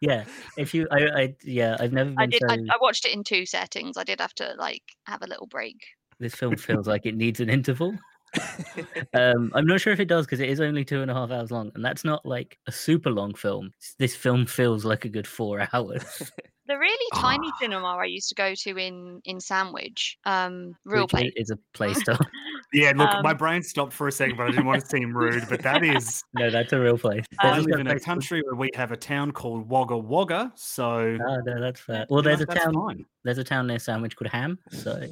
yeah. 0.00 0.24
If 0.56 0.74
you, 0.74 0.86
I, 0.92 1.06
I, 1.22 1.34
yeah, 1.42 1.76
I've 1.80 1.92
never 1.92 2.10
been 2.10 2.18
I 2.20 2.26
did. 2.26 2.40
so. 2.40 2.48
I, 2.48 2.54
I 2.70 2.78
watched 2.80 3.04
it 3.04 3.14
in 3.14 3.24
two 3.24 3.46
settings. 3.46 3.96
I 3.96 4.04
did 4.04 4.20
have 4.20 4.34
to 4.34 4.54
like 4.58 4.82
have 5.06 5.22
a 5.22 5.26
little 5.26 5.46
break. 5.46 5.80
This 6.22 6.36
film 6.36 6.56
feels 6.56 6.86
like 6.86 7.04
it 7.04 7.16
needs 7.16 7.40
an 7.40 7.50
interval. 7.50 7.94
Um, 9.14 9.52
I'm 9.54 9.66
not 9.66 9.82
sure 9.82 9.92
if 9.92 10.00
it 10.00 10.08
does 10.08 10.24
because 10.24 10.40
it 10.40 10.48
is 10.48 10.58
only 10.58 10.86
two 10.86 11.02
and 11.02 11.10
a 11.10 11.14
half 11.14 11.30
hours 11.30 11.50
long, 11.50 11.70
and 11.74 11.84
that's 11.84 12.02
not 12.02 12.24
like 12.24 12.56
a 12.66 12.72
super 12.72 13.10
long 13.10 13.34
film. 13.34 13.74
This 13.98 14.16
film 14.16 14.46
feels 14.46 14.86
like 14.86 15.04
a 15.04 15.10
good 15.10 15.26
four 15.26 15.68
hours. 15.74 16.32
The 16.72 16.78
really 16.78 17.06
tiny 17.14 17.48
Ah. 17.52 17.58
cinema 17.60 17.88
I 17.98 18.04
used 18.06 18.30
to 18.30 18.34
go 18.34 18.54
to 18.54 18.78
in 18.78 19.20
in 19.26 19.40
Sandwich, 19.40 20.16
um, 20.24 20.74
real 20.86 21.02
which 21.02 21.10
place. 21.10 21.32
is 21.36 21.50
a 21.50 21.58
place 21.74 22.02
to. 22.04 22.18
Yeah, 22.74 22.92
look, 22.96 23.10
my 23.22 23.32
Um, 23.32 23.36
brain 23.36 23.62
stopped 23.62 23.92
for 23.92 24.08
a 24.08 24.12
second, 24.12 24.38
but 24.38 24.44
I 24.44 24.50
didn't 24.52 24.64
want 24.64 24.80
to 24.80 24.86
seem 24.88 25.14
rude. 25.14 25.44
But 25.50 25.60
that 25.62 25.84
is, 25.84 26.24
no, 26.32 26.48
that's 26.48 26.72
a 26.72 26.80
real 26.80 26.96
place. 26.96 27.26
I 27.38 27.50
There's 27.50 27.66
live 27.66 27.80
in 27.80 27.86
a 27.86 28.00
country 28.00 28.40
where 28.46 28.54
we 28.54 28.70
have 28.74 28.92
a 28.92 28.96
town 28.96 29.30
called 29.32 29.68
Wagga 29.68 29.98
Wagga, 29.98 30.50
so 30.54 31.18
Ah, 31.20 31.36
no, 31.44 31.60
that's 31.60 31.80
fair. 31.80 32.06
Well, 32.08 32.22
you 32.24 32.30
know, 32.30 32.36
there's 32.36 32.40
a 32.40 32.46
town. 32.46 32.72
fine. 32.72 33.04
There's 33.24 33.36
a 33.36 33.44
town 33.44 33.66
near 33.66 33.78
Sandwich 33.78 34.16
called 34.16 34.30
Ham. 34.30 34.58
So 34.70 35.06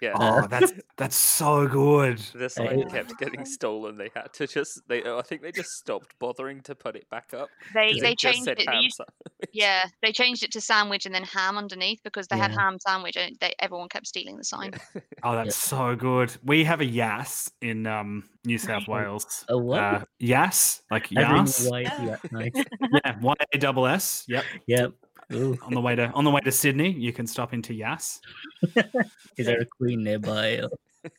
yeah. 0.00 0.12
Oh, 0.14 0.46
that's 0.46 0.72
that's 0.96 1.16
so 1.16 1.66
good. 1.66 2.18
The 2.34 2.48
sign 2.48 2.88
kept 2.88 3.18
getting 3.18 3.44
stolen. 3.44 3.96
They 3.96 4.10
had 4.14 4.32
to 4.34 4.46
just. 4.46 4.80
They, 4.86 5.02
I 5.02 5.22
think 5.22 5.42
they 5.42 5.50
just 5.50 5.72
stopped 5.72 6.16
bothering 6.20 6.60
to 6.62 6.76
put 6.76 6.94
it 6.94 7.10
back 7.10 7.34
up. 7.34 7.48
They 7.74 7.98
they 7.98 8.12
it 8.12 8.18
just 8.20 8.34
changed 8.36 8.44
said 8.44 8.60
it. 8.60 8.66
They 8.66 8.72
ham 8.72 8.82
used, 8.82 8.96
sandwich. 8.98 9.25
Yeah, 9.56 9.86
they 10.02 10.12
changed 10.12 10.42
it 10.42 10.52
to 10.52 10.60
sandwich 10.60 11.06
and 11.06 11.14
then 11.14 11.24
ham 11.24 11.56
underneath 11.56 12.02
because 12.04 12.28
they 12.28 12.36
had 12.36 12.52
ham 12.52 12.76
sandwich 12.78 13.16
and 13.16 13.34
they, 13.40 13.54
everyone 13.58 13.88
kept 13.88 14.06
stealing 14.06 14.36
the 14.36 14.44
sign. 14.44 14.72
Oh, 15.22 15.32
that's 15.34 15.56
so 15.56 15.96
good. 15.96 16.30
We 16.44 16.62
have 16.64 16.82
a 16.82 16.84
Yass 16.84 17.50
in 17.62 17.86
um, 17.86 18.28
New 18.44 18.58
South 18.58 18.86
Wales. 18.86 19.44
a 19.48 19.56
what? 19.56 19.80
Uh, 19.80 20.04
Yass, 20.20 20.82
like 20.90 21.10
Yas. 21.10 21.66
white, 21.68 21.90
yeah, 22.00 22.16
nice. 22.30 22.52
yeah, 22.54 23.16
Y 23.20 23.34
A 23.54 23.58
double 23.58 23.86
S. 23.86 24.24
Yep. 24.28 24.44
Yep. 24.66 24.92
Ooh, 25.32 25.58
On 25.62 25.72
the 25.72 25.80
way 25.80 25.96
to 25.96 26.10
on 26.10 26.24
the 26.24 26.30
way 26.30 26.40
to 26.42 26.52
Sydney, 26.52 26.92
you 26.92 27.12
can 27.12 27.26
stop 27.26 27.54
into 27.54 27.72
Yass. 27.74 28.20
is 29.36 29.46
there 29.46 29.60
a 29.60 29.64
queen 29.64 30.04
nearby? 30.04 30.60
Or... 31.06 31.10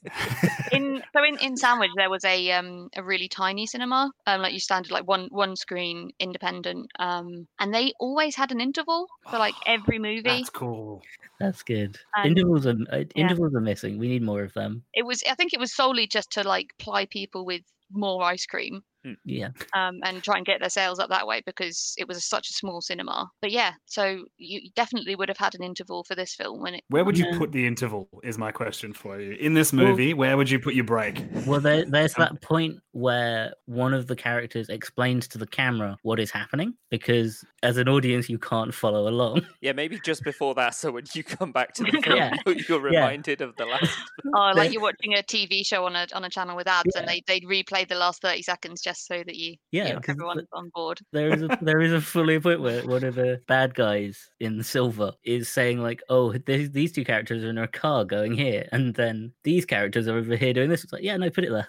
in 0.72 1.02
so 1.14 1.24
in, 1.24 1.38
in 1.40 1.58
Sandwich 1.58 1.92
there 1.96 2.10
was 2.10 2.24
a 2.26 2.52
um 2.52 2.90
a 2.96 3.04
really 3.04 3.28
tiny 3.28 3.66
cinema, 3.66 4.12
um 4.26 4.42
like 4.42 4.54
you 4.54 4.60
standard 4.60 4.92
like 4.92 5.08
one 5.08 5.28
one 5.32 5.56
screen 5.56 6.12
independent, 6.20 6.90
um 7.00 7.48
and 7.60 7.74
they 7.74 7.94
always 8.00 8.36
had 8.36 8.52
an 8.52 8.62
interval 8.62 9.08
for 9.30 9.38
like 9.38 9.56
every 9.66 10.00
movie. 10.00 10.22
That's 10.24 10.50
cool. 10.50 11.02
That's 11.40 11.64
good. 11.64 11.98
And- 12.16 12.38
intervals 12.38 12.66
are 12.66 12.76
uh, 12.92 13.04
yeah. 13.16 13.24
intervals 13.24 13.54
are 13.56 13.62
missing. 13.62 13.98
We 13.98 14.08
need 14.08 14.24
more 14.24 14.44
of 14.44 14.54
them. 14.54 14.84
It 14.94 15.06
was 15.06 15.24
I 15.30 15.36
think 15.36 15.54
it 15.54 15.60
was 15.60 15.76
solely 15.76 16.08
just 16.08 16.32
to 16.32 16.44
like 16.44 16.74
ply 16.80 17.06
people 17.06 17.46
with 17.46 17.62
more 17.92 18.24
ice 18.24 18.46
cream 18.46 18.84
Yeah. 19.26 19.50
um, 19.74 20.00
and 20.04 20.24
try 20.24 20.38
and 20.38 20.46
get 20.46 20.60
their 20.60 20.70
sales 20.70 21.00
up 21.00 21.10
that 21.10 21.28
way 21.28 21.42
because 21.46 21.94
it 21.98 22.08
was 22.08 22.26
such 22.26 22.50
a 22.50 22.54
small 22.54 22.82
cinema. 22.82 23.30
But 23.42 23.52
yeah, 23.52 23.74
so 23.86 24.26
you 24.38 24.70
definitely 24.76 25.16
would 25.16 25.30
have 25.30 25.38
had 25.38 25.56
an 25.56 25.64
interval 25.64 26.04
for 26.04 26.16
this 26.16 26.34
film 26.36 26.62
when 26.62 26.76
it. 26.76 26.84
Where 26.90 27.06
would 27.06 27.18
you 27.18 27.26
Yeah. 27.32 27.38
put 27.38 27.52
the 27.52 27.66
interval? 27.66 28.10
Is 28.24 28.38
my 28.38 28.52
question 28.52 28.94
for 28.94 29.20
you. 29.20 29.34
In 29.34 29.54
this 29.54 29.72
Well- 29.72 29.86
movie, 29.88 30.14
where 30.14 30.36
would 30.38 30.50
you 30.50 30.60
put 30.60 30.74
your 30.74 30.86
break? 30.86 31.24
Well, 31.46 31.60
there, 31.62 31.86
there's 31.86 32.18
Um, 32.18 32.24
that 32.24 32.42
point 32.42 32.78
where 32.92 33.54
one 33.66 33.94
of 33.94 34.08
the 34.08 34.16
characters 34.16 34.70
explains 34.70 35.28
to 35.30 35.38
the 35.38 35.48
camera 35.48 35.98
what 36.04 36.20
is 36.20 36.32
happening 36.32 36.74
because, 36.90 37.44
as 37.68 37.78
an 37.78 37.90
audience, 37.90 38.30
you 38.30 38.40
can't 38.40 38.74
follow 38.74 39.08
along. 39.10 39.42
Yeah, 39.62 39.74
maybe 39.74 40.00
just 40.06 40.24
before 40.24 40.54
that, 40.56 40.76
so 40.76 40.92
when 40.92 41.04
you 41.14 41.24
come 41.24 41.52
back 41.52 41.74
to 41.74 41.84
the 41.84 41.92
film, 42.02 42.16
Yeah. 42.18 42.34
you're 42.70 42.92
Yeah. 42.92 43.02
reminded 43.06 43.42
of 43.42 43.56
the 43.58 43.66
last. 43.66 43.92
Oh, 44.36 44.52
like 44.56 44.72
you're 44.72 44.82
watching 44.82 45.14
a 45.14 45.24
TV 45.24 45.66
show 45.66 45.86
on 45.86 45.96
a 45.96 46.06
on 46.14 46.24
a 46.24 46.30
channel 46.30 46.56
with 46.56 46.68
ads, 46.68 46.96
and 46.96 47.08
they 47.08 47.22
they 47.28 47.40
replay 47.42 47.88
the 47.88 47.96
last 47.96 48.22
thirty 48.22 48.42
seconds 48.42 48.82
just 48.82 49.08
so 49.08 49.18
that 49.26 49.36
you, 49.36 49.56
Yeah, 49.72 49.88
you 49.88 49.94
know, 49.94 50.00
'cause 50.00 50.16
everyone's 50.16 50.42
the- 50.52 50.58
on 50.58 50.70
board. 50.76 51.00
There 51.12 51.30
is 51.34 51.42
a 51.42 51.58
there 51.62 51.82
is 51.82 51.92
a 51.94 52.02
fully 52.02 52.40
point 52.40 52.62
where 52.62 52.84
one 52.86 53.04
of 53.04 53.16
the 53.16 53.42
bad 53.48 53.74
guys 53.74 54.30
in 54.40 54.62
silver 54.64 55.12
is 55.24 55.50
saying 55.50 55.80
like, 55.82 56.02
"Oh, 56.10 56.34
these 56.46 56.72
these 56.72 56.92
two 56.92 57.04
characters 57.06 57.44
are 57.44 57.50
in 57.50 57.58
a 57.58 57.68
car 57.68 58.06
going 58.06 58.34
here, 58.34 58.68
and 58.72 58.94
then 58.96 59.34
these 59.44 59.66
characters 59.66 60.08
are 60.08 60.18
over 60.18 60.36
here 60.36 60.54
doing 60.54 60.70
this." 60.70 60.84
It's 60.84 60.94
like, 60.94 61.04
yeah, 61.04 61.18
no, 61.18 61.30
put 61.30 61.44
it 61.46 61.52
there. 61.52 61.68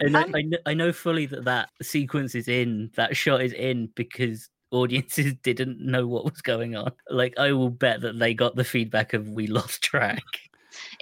And 0.00 0.16
I, 0.16 0.22
Um, 0.24 0.34
I, 0.34 0.42
know, 0.42 0.58
I 0.66 0.74
know 0.74 0.92
fully 0.92 1.26
that 1.26 1.44
that 1.44 1.70
sequence 1.82 2.34
is 2.34 2.48
in, 2.48 2.90
that 2.96 3.16
shot 3.16 3.42
is 3.42 3.52
in 3.52 3.88
because 3.94 4.48
audiences 4.70 5.34
didn't 5.42 5.80
know 5.80 6.06
what 6.06 6.24
was 6.24 6.40
going 6.42 6.76
on. 6.76 6.92
Like, 7.10 7.34
I 7.38 7.52
will 7.52 7.70
bet 7.70 8.00
that 8.02 8.18
they 8.18 8.34
got 8.34 8.56
the 8.56 8.64
feedback 8.64 9.12
of 9.14 9.28
we 9.28 9.46
lost 9.46 9.82
track. 9.82 10.22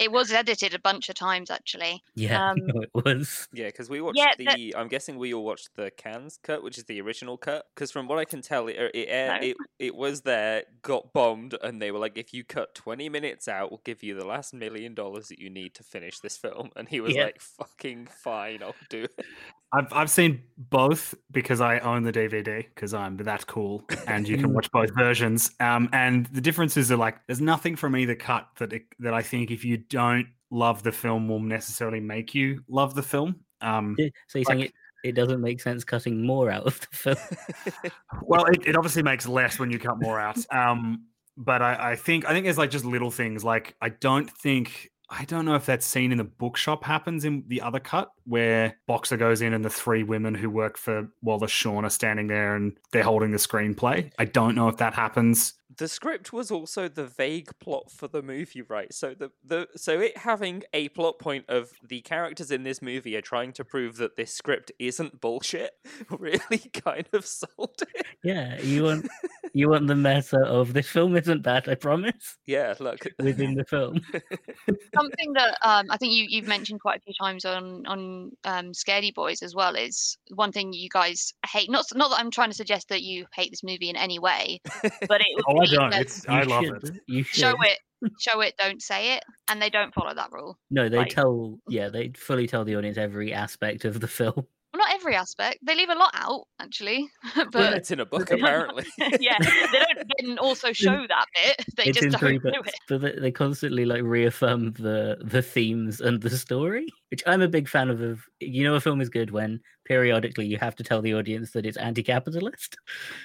It 0.01 0.11
was 0.11 0.33
edited 0.33 0.75
a 0.75 0.79
bunch 0.79 1.09
of 1.11 1.15
times 1.15 1.51
actually. 1.51 2.03
Yeah, 2.15 2.51
Um, 2.51 2.57
it 2.83 2.91
was. 2.95 3.47
Yeah, 3.53 3.67
because 3.67 3.89
we 3.91 4.01
watched 4.01 4.19
Yeah, 4.19 4.33
the. 4.39 4.45
that- 4.47 4.79
I'm 4.81 4.89
guessing 4.89 5.19
we 5.19 5.33
all 5.35 5.45
watched 5.45 5.69
the 5.77 5.91
Cannes 5.91 6.39
cut, 6.43 6.63
which 6.63 6.79
is 6.79 6.85
the 6.85 7.01
original 7.03 7.37
cut. 7.37 7.67
Because 7.75 7.91
from 7.91 8.09
what 8.09 8.19
I 8.19 8.25
can 8.25 8.41
tell, 8.43 8.67
it 8.69 8.77
it, 8.95 9.07
air, 9.09 9.39
No. 9.41 9.47
it 9.49 9.57
it 9.79 9.95
was 9.95 10.23
there, 10.23 10.65
got 10.83 11.13
bombed, 11.13 11.55
and 11.63 11.81
they 11.83 11.91
were 11.93 11.99
like, 11.99 12.17
"If 12.17 12.33
you 12.33 12.43
cut 12.45 12.75
20 12.75 13.09
minutes 13.11 13.47
out, 13.47 13.71
we'll 13.71 13.83
give 13.85 14.03
you 14.03 14.15
the 14.15 14.27
last 14.27 14.55
million 14.55 14.95
dollars 14.95 15.29
that 15.29 15.39
you 15.39 15.51
need 15.51 15.75
to 15.75 15.83
finish 15.83 16.19
this 16.21 16.37
film." 16.39 16.71
And 16.77 16.89
he 16.89 17.01
was 17.01 17.15
Yeah. 17.15 17.25
like, 17.25 17.41
"Fucking 17.41 18.07
fine, 18.07 18.63
I'll 18.63 18.75
do 18.89 19.05
it." 19.05 19.25
I've 19.73 19.93
I've 19.93 20.11
seen 20.11 20.43
both 20.57 21.15
because 21.31 21.61
I 21.61 21.79
own 21.79 22.03
the 22.03 22.13
DVD 22.13 22.65
because 22.75 22.93
I'm 22.93 23.17
that 23.19 23.47
cool, 23.47 23.85
and 24.07 24.29
you 24.29 24.37
can 24.37 24.53
watch 24.55 24.71
both 24.73 24.91
versions. 24.95 25.51
Um, 25.61 25.89
and 25.93 26.27
the 26.27 26.41
differences 26.41 26.91
are 26.91 26.97
like 26.97 27.19
there's 27.27 27.41
nothing 27.41 27.77
from 27.77 27.97
either 27.97 28.15
cut 28.15 28.49
that 28.59 28.73
it, 28.73 28.83
that 28.99 29.15
I 29.15 29.23
think 29.23 29.51
if 29.51 29.65
you 29.65 29.77
don't 29.77 30.27
love 30.51 30.83
the 30.83 30.93
film 30.93 31.29
will 31.29 31.41
necessarily 31.41 32.01
make 32.01 32.35
you 32.35 32.65
love 32.69 32.95
the 32.95 33.03
film. 33.03 33.37
Um, 33.61 33.97
So 34.27 34.39
you're 34.39 34.45
saying 34.45 34.61
it, 34.61 34.73
it 35.05 35.13
doesn't 35.13 35.41
make 35.41 35.61
sense 35.61 35.85
cutting 35.85 36.27
more 36.27 36.51
out 36.51 36.67
of 36.67 36.81
the 36.81 36.97
film? 36.97 37.93
well, 38.23 38.47
it, 38.47 38.67
it 38.67 38.77
obviously 38.77 39.03
makes 39.03 39.27
less 39.27 39.59
when 39.59 39.71
you 39.71 39.79
cut 39.79 40.01
more 40.01 40.19
out. 40.19 40.39
Um, 40.53 41.07
but 41.37 41.63
I, 41.63 41.93
I 41.93 41.97
think 41.97 42.27
I 42.27 42.33
think 42.33 42.45
there's 42.45 42.59
like 42.59 42.71
just 42.71 42.85
little 42.85 43.11
things 43.11 43.45
like 43.45 43.75
I 43.81 43.91
don't 43.91 44.31
think 44.31 44.91
I 45.11 45.25
don't 45.25 45.45
know 45.45 45.57
if 45.57 45.67
that 45.67 45.83
scene 45.83 46.13
in 46.13 46.19
the 46.19 46.25
bookshop 46.25 46.85
happens 46.85 47.25
in 47.25 47.43
the 47.49 47.61
other 47.63 47.81
cut 47.81 48.13
where 48.25 48.79
Boxer 48.87 49.17
goes 49.17 49.43
in 49.43 49.53
and 49.53 49.65
the 49.65 49.71
three 49.71 50.05
women 50.05 50.35
who 50.35 50.49
work 50.49 50.79
for 50.79 51.09
Wallace 51.21 51.51
Shawn 51.51 51.85
are 51.85 51.91
standing 51.91 52.29
there 52.29 52.55
and 52.55 52.79
they're 52.93 53.03
holding 53.03 53.33
the 53.33 53.39
screenplay. 53.39 54.13
I 54.21 54.25
don't 54.27 54.55
know 54.55 54.69
if 54.69 54.77
that 54.77 54.95
happens. 54.95 55.55
The 55.81 55.89
script 55.89 56.31
was 56.31 56.51
also 56.51 56.89
the 56.89 57.07
vague 57.07 57.49
plot 57.59 57.91
for 57.91 58.07
the 58.07 58.21
movie, 58.21 58.61
right? 58.61 58.93
So 58.93 59.15
the, 59.19 59.31
the 59.43 59.67
so 59.77 59.99
it 59.99 60.15
having 60.19 60.63
a 60.75 60.91
plot 60.91 61.19
point 61.19 61.47
of 61.49 61.71
the 61.83 62.03
characters 62.03 62.51
in 62.51 62.65
this 62.65 62.83
movie 62.83 63.17
are 63.17 63.23
trying 63.23 63.55
to 63.55 63.65
prove 63.65 63.97
that 63.97 64.15
this 64.15 64.31
script 64.31 64.71
isn't 64.79 65.23
bullshit 65.23 65.71
really 66.11 66.59
kind 66.75 67.09
of 67.15 67.25
sold 67.25 67.83
it. 67.95 68.07
Yeah, 68.23 68.61
you 68.61 68.85
want 68.85 69.09
you 69.55 69.71
want 69.71 69.87
the 69.87 69.97
meta 69.97 70.41
of 70.41 70.75
this 70.75 70.87
film 70.87 71.17
isn't 71.17 71.43
bad, 71.43 71.67
I 71.67 71.77
promise, 71.77 72.37
Yeah, 72.47 72.75
look. 72.79 72.99
within 73.19 73.55
the 73.55 73.65
film. 73.65 74.03
Something 74.95 75.33
that 75.33 75.57
um, 75.63 75.87
I 75.89 75.97
think 75.97 76.13
you 76.13 76.27
you've 76.29 76.47
mentioned 76.47 76.81
quite 76.81 76.99
a 76.99 77.03
few 77.03 77.15
times 77.19 77.47
on 77.47 77.87
on 77.87 78.33
um, 78.45 78.73
Scaredy 78.73 79.15
Boys 79.15 79.43
as 79.43 79.55
well 79.55 79.77
is 79.77 80.19
one 80.35 80.53
thing 80.53 80.75
you 80.75 80.91
guys 80.91 81.33
hate. 81.47 81.71
Not 81.71 81.87
not 81.95 82.11
that 82.11 82.21
I'm 82.21 82.31
trying 82.31 82.51
to 82.51 82.55
suggest 82.55 82.91
that 82.91 83.01
you 83.01 83.25
hate 83.33 83.51
this 83.51 83.63
movie 83.65 83.89
in 83.89 83.97
any 83.97 84.19
way, 84.19 84.61
but 84.83 85.23
it 85.23 85.27
would 85.35 85.45
Oh, 85.49 85.59
I 85.63 85.67
be 85.71 85.77
don't. 85.77 85.95
It's 85.95 86.25
You 86.27 86.33
I 86.35 86.43
love 86.43 86.65
should, 86.65 86.85
it. 86.97 87.01
You 87.07 87.23
should. 87.25 87.41
show 87.41 87.55
it, 87.63 87.79
show 88.19 88.41
it, 88.41 88.55
don't 88.59 88.81
say 88.83 89.15
it, 89.17 89.25
and 89.49 89.61
they 89.61 89.71
don't 89.71 89.93
follow 89.95 90.15
that 90.15 90.31
rule. 90.33 90.59
No, 90.71 90.89
they 90.89 90.99
Like- 90.99 91.09
tell. 91.11 91.59
Yeah, 91.69 91.89
they 91.89 92.11
fully 92.17 92.47
tell 92.47 92.65
the 92.65 92.77
audience 92.77 92.99
every 92.99 93.33
aspect 93.33 93.85
of 93.85 94.01
the 94.01 94.09
film. 94.09 94.47
Well, 94.73 94.87
not 94.87 94.95
every 94.95 95.17
aspect. 95.17 95.59
They 95.67 95.75
leave 95.75 95.89
a 95.89 95.97
lot 95.97 96.13
out 96.15 96.45
actually, 96.61 97.09
Well, 97.37 97.47
but 97.51 97.73
it's 97.73 97.91
in 97.91 97.99
a 97.99 98.07
book, 98.07 98.31
apparently. 98.31 98.85
yeah, 99.19 99.37
they 99.41 99.79
don't 99.81 100.13
then 100.21 100.39
also 100.39 100.73
show 100.73 101.07
that 101.09 101.27
bit. 101.35 101.67
They 101.77 101.85
it's 101.87 102.01
in 102.01 102.11
just 102.13 102.21
three 102.21 102.39
don't 102.39 102.55
do 102.55 102.61
it. 102.65 102.75
but 102.89 103.01
they, 103.01 103.13
they 103.19 103.31
constantly 103.33 103.85
like 103.85 104.03
reaffirm 104.05 104.71
the 104.75 105.19
the 105.25 105.43
themes 105.43 106.01
and 106.01 106.23
the 106.23 106.31
story, 106.31 106.87
which 107.11 107.23
I'm 107.27 107.43
a 107.43 107.49
big 107.49 107.69
fan 107.69 107.91
of. 107.91 108.01
of 108.01 108.21
you 108.39 108.63
know, 108.63 108.77
a 108.77 108.81
film 108.81 109.01
is 109.01 109.09
good 109.09 109.33
when 109.33 109.61
periodically 109.87 110.47
you 110.47 110.57
have 110.59 110.77
to 110.77 110.85
tell 110.85 111.03
the 111.03 111.15
audience 111.15 111.51
that 111.51 111.67
it's 111.67 111.77
anti-capitalist. 111.77 112.77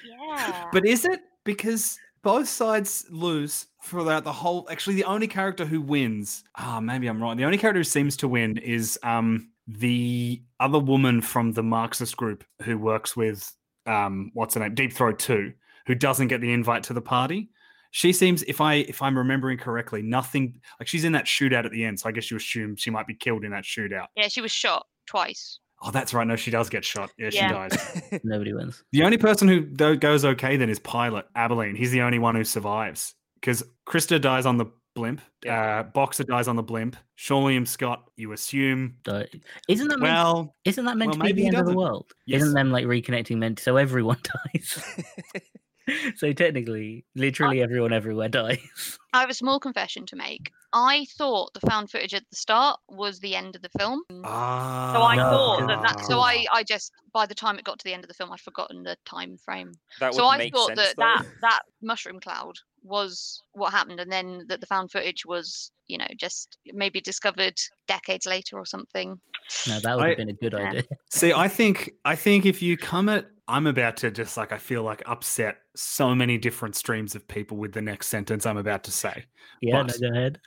Yeah. 0.04 0.64
But 0.72 0.84
is 0.84 1.04
it 1.04 1.20
because 1.44 1.96
both 2.26 2.48
sides 2.48 3.06
lose 3.08 3.68
throughout 3.84 4.24
the 4.24 4.32
whole? 4.32 4.66
Actually, 4.68 4.96
the 4.96 5.04
only 5.04 5.28
character 5.28 5.64
who 5.64 5.80
wins. 5.80 6.42
Ah, 6.56 6.80
maybe 6.80 7.06
I'm 7.06 7.22
wrong. 7.22 7.36
The 7.36 7.44
only 7.44 7.56
character 7.56 7.78
who 7.78 7.84
seems 7.84 8.16
to 8.16 8.26
win 8.26 8.58
is 8.58 8.98
um 9.04 9.50
the 9.68 10.42
other 10.58 10.80
woman 10.80 11.20
from 11.20 11.52
the 11.52 11.62
Marxist 11.62 12.16
group 12.16 12.42
who 12.62 12.78
works 12.78 13.16
with 13.16 13.54
um 13.86 14.32
what's 14.34 14.54
her 14.54 14.60
name, 14.60 14.74
Deep 14.74 14.92
Throat 14.92 15.20
Two, 15.20 15.52
who 15.86 15.94
doesn't 15.94 16.26
get 16.26 16.40
the 16.40 16.52
invite 16.52 16.82
to 16.84 16.92
the 16.92 17.00
party. 17.00 17.48
She 17.92 18.12
seems, 18.12 18.42
if 18.42 18.60
I 18.60 18.74
if 18.74 19.02
I'm 19.02 19.16
remembering 19.16 19.58
correctly, 19.58 20.02
nothing 20.02 20.60
like 20.80 20.88
she's 20.88 21.04
in 21.04 21.12
that 21.12 21.26
shootout 21.26 21.64
at 21.64 21.70
the 21.70 21.84
end. 21.84 22.00
So 22.00 22.08
I 22.08 22.12
guess 22.12 22.28
you 22.28 22.36
assume 22.36 22.74
she 22.74 22.90
might 22.90 23.06
be 23.06 23.14
killed 23.14 23.44
in 23.44 23.52
that 23.52 23.62
shootout. 23.62 24.06
Yeah, 24.16 24.26
she 24.26 24.40
was 24.40 24.50
shot 24.50 24.86
twice. 25.06 25.60
Oh, 25.86 25.90
that's 25.92 26.12
right. 26.12 26.26
No, 26.26 26.34
she 26.36 26.50
does 26.50 26.68
get 26.68 26.84
shot. 26.84 27.10
Yeah, 27.16 27.30
she 27.30 27.36
Yeah. 27.36 27.52
dies. 27.68 28.20
Nobody 28.24 28.52
wins. 28.52 28.82
The 28.92 29.04
only 29.04 29.18
person 29.18 29.46
who 29.46 29.60
goes 29.96 30.24
okay 30.24 30.56
then 30.56 30.68
is 30.68 30.78
Pilot 30.80 31.26
Abilene. 31.36 31.76
He's 31.76 31.92
the 31.92 32.00
only 32.02 32.18
one 32.18 32.34
who 32.34 32.42
survives 32.44 33.14
because 33.36 33.62
Krista 33.88 34.20
dies 34.20 34.46
on 34.46 34.56
the 34.56 34.66
blimp. 34.96 35.20
Yeah. 35.44 35.80
Uh, 35.80 35.82
Boxer 35.84 36.24
dies 36.24 36.48
on 36.48 36.56
the 36.56 36.62
blimp. 36.62 36.96
Seann 37.18 37.42
William 37.42 37.66
Scott, 37.66 38.10
you 38.16 38.32
assume. 38.32 38.96
Isn't 39.68 39.88
that 39.88 39.98
meant, 39.98 40.02
Well, 40.02 40.54
isn't 40.64 40.84
that 40.86 40.96
meant 40.96 41.10
well, 41.10 41.18
to 41.18 41.20
be 41.20 41.24
maybe 41.28 41.42
the 41.42 41.42
he 41.42 41.48
end 41.48 41.56
of 41.58 41.66
the 41.66 41.76
world? 41.76 42.10
Yes. 42.26 42.42
Isn't 42.42 42.54
them 42.54 42.70
like 42.72 42.86
reconnecting 42.86 43.36
meant 43.36 43.60
so 43.60 43.76
everyone 43.76 44.18
dies? 44.54 44.82
so 46.16 46.32
technically, 46.32 47.04
literally 47.14 47.62
everyone 47.62 47.92
everywhere 47.92 48.28
dies. 48.40 48.98
I 49.12 49.20
have 49.20 49.30
a 49.30 49.34
small 49.34 49.60
confession 49.60 50.06
to 50.06 50.16
make. 50.16 50.50
I 50.72 51.06
thought 51.16 51.54
the 51.54 51.60
found 51.60 51.90
footage 51.90 52.12
at 52.14 52.24
the 52.30 52.36
start 52.36 52.78
was 52.88 53.20
the 53.20 53.34
end 53.34 53.56
of 53.56 53.62
the 53.62 53.70
film. 53.78 54.02
ah, 54.10 54.92
So 54.92 55.02
I 55.02 55.16
No, 55.16 55.30
thought 55.30 55.68
that, 55.68 55.82
that 55.82 56.04
so. 56.04 56.20
I, 56.20 56.44
I 56.52 56.62
just 56.64 56.92
by 57.12 57.24
the 57.24 57.34
time 57.34 57.58
it 57.58 57.64
got 57.64 57.78
to 57.78 57.84
the 57.84 57.94
end 57.94 58.04
of 58.04 58.08
the 58.08 58.14
film 58.14 58.30
I'd 58.32 58.40
forgotten 58.40 58.82
the 58.82 58.96
time 59.06 59.38
frame. 59.38 59.72
that 60.00 60.12
would 60.12 60.18
So 60.18 60.26
I 60.26 60.36
make 60.38 60.54
thought 60.54 60.68
sense, 60.68 60.80
that, 60.80 60.96
though. 60.96 61.02
that 61.02 61.24
that 61.40 61.60
mushroom 61.80 62.20
cloud 62.20 62.54
was 62.86 63.42
what 63.52 63.72
happened 63.72 64.00
and 64.00 64.10
then 64.10 64.44
that 64.48 64.60
the 64.60 64.66
found 64.66 64.90
footage 64.90 65.26
was, 65.26 65.70
you 65.86 65.98
know, 65.98 66.06
just 66.18 66.58
maybe 66.72 67.00
discovered 67.00 67.54
decades 67.88 68.26
later 68.26 68.56
or 68.58 68.64
something. 68.66 69.18
No, 69.68 69.80
that 69.80 69.96
would 69.96 70.04
I- 70.04 70.08
have 70.10 70.16
been 70.18 70.28
a 70.30 70.32
good 70.34 70.52
Yeah. 70.52 70.68
idea. 70.70 70.82
See, 71.10 71.32
I 71.32 71.48
think 71.48 71.92
I 72.04 72.16
think 72.16 72.46
if 72.46 72.62
you 72.62 72.76
come 72.76 73.08
at 73.08 73.26
I'm 73.48 73.66
about 73.68 73.96
to 73.98 74.10
just 74.10 74.36
like 74.36 74.50
I 74.52 74.58
feel 74.58 74.82
like 74.82 75.02
upset 75.06 75.58
so 75.76 76.14
many 76.14 76.36
different 76.38 76.74
streams 76.74 77.14
of 77.14 77.26
people 77.28 77.56
with 77.56 77.72
the 77.72 77.82
next 77.82 78.08
sentence 78.08 78.44
I'm 78.46 78.56
about 78.56 78.82
to 78.84 78.90
say. 78.90 79.24
Yeah, 79.62 79.82
But 79.84 80.00
no, 80.00 80.08
go 80.10 80.14
ahead. 80.16 80.40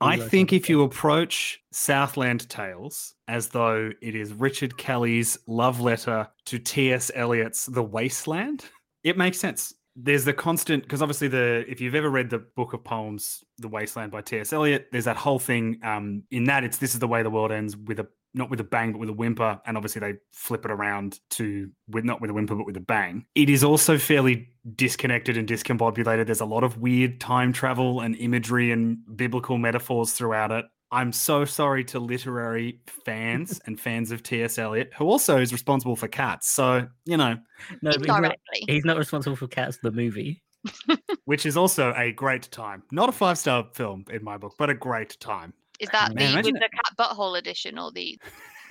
I 0.00 0.16
think 0.18 0.52
if 0.52 0.68
you 0.68 0.82
approach 0.82 1.60
Southland 1.70 2.48
Tales 2.48 3.14
as 3.28 3.46
though 3.48 3.92
it 4.02 4.16
is 4.16 4.32
Richard 4.32 4.76
Kelly's 4.76 5.38
love 5.46 5.80
letter 5.80 6.26
to 6.46 6.58
T.S. 6.58 7.12
Eliot's 7.14 7.66
The 7.66 7.82
Wasteland, 7.84 8.64
it 9.04 9.16
makes 9.16 9.38
sense. 9.38 9.72
There's 9.96 10.24
the 10.24 10.32
constant 10.32 10.82
because 10.84 11.02
obviously 11.02 11.28
the 11.28 11.64
if 11.68 11.80
you've 11.80 11.94
ever 11.94 12.10
read 12.10 12.30
the 12.30 12.38
book 12.38 12.72
of 12.72 12.84
poems 12.84 13.42
The 13.58 13.68
Wasteland 13.68 14.12
by 14.12 14.22
T.S. 14.22 14.52
Eliot, 14.52 14.88
there's 14.92 15.04
that 15.04 15.16
whole 15.16 15.38
thing 15.38 15.80
um 15.82 16.22
in 16.30 16.44
that 16.44 16.64
it's 16.64 16.78
this 16.78 16.94
is 16.94 17.00
the 17.00 17.08
way 17.08 17.22
the 17.22 17.30
world 17.30 17.52
ends 17.52 17.76
with 17.76 17.98
a 17.98 18.06
not 18.32 18.50
with 18.50 18.60
a 18.60 18.64
bang 18.64 18.92
but 18.92 18.98
with 18.98 19.08
a 19.08 19.12
whimper 19.12 19.60
and 19.66 19.76
obviously 19.76 20.00
they 20.00 20.14
flip 20.32 20.64
it 20.64 20.70
around 20.70 21.18
to 21.30 21.68
with 21.88 22.04
not 22.04 22.20
with 22.20 22.30
a 22.30 22.32
whimper 22.34 22.54
but 22.54 22.66
with 22.66 22.76
a 22.76 22.80
bang. 22.80 23.24
It 23.34 23.50
is 23.50 23.64
also 23.64 23.98
fairly 23.98 24.48
disconnected 24.76 25.36
and 25.36 25.48
discombobulated. 25.48 26.26
There's 26.26 26.40
a 26.40 26.46
lot 26.46 26.64
of 26.64 26.78
weird 26.78 27.20
time 27.20 27.52
travel 27.52 28.00
and 28.00 28.14
imagery 28.16 28.70
and 28.70 28.98
biblical 29.16 29.58
metaphors 29.58 30.12
throughout 30.12 30.52
it. 30.52 30.66
I'm 30.92 31.12
so 31.12 31.44
sorry 31.44 31.84
to 31.84 32.00
literary 32.00 32.80
fans 33.04 33.60
and 33.66 33.80
fans 33.80 34.10
of 34.10 34.22
T.S. 34.22 34.58
Eliot, 34.58 34.90
who 34.96 35.04
also 35.06 35.38
is 35.38 35.52
responsible 35.52 35.94
for 35.94 36.08
cats. 36.08 36.50
So, 36.50 36.88
you 37.04 37.16
know, 37.16 37.36
no, 37.80 37.90
he's 37.92 38.06
not, 38.06 38.36
he's 38.68 38.84
not 38.84 38.96
responsible 38.96 39.36
for 39.36 39.46
Cats 39.46 39.78
the 39.82 39.92
movie. 39.92 40.42
which 41.24 41.46
is 41.46 41.56
also 41.56 41.94
a 41.96 42.12
great 42.12 42.50
time. 42.50 42.82
Not 42.90 43.08
a 43.08 43.12
five 43.12 43.38
star 43.38 43.66
film 43.72 44.04
in 44.10 44.22
my 44.22 44.36
book, 44.36 44.54
but 44.58 44.68
a 44.68 44.74
great 44.74 45.18
time. 45.20 45.54
Is 45.78 45.88
that 45.90 46.14
Man, 46.14 46.26
the 46.26 46.32
imagine 46.32 46.52
with 46.54 46.62
the 46.62 46.68
cat 46.68 46.96
butthole 46.98 47.38
edition 47.38 47.78
or 47.78 47.90
the 47.92 48.20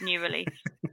new 0.01 0.21
release? 0.21 0.47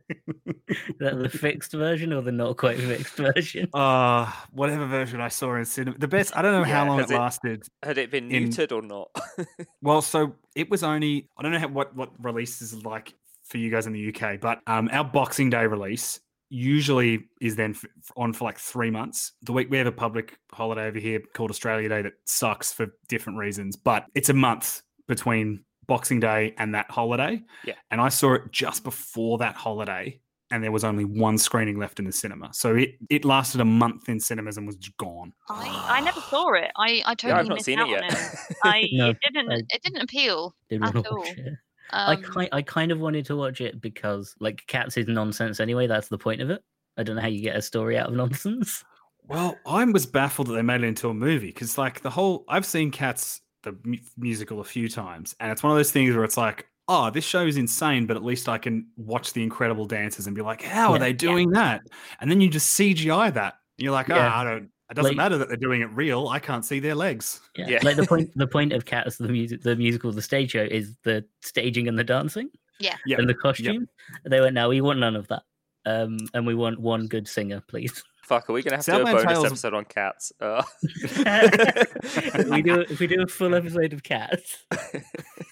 Is 0.46 0.94
that 0.98 1.18
the 1.18 1.28
fixed 1.28 1.72
version 1.72 2.12
or 2.12 2.20
the 2.22 2.32
not 2.32 2.56
quite 2.56 2.78
fixed 2.78 3.14
version? 3.16 3.68
Uh, 3.72 4.30
whatever 4.52 4.86
version 4.86 5.20
I 5.20 5.28
saw 5.28 5.54
in 5.56 5.64
cinema. 5.64 5.98
The 5.98 6.08
best, 6.08 6.36
I 6.36 6.42
don't 6.42 6.52
know 6.52 6.64
how 6.64 6.86
long 6.86 6.98
has 6.98 7.10
it 7.10 7.14
it- 7.14 7.18
lasted. 7.18 7.66
Had 7.82 7.98
it 7.98 8.10
been 8.10 8.30
in- 8.30 8.48
neutered 8.50 8.72
or 8.72 8.82
not? 8.82 9.08
Well, 9.82 10.02
so 10.02 10.34
it 10.56 10.68
was 10.70 10.82
only 10.82 11.28
I 11.38 11.42
don't 11.42 11.52
know 11.52 11.58
how, 11.60 11.68
what 11.68 11.94
what 11.94 12.10
releases 12.22 12.72
is 12.72 12.84
like 12.84 13.14
for 13.44 13.58
you 13.58 13.70
guys 13.70 13.86
in 13.86 13.92
the 13.92 14.08
UK, 14.14 14.40
but 14.40 14.60
um, 14.66 14.88
our 14.92 15.04
Boxing 15.04 15.50
Day 15.50 15.66
release 15.66 16.18
usually 16.48 17.28
is 17.40 17.54
then 17.56 17.70
f- 17.72 17.84
f- 17.84 18.10
on 18.16 18.32
for 18.32 18.44
like 18.44 18.58
three 18.58 18.90
months. 18.90 19.32
The 19.42 19.52
week 19.52 19.68
we 19.70 19.78
have 19.78 19.86
a 19.86 19.92
public 19.92 20.38
holiday 20.52 20.86
over 20.86 20.98
here 20.98 21.20
called 21.34 21.50
Australia 21.50 21.88
Day 21.88 22.02
that 22.02 22.14
sucks 22.24 22.72
for 22.72 22.88
different 23.08 23.38
reasons, 23.38 23.76
but 23.76 24.06
it's 24.14 24.28
a 24.28 24.34
month 24.34 24.82
between 25.06 25.64
Boxing 25.86 26.20
Day 26.20 26.54
and 26.58 26.74
that 26.74 26.90
holiday. 26.90 27.42
Yeah. 27.64 27.74
and 27.90 28.00
I 28.00 28.08
saw 28.08 28.34
it 28.34 28.42
just 28.52 28.84
before 28.84 29.38
that 29.38 29.54
holiday. 29.54 30.20
And 30.52 30.62
there 30.62 30.70
was 30.70 30.84
only 30.84 31.04
one 31.04 31.38
screening 31.38 31.76
left 31.76 31.98
in 31.98 32.04
the 32.04 32.12
cinema, 32.12 32.54
so 32.54 32.76
it 32.76 32.90
it 33.10 33.24
lasted 33.24 33.60
a 33.60 33.64
month 33.64 34.08
in 34.08 34.20
cinemas 34.20 34.56
and 34.56 34.64
was 34.64 34.76
gone. 34.96 35.32
I, 35.48 35.96
I 35.98 36.00
never 36.02 36.20
saw 36.20 36.52
it. 36.52 36.70
I, 36.76 37.02
I 37.04 37.14
totally 37.16 37.30
yeah, 37.32 37.38
I've 37.40 37.48
not 37.48 37.62
seen 37.62 37.80
out 37.80 37.88
it 37.88 37.90
yet. 37.90 38.12
it. 38.12 38.56
I 38.64 38.88
No, 38.92 39.10
it 39.10 39.18
didn't 39.34 39.50
I- 39.52 39.56
it 39.70 39.82
didn't 39.82 40.02
appeal. 40.02 40.54
Did 40.70 40.84
At 40.84 40.94
all. 40.94 41.18
watch 41.18 41.30
it. 41.36 41.48
Um, 41.48 42.10
I 42.10 42.14
kind 42.16 42.48
I 42.52 42.62
kind 42.62 42.92
of 42.92 43.00
wanted 43.00 43.26
to 43.26 43.34
watch 43.34 43.60
it 43.60 43.80
because 43.80 44.36
like 44.38 44.62
Cats 44.68 44.96
is 44.96 45.08
nonsense 45.08 45.58
anyway. 45.58 45.88
That's 45.88 46.06
the 46.06 46.18
point 46.18 46.40
of 46.40 46.50
it. 46.50 46.62
I 46.96 47.02
don't 47.02 47.16
know 47.16 47.22
how 47.22 47.28
you 47.28 47.42
get 47.42 47.56
a 47.56 47.62
story 47.62 47.98
out 47.98 48.08
of 48.08 48.14
nonsense. 48.14 48.84
Well, 49.24 49.56
I 49.66 49.82
was 49.84 50.06
baffled 50.06 50.46
that 50.46 50.52
they 50.52 50.62
made 50.62 50.82
it 50.82 50.86
into 50.86 51.08
a 51.08 51.14
movie 51.14 51.48
because, 51.48 51.76
like, 51.76 52.02
the 52.02 52.10
whole 52.10 52.44
I've 52.48 52.64
seen 52.64 52.92
Cats 52.92 53.40
the 53.62 53.76
mu- 53.84 53.96
musical 54.16 54.60
a 54.60 54.64
few 54.64 54.88
times, 54.88 55.34
and 55.40 55.50
it's 55.52 55.62
one 55.62 55.72
of 55.72 55.78
those 55.78 55.90
things 55.92 56.14
where 56.14 56.24
it's 56.24 56.36
like, 56.36 56.66
oh, 56.88 57.10
this 57.10 57.24
show 57.24 57.46
is 57.46 57.56
insane, 57.56 58.06
but 58.06 58.16
at 58.16 58.24
least 58.24 58.48
I 58.48 58.58
can 58.58 58.86
watch 58.96 59.32
the 59.32 59.42
incredible 59.42 59.86
dances 59.86 60.26
and 60.26 60.36
be 60.36 60.42
like, 60.42 60.62
how 60.62 60.92
are 60.92 60.98
they 61.00 61.12
doing 61.12 61.50
that? 61.50 61.82
And 62.20 62.30
then 62.30 62.40
you 62.40 62.48
just 62.48 62.78
CGI 62.78 63.34
that. 63.34 63.54
You're 63.76 63.92
like, 63.92 64.08
oh, 64.10 64.14
I 64.16 64.44
don't. 64.44 64.70
It 64.88 64.94
doesn't 64.94 65.10
Like- 65.10 65.16
matter 65.16 65.36
that 65.38 65.48
they're 65.48 65.56
doing 65.56 65.80
it 65.80 65.86
real. 65.86 66.28
I 66.28 66.38
can't 66.38 66.64
see 66.64 66.78
their 66.78 66.94
legs. 66.94 67.40
Yeah. 67.56 67.66
Yeah. 67.68 67.78
Like 67.82 67.96
the 67.96 68.06
point 68.06 68.30
the 68.36 68.46
point 68.46 68.72
of 68.72 68.84
Cats 68.84 69.16
the 69.16 69.26
music 69.26 69.62
the 69.62 69.74
musical 69.74 70.12
the 70.12 70.22
stage 70.22 70.52
show 70.52 70.62
is 70.62 70.94
the 71.02 71.24
staging 71.42 71.88
and 71.88 71.98
the 71.98 72.04
dancing. 72.04 72.50
Yeah. 72.78 72.94
Yep. 73.04 73.18
And 73.18 73.28
the 73.28 73.34
costume. 73.34 73.88
They 74.24 74.40
went, 74.40 74.54
no, 74.54 74.68
we 74.68 74.80
want 74.80 75.00
none 75.00 75.16
of 75.16 75.26
that. 75.26 75.42
Um, 75.86 76.18
and 76.34 76.46
we 76.46 76.54
want 76.54 76.78
one 76.80 77.08
good 77.08 77.26
singer, 77.26 77.62
please. 77.66 78.04
Fuck, 78.26 78.50
are 78.50 78.54
we 78.54 78.62
gonna 78.64 78.76
have 78.78 78.84
to 78.86 78.90
do 78.90 79.00
a 79.02 79.04
bonus 79.04 79.22
Tales- 79.24 79.44
episode 79.44 79.74
on 79.74 79.84
cats? 79.84 80.32
Uh, 80.40 80.60
if 80.82 82.48
we 82.48 82.60
do 82.60 82.80
if 82.80 82.98
we 82.98 83.06
do 83.06 83.22
a 83.22 83.26
full 83.28 83.54
episode 83.54 83.92
of 83.92 84.02
Cats. 84.02 84.64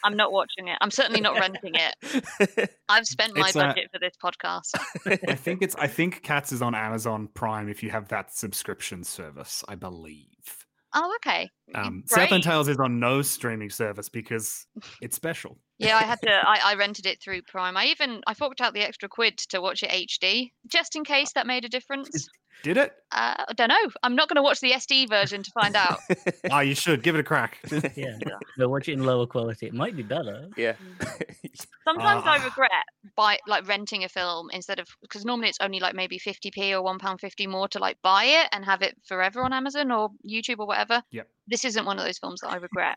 I'm 0.02 0.16
not 0.16 0.32
watching 0.32 0.66
it. 0.66 0.76
I'm 0.80 0.90
certainly 0.90 1.20
not 1.20 1.38
renting 1.38 1.74
it. 1.74 2.70
I've 2.88 3.06
spent 3.06 3.36
my 3.36 3.46
It's, 3.46 3.56
uh, 3.56 3.68
budget 3.68 3.90
for 3.92 4.00
this 4.00 4.14
podcast. 4.20 4.74
I 5.28 5.36
think 5.36 5.62
it's. 5.62 5.76
I 5.76 5.86
think 5.86 6.22
Cats 6.24 6.50
is 6.50 6.62
on 6.62 6.74
Amazon 6.74 7.28
Prime 7.32 7.68
if 7.68 7.84
you 7.84 7.90
have 7.90 8.08
that 8.08 8.34
subscription 8.34 9.04
service. 9.04 9.62
I 9.68 9.76
believe. 9.76 10.26
Oh, 10.96 11.16
okay. 11.16 11.50
Um, 11.74 12.04
Great. 12.08 12.10
Southland 12.10 12.44
Tales 12.44 12.68
is 12.68 12.78
on 12.78 12.98
no 13.00 13.22
streaming 13.22 13.70
service 13.70 14.08
because 14.08 14.66
it's 15.00 15.16
special. 15.16 15.58
Yeah, 15.76 15.96
I 15.96 16.04
had 16.04 16.20
to. 16.22 16.30
I, 16.30 16.60
I 16.66 16.74
rented 16.76 17.04
it 17.04 17.20
through 17.20 17.42
Prime. 17.42 17.76
I 17.76 17.86
even 17.86 18.20
I 18.28 18.34
forked 18.34 18.60
out 18.60 18.74
the 18.74 18.80
extra 18.86 19.08
quid 19.08 19.36
to 19.48 19.60
watch 19.60 19.82
it 19.82 19.90
HD, 19.90 20.52
just 20.68 20.94
in 20.94 21.02
case 21.02 21.32
that 21.34 21.48
made 21.48 21.64
a 21.64 21.68
difference. 21.68 22.28
Did 22.62 22.76
it? 22.76 22.92
Uh, 23.10 23.34
I 23.48 23.52
don't 23.56 23.68
know. 23.68 23.90
I'm 24.04 24.14
not 24.14 24.28
going 24.28 24.36
to 24.36 24.42
watch 24.42 24.60
the 24.60 24.70
SD 24.70 25.08
version 25.08 25.42
to 25.42 25.50
find 25.50 25.74
out. 25.74 25.98
Oh, 26.52 26.60
you 26.60 26.76
should 26.76 27.02
give 27.02 27.16
it 27.16 27.20
a 27.20 27.24
crack. 27.24 27.58
Yeah. 27.96 28.16
But 28.56 28.70
watch 28.70 28.88
it 28.88 28.92
in 28.92 29.02
lower 29.04 29.26
quality. 29.26 29.66
It 29.66 29.74
might 29.74 29.96
be 29.96 30.04
better. 30.04 30.48
yeah. 30.56 30.74
Sometimes 31.84 32.22
I 32.24 32.38
Ah. 32.38 32.44
regret 32.44 32.70
by 33.16 33.38
like 33.48 33.66
renting 33.68 34.04
a 34.04 34.08
film 34.08 34.50
instead 34.52 34.78
of 34.78 34.86
because 35.02 35.24
normally 35.24 35.48
it's 35.48 35.58
only 35.60 35.80
like 35.80 35.94
maybe 35.96 36.18
50p 36.20 36.70
or 36.72 36.82
one 36.82 36.98
pound 37.00 37.20
fifty 37.20 37.46
more 37.48 37.68
to 37.68 37.78
like 37.80 37.98
buy 38.02 38.24
it 38.24 38.48
and 38.52 38.64
have 38.64 38.80
it 38.82 38.96
forever 39.06 39.42
on 39.42 39.52
Amazon 39.52 39.90
or 39.90 40.10
YouTube 40.26 40.60
or 40.60 40.66
whatever. 40.66 41.02
Yep. 41.10 41.28
This 41.46 41.64
isn't 41.64 41.84
one 41.84 41.98
of 41.98 42.04
those 42.04 42.18
films 42.18 42.40
that 42.40 42.50
I 42.50 42.56
regret 42.56 42.96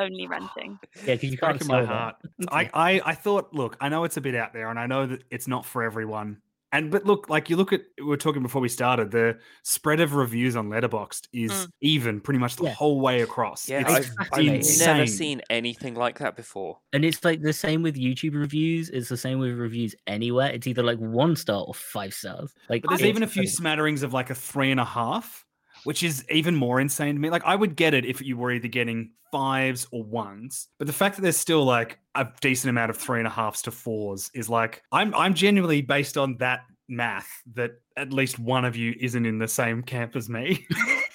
only 0.00 0.26
renting. 0.26 0.78
Yeah, 1.06 1.14
because 1.14 1.30
you 1.32 1.38
can't 1.38 1.58
breaking 1.58 1.68
my 1.68 1.84
heart. 1.84 2.16
I, 2.48 2.70
I, 2.74 3.00
I 3.06 3.14
thought, 3.14 3.52
look, 3.52 3.76
I 3.80 3.88
know 3.88 4.04
it's 4.04 4.16
a 4.16 4.20
bit 4.20 4.34
out 4.34 4.52
there, 4.52 4.68
and 4.68 4.78
I 4.78 4.86
know 4.86 5.06
that 5.06 5.24
it's 5.30 5.48
not 5.48 5.64
for 5.64 5.82
everyone. 5.82 6.42
And 6.74 6.90
but 6.90 7.04
look, 7.04 7.28
like 7.28 7.50
you 7.50 7.56
look 7.56 7.72
at, 7.74 7.82
we 7.98 8.04
were 8.04 8.16
talking 8.16 8.42
before 8.42 8.62
we 8.62 8.68
started, 8.70 9.10
the 9.10 9.38
spread 9.62 10.00
of 10.00 10.14
reviews 10.14 10.56
on 10.56 10.70
Letterboxd 10.70 11.28
is 11.34 11.50
Mm. 11.52 11.66
even 11.82 12.20
pretty 12.22 12.38
much 12.40 12.56
the 12.56 12.64
Yeah. 12.64 12.70
whole 12.72 12.98
way 13.02 13.20
across. 13.20 13.68
Yeah, 13.68 13.80
it's 13.86 14.10
I've, 14.20 14.28
I've 14.32 14.86
never 14.86 15.06
seen 15.06 15.42
anything 15.50 15.94
like 15.96 16.18
that 16.20 16.34
before. 16.34 16.78
And 16.94 17.04
it's 17.04 17.22
like 17.26 17.42
the 17.42 17.52
same 17.52 17.82
with 17.82 17.96
YouTube 17.96 18.34
reviews. 18.34 18.88
It's 18.88 19.10
the 19.10 19.18
same 19.18 19.38
with 19.38 19.52
reviews 19.58 19.94
anywhere. 20.06 20.50
It's 20.50 20.66
either 20.66 20.82
like 20.82 20.96
one 20.98 21.36
star 21.36 21.62
or 21.62 21.74
five 21.74 22.14
stars. 22.14 22.54
Like, 22.70 22.82
But 22.84 22.90
there's 22.96 23.02
even 23.02 23.22
a 23.22 23.26
few 23.26 23.42
incredible. 23.42 23.56
smatterings 23.58 24.02
of 24.02 24.14
like 24.14 24.30
a 24.30 24.34
three 24.34 24.70
and 24.70 24.80
a 24.80 24.84
half, 24.86 25.44
which 25.84 26.02
is 26.02 26.24
even 26.30 26.54
more 26.54 26.80
insane 26.80 27.14
to 27.14 27.20
me. 27.20 27.30
Like 27.30 27.44
I 27.44 27.56
would 27.56 27.76
get 27.76 27.94
it 27.94 28.04
if 28.04 28.20
you 28.22 28.36
were 28.36 28.52
either 28.52 28.68
getting 28.68 29.10
fives 29.30 29.86
or 29.90 30.04
ones, 30.04 30.68
but 30.78 30.86
the 30.86 30.92
fact 30.92 31.16
that 31.16 31.22
there's 31.22 31.36
still 31.36 31.64
like 31.64 31.98
a 32.14 32.26
decent 32.40 32.70
amount 32.70 32.90
of 32.90 32.96
three 32.96 33.18
and 33.18 33.26
a 33.26 33.30
halfs 33.30 33.62
to 33.62 33.70
fours 33.70 34.30
is 34.34 34.48
like 34.48 34.82
I'm 34.92 35.14
I'm 35.14 35.34
genuinely 35.34 35.82
based 35.82 36.16
on 36.16 36.36
that 36.38 36.60
math 36.88 37.30
that 37.54 37.72
at 37.96 38.12
least 38.12 38.38
one 38.38 38.64
of 38.64 38.76
you 38.76 38.94
isn't 39.00 39.26
in 39.26 39.38
the 39.38 39.48
same 39.48 39.82
camp 39.82 40.16
as 40.16 40.28
me. 40.28 40.66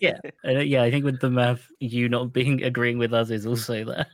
Yeah. 0.00 0.18
Uh, 0.44 0.60
yeah, 0.60 0.82
I 0.82 0.90
think 0.90 1.04
with 1.04 1.20
the 1.20 1.28
math, 1.30 1.66
you 1.80 2.08
not 2.08 2.32
being 2.32 2.62
agreeing 2.70 2.96
with 2.96 3.12
us 3.12 3.30
is 3.30 3.44
also 3.44 3.84
there. 3.84 4.06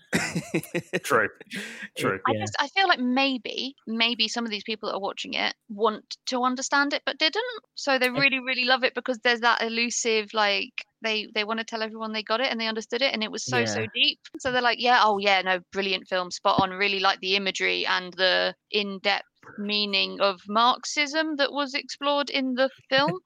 True. 1.04 1.28
True. 1.98 2.18
I 2.26 2.32
Yeah. 2.32 2.40
just 2.40 2.56
I 2.58 2.68
feel 2.68 2.88
like 2.88 2.98
maybe 2.98 3.76
maybe 3.86 4.26
some 4.26 4.44
of 4.44 4.50
these 4.50 4.64
people 4.64 4.88
that 4.88 4.96
are 4.96 5.00
watching 5.00 5.34
it 5.34 5.54
want 5.68 6.16
to 6.26 6.42
understand 6.42 6.92
it 6.92 7.02
but 7.06 7.18
didn't. 7.18 7.44
So 7.74 7.98
they 7.98 8.10
really 8.10 8.40
really 8.40 8.64
love 8.64 8.84
it 8.84 8.94
because 8.94 9.18
there's 9.18 9.40
that 9.40 9.62
elusive 9.62 10.32
like 10.32 10.72
they 11.02 11.28
they 11.34 11.44
want 11.44 11.60
to 11.60 11.64
tell 11.64 11.82
everyone 11.82 12.12
they 12.12 12.22
got 12.22 12.40
it 12.40 12.50
and 12.50 12.60
they 12.60 12.66
understood 12.66 13.02
it 13.02 13.12
and 13.12 13.22
it 13.22 13.30
was 13.30 13.44
so 13.44 13.64
so 13.64 13.86
deep. 13.94 14.18
So 14.40 14.50
they're 14.50 14.62
like, 14.62 14.80
yeah, 14.80 15.02
oh 15.04 15.18
yeah, 15.18 15.42
no, 15.42 15.60
brilliant 15.72 16.08
film, 16.08 16.30
spot 16.30 16.60
on. 16.60 16.70
Really 16.70 17.00
like 17.00 17.20
the 17.20 17.36
imagery 17.36 17.86
and 17.86 18.12
the 18.14 18.54
in 18.70 18.98
depth 19.00 19.26
meaning 19.58 20.20
of 20.20 20.40
Marxism 20.48 21.36
that 21.36 21.52
was 21.52 21.74
explored 21.74 22.30
in 22.30 22.54
the 22.54 22.70
film. 22.88 23.18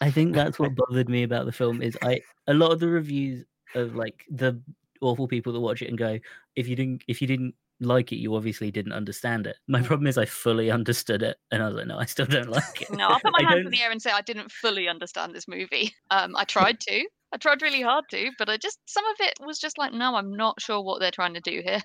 I 0.00 0.10
think 0.10 0.34
that's 0.34 0.58
what 0.58 0.74
bothered 0.88 1.08
me 1.08 1.22
about 1.22 1.46
the 1.46 1.52
film 1.52 1.82
is 1.82 1.96
I 2.02 2.20
a 2.46 2.54
lot 2.54 2.72
of 2.72 2.80
the 2.80 2.88
reviews 2.88 3.44
of 3.74 3.94
like 3.94 4.24
the 4.30 4.60
awful 5.00 5.28
people 5.28 5.52
that 5.52 5.60
watch 5.60 5.82
it 5.82 5.88
and 5.88 5.98
go, 5.98 6.18
if 6.56 6.68
you 6.68 6.76
didn't 6.76 7.02
if 7.08 7.20
you 7.20 7.26
didn't 7.26 7.54
like 7.80 8.12
it, 8.12 8.16
you 8.16 8.34
obviously 8.34 8.70
didn't 8.70 8.92
understand 8.92 9.46
it. 9.46 9.56
My 9.68 9.82
problem 9.82 10.06
is 10.06 10.18
I 10.18 10.24
fully 10.24 10.70
understood 10.70 11.22
it, 11.22 11.36
and 11.50 11.62
I 11.62 11.66
was 11.66 11.76
like, 11.76 11.86
no, 11.86 11.98
I 11.98 12.06
still 12.06 12.26
don't 12.26 12.48
like 12.50 12.82
it. 12.82 12.90
No, 12.90 13.08
I'll 13.08 13.20
put 13.20 13.32
my 13.32 13.44
I 13.46 13.52
hands 13.52 13.66
in 13.66 13.72
the 13.72 13.82
air 13.82 13.90
and 13.90 14.02
say 14.02 14.10
I 14.10 14.22
didn't 14.22 14.50
fully 14.50 14.88
understand 14.88 15.34
this 15.34 15.48
movie. 15.48 15.92
Um, 16.10 16.36
I 16.36 16.44
tried 16.44 16.80
to. 16.80 17.06
I 17.32 17.36
tried 17.36 17.62
really 17.62 17.82
hard 17.82 18.04
to, 18.10 18.30
but 18.38 18.48
I 18.48 18.56
just 18.56 18.78
some 18.86 19.04
of 19.04 19.16
it 19.20 19.34
was 19.44 19.58
just 19.58 19.78
like, 19.78 19.92
no, 19.92 20.16
I'm 20.16 20.34
not 20.34 20.60
sure 20.60 20.82
what 20.82 21.00
they're 21.00 21.10
trying 21.10 21.34
to 21.34 21.40
do 21.40 21.62
here. 21.64 21.82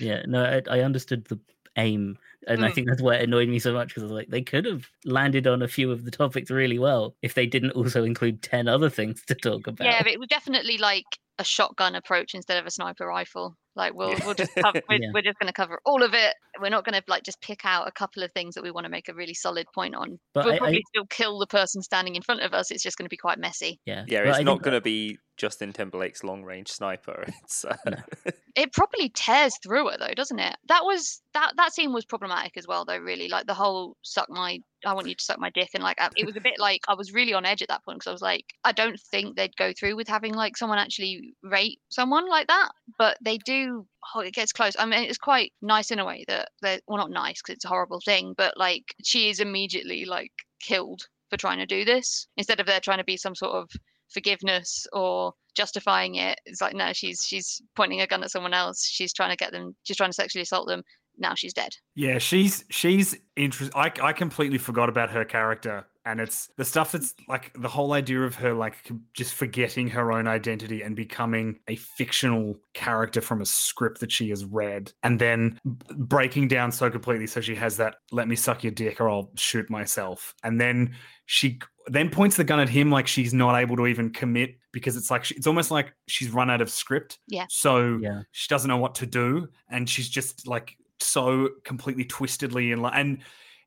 Yeah, 0.00 0.22
no, 0.26 0.44
I, 0.44 0.62
I 0.78 0.80
understood 0.80 1.24
the 1.26 1.38
aim, 1.76 2.18
and 2.46 2.64
I 2.64 2.70
Mm. 2.70 2.74
think 2.74 2.88
that's 2.88 3.02
why 3.02 3.16
it 3.16 3.22
annoyed 3.24 3.48
me 3.48 3.58
so 3.58 3.72
much 3.72 3.88
because 3.88 4.02
I 4.04 4.06
was 4.06 4.12
like, 4.12 4.28
they 4.28 4.42
could 4.42 4.64
have 4.64 4.86
landed 5.04 5.46
on 5.46 5.62
a 5.62 5.68
few 5.68 5.90
of 5.90 6.04
the 6.04 6.10
topics 6.10 6.50
really 6.50 6.78
well 6.78 7.16
if 7.22 7.34
they 7.34 7.46
didn't 7.46 7.72
also 7.72 8.04
include 8.04 8.42
ten 8.42 8.68
other 8.68 8.90
things 8.90 9.22
to 9.26 9.34
talk 9.34 9.66
about. 9.66 9.84
Yeah, 9.86 10.02
but 10.02 10.12
it 10.12 10.18
was 10.20 10.28
definitely 10.28 10.78
like 10.78 11.04
a 11.40 11.44
shotgun 11.44 11.94
approach 11.94 12.34
instead 12.34 12.58
of 12.58 12.66
a 12.66 12.70
sniper 12.70 13.06
rifle. 13.06 13.56
Like 13.76 13.94
we'll 13.94 14.16
we'll 14.24 14.34
just 14.34 14.52
cover, 14.56 14.80
we're, 14.88 14.98
Yeah. 15.00 15.10
we're 15.14 15.22
just 15.22 15.38
going 15.38 15.46
to 15.46 15.52
cover 15.52 15.80
all 15.86 16.02
of 16.02 16.12
it. 16.12 16.34
We're 16.60 16.68
not 16.68 16.84
going 16.84 17.00
to 17.00 17.02
like 17.06 17.22
just 17.22 17.40
pick 17.40 17.64
out 17.64 17.86
a 17.86 17.92
couple 17.92 18.24
of 18.24 18.32
things 18.32 18.56
that 18.56 18.64
we 18.64 18.72
want 18.72 18.86
to 18.86 18.90
make 18.90 19.08
a 19.08 19.14
really 19.14 19.34
solid 19.34 19.66
point 19.72 19.94
on. 19.94 20.18
But 20.34 20.44
we'll 20.46 20.54
I- 20.54 20.56
I- 20.56 20.58
probably 20.58 20.84
still 20.88 21.06
kill 21.06 21.38
the 21.38 21.46
person 21.46 21.80
standing 21.82 22.16
in 22.16 22.22
front 22.22 22.40
of 22.40 22.54
us. 22.54 22.72
It's 22.72 22.82
just 22.82 22.98
going 22.98 23.04
to 23.04 23.08
be 23.10 23.16
quite 23.16 23.38
messy. 23.38 23.78
yeah, 23.86 24.04
Yeah, 24.08 24.22
but 24.22 24.30
it's 24.30 24.38
I 24.38 24.42
not 24.42 24.62
going 24.62 24.74
to 24.74 24.80
be 24.80 25.18
Justin 25.36 25.72
Timberlake's 25.72 26.24
long 26.24 26.42
range 26.42 26.70
sniper. 26.72 27.24
It's 27.44 27.64
uh, 27.64 27.76
No. 27.86 27.96
It 28.56 28.72
probably 28.72 29.08
tears 29.10 29.56
through 29.62 29.90
it 29.90 30.00
though, 30.00 30.14
doesn't 30.16 30.40
it? 30.40 30.56
That 30.66 30.84
was 30.84 31.22
that 31.34 31.52
that 31.58 31.72
scene 31.72 31.92
was 31.92 32.04
problematic 32.04 32.27
as 32.56 32.66
well 32.66 32.84
though. 32.84 32.98
Really, 32.98 33.28
like 33.28 33.46
the 33.46 33.54
whole 33.54 33.96
suck 34.02 34.28
my 34.30 34.60
I 34.84 34.92
want 34.92 35.08
you 35.08 35.14
to 35.14 35.24
suck 35.24 35.38
my 35.38 35.50
dick 35.50 35.70
and 35.74 35.82
like 35.82 35.98
it 36.16 36.26
was 36.26 36.36
a 36.36 36.40
bit 36.40 36.58
like 36.58 36.82
I 36.88 36.94
was 36.94 37.12
really 37.12 37.34
on 37.34 37.44
edge 37.44 37.62
at 37.62 37.68
that 37.68 37.84
point 37.84 37.98
because 37.98 38.08
I 38.08 38.12
was 38.12 38.22
like 38.22 38.44
I 38.64 38.72
don't 38.72 38.98
think 39.10 39.36
they'd 39.36 39.56
go 39.56 39.72
through 39.72 39.96
with 39.96 40.08
having 40.08 40.34
like 40.34 40.56
someone 40.56 40.78
actually 40.78 41.34
rape 41.42 41.80
someone 41.88 42.28
like 42.28 42.46
that, 42.48 42.70
but 42.98 43.18
they 43.22 43.38
do. 43.38 43.86
Oh, 44.14 44.20
it 44.20 44.34
gets 44.34 44.52
close. 44.52 44.74
I 44.78 44.86
mean, 44.86 45.04
it's 45.04 45.18
quite 45.18 45.52
nice 45.62 45.90
in 45.90 45.98
a 45.98 46.04
way 46.04 46.24
that 46.28 46.50
they're 46.62 46.80
well 46.86 46.98
not 46.98 47.10
nice 47.10 47.42
because 47.42 47.56
it's 47.56 47.64
a 47.64 47.68
horrible 47.68 48.00
thing, 48.04 48.34
but 48.36 48.56
like 48.56 48.84
she 49.02 49.28
is 49.30 49.40
immediately 49.40 50.04
like 50.04 50.32
killed 50.60 51.02
for 51.30 51.36
trying 51.36 51.58
to 51.58 51.66
do 51.66 51.84
this 51.84 52.26
instead 52.36 52.60
of 52.60 52.66
there 52.66 52.80
trying 52.80 52.98
to 52.98 53.04
be 53.04 53.16
some 53.16 53.34
sort 53.34 53.54
of 53.54 53.68
forgiveness 54.12 54.86
or 54.92 55.32
justifying 55.56 56.14
it. 56.16 56.40
It's 56.46 56.60
like 56.60 56.74
no, 56.74 56.92
she's 56.92 57.24
she's 57.26 57.60
pointing 57.76 58.00
a 58.00 58.06
gun 58.06 58.22
at 58.22 58.30
someone 58.30 58.54
else. 58.54 58.86
She's 58.86 59.12
trying 59.12 59.30
to 59.30 59.36
get 59.36 59.52
them. 59.52 59.74
She's 59.82 59.96
trying 59.96 60.10
to 60.10 60.14
sexually 60.14 60.42
assault 60.42 60.68
them. 60.68 60.82
Now 61.18 61.34
she's 61.34 61.52
dead. 61.52 61.76
Yeah, 61.94 62.18
she's 62.18 62.64
she's 62.70 63.16
interest. 63.36 63.72
I 63.74 63.92
I 64.00 64.12
completely 64.12 64.58
forgot 64.58 64.88
about 64.88 65.10
her 65.10 65.24
character, 65.24 65.86
and 66.04 66.20
it's 66.20 66.48
the 66.56 66.64
stuff 66.64 66.92
that's 66.92 67.14
like 67.28 67.52
the 67.54 67.68
whole 67.68 67.92
idea 67.92 68.22
of 68.22 68.36
her 68.36 68.54
like 68.54 68.90
just 69.14 69.34
forgetting 69.34 69.88
her 69.88 70.12
own 70.12 70.28
identity 70.28 70.82
and 70.82 70.94
becoming 70.94 71.58
a 71.68 71.76
fictional 71.76 72.56
character 72.72 73.20
from 73.20 73.40
a 73.40 73.46
script 73.46 74.00
that 74.00 74.12
she 74.12 74.30
has 74.30 74.44
read, 74.44 74.92
and 75.02 75.20
then 75.20 75.58
breaking 75.96 76.48
down 76.48 76.70
so 76.70 76.90
completely 76.90 77.26
so 77.26 77.40
she 77.40 77.54
has 77.54 77.76
that 77.76 77.96
"let 78.12 78.28
me 78.28 78.36
suck 78.36 78.62
your 78.62 78.72
dick 78.72 79.00
or 79.00 79.10
I'll 79.10 79.30
shoot 79.36 79.68
myself," 79.68 80.34
and 80.44 80.60
then 80.60 80.94
she 81.26 81.58
then 81.88 82.10
points 82.10 82.36
the 82.36 82.44
gun 82.44 82.60
at 82.60 82.68
him 82.68 82.90
like 82.90 83.06
she's 83.06 83.34
not 83.34 83.56
able 83.56 83.76
to 83.76 83.86
even 83.86 84.10
commit 84.10 84.56
because 84.72 84.96
it's 84.96 85.10
like 85.10 85.24
she, 85.24 85.34
it's 85.34 85.46
almost 85.46 85.70
like 85.70 85.92
she's 86.06 86.30
run 86.30 86.50
out 86.50 86.60
of 86.60 86.70
script. 86.70 87.18
Yeah. 87.26 87.46
So 87.48 87.98
Yeah, 88.00 88.22
she 88.32 88.48
doesn't 88.48 88.68
know 88.68 88.76
what 88.76 88.94
to 88.96 89.06
do 89.06 89.48
and 89.70 89.88
she's 89.88 90.08
just 90.08 90.46
like 90.46 90.76
so 91.00 91.48
completely 91.64 92.04
twistedly 92.04 92.72
in 92.72 92.80
love 92.80 92.92
and 92.94 93.18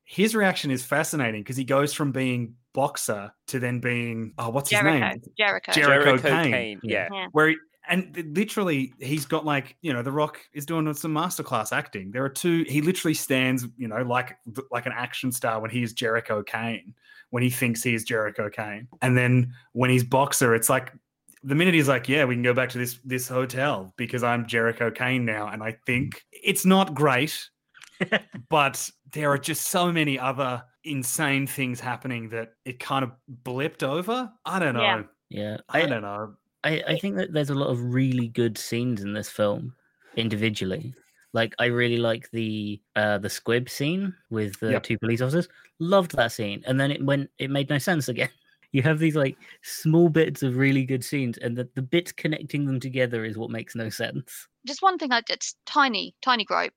his 0.04 0.34
reaction 0.34 0.70
is 0.70 0.82
fascinating 0.82 1.42
because 1.42 1.56
he 1.56 1.64
goes 1.64 1.92
from 1.92 2.12
being 2.12 2.54
boxer 2.72 3.32
to 3.46 3.58
then 3.58 3.80
being 3.80 4.32
oh 4.38 4.48
what's 4.50 4.70
his 4.70 4.82
name 4.82 5.20
Jericho. 5.38 5.72
Jericho 5.72 6.16
Jericho 6.16 6.18
Cane. 6.18 6.52
Cane. 6.52 6.80
Yeah. 6.82 7.08
Yeah. 7.12 7.26
where 7.32 7.48
he, 7.48 7.56
and 7.88 8.36
literally 8.36 8.92
he's 9.00 9.26
got 9.26 9.44
like 9.44 9.76
you 9.82 9.92
know 9.92 10.02
the 10.02 10.12
rock 10.12 10.38
is 10.52 10.66
doing 10.66 10.92
some 10.94 11.12
masterclass 11.12 11.72
acting 11.72 12.10
there 12.10 12.24
are 12.24 12.28
two 12.28 12.64
he 12.68 12.80
literally 12.80 13.14
stands 13.14 13.66
you 13.76 13.88
know 13.88 14.02
like 14.02 14.36
like 14.70 14.86
an 14.86 14.92
action 14.94 15.32
star 15.32 15.60
when 15.60 15.70
he 15.70 15.82
is 15.82 15.92
jericho 15.92 16.42
cane 16.42 16.94
when 17.30 17.42
he 17.42 17.50
thinks 17.50 17.82
he 17.82 17.94
is 17.94 18.04
jericho 18.04 18.48
cane 18.48 18.86
and 19.00 19.16
then 19.16 19.52
when 19.72 19.90
he's 19.90 20.04
boxer 20.04 20.54
it's 20.54 20.70
like 20.70 20.92
the 21.44 21.54
minute 21.54 21.74
he's 21.74 21.88
like 21.88 22.08
yeah 22.08 22.24
we 22.24 22.34
can 22.34 22.42
go 22.42 22.54
back 22.54 22.68
to 22.68 22.78
this 22.78 22.98
this 23.04 23.28
hotel 23.28 23.92
because 23.96 24.22
i'm 24.22 24.46
jericho 24.46 24.90
cane 24.90 25.24
now 25.24 25.48
and 25.48 25.62
i 25.62 25.76
think 25.86 26.22
it's 26.30 26.64
not 26.64 26.94
great 26.94 27.48
but 28.48 28.88
there 29.12 29.30
are 29.30 29.38
just 29.38 29.68
so 29.68 29.90
many 29.92 30.18
other 30.18 30.62
insane 30.84 31.46
things 31.46 31.78
happening 31.80 32.28
that 32.28 32.52
it 32.64 32.78
kind 32.80 33.02
of 33.04 33.12
blipped 33.44 33.82
over 33.82 34.30
i 34.44 34.58
don't 34.58 34.74
know 34.74 34.82
Yeah. 34.82 35.02
yeah. 35.30 35.56
i 35.68 35.86
don't 35.86 36.02
know 36.02 36.34
I, 36.64 36.82
I 36.86 36.96
think 36.98 37.16
that 37.16 37.32
there's 37.32 37.50
a 37.50 37.54
lot 37.56 37.70
of 37.70 37.82
really 37.82 38.28
good 38.28 38.56
scenes 38.56 39.02
in 39.02 39.12
this 39.14 39.28
film 39.28 39.74
individually. 40.14 40.94
Like 41.32 41.54
I 41.58 41.64
really 41.64 41.96
like 41.96 42.30
the 42.30 42.80
uh 42.94 43.18
the 43.18 43.28
squib 43.28 43.68
scene 43.68 44.14
with 44.30 44.60
the 44.60 44.70
Yep. 44.70 44.82
two 44.84 44.98
police 44.98 45.20
officers. 45.20 45.48
Loved 45.80 46.14
that 46.16 46.30
scene. 46.30 46.62
And 46.64 46.78
then 46.78 46.92
it 46.92 47.04
went 47.04 47.30
it 47.38 47.50
made 47.50 47.68
no 47.68 47.78
sense 47.78 48.08
again. 48.08 48.28
You 48.72 48.82
have 48.82 48.98
these 48.98 49.16
like 49.16 49.36
small 49.62 50.08
bits 50.08 50.42
of 50.42 50.56
really 50.56 50.84
good 50.84 51.04
scenes 51.04 51.38
and 51.38 51.56
the, 51.56 51.68
the 51.74 51.82
bits 51.82 52.12
connecting 52.12 52.64
them 52.64 52.80
together 52.80 53.24
is 53.24 53.36
what 53.36 53.50
makes 53.50 53.74
no 53.74 53.88
sense. 53.88 54.48
Just 54.66 54.82
one 54.82 54.98
thing 54.98 55.12
I 55.12 55.20
did, 55.20 55.42
tiny, 55.66 56.14
tiny 56.22 56.44
gripe. 56.44 56.74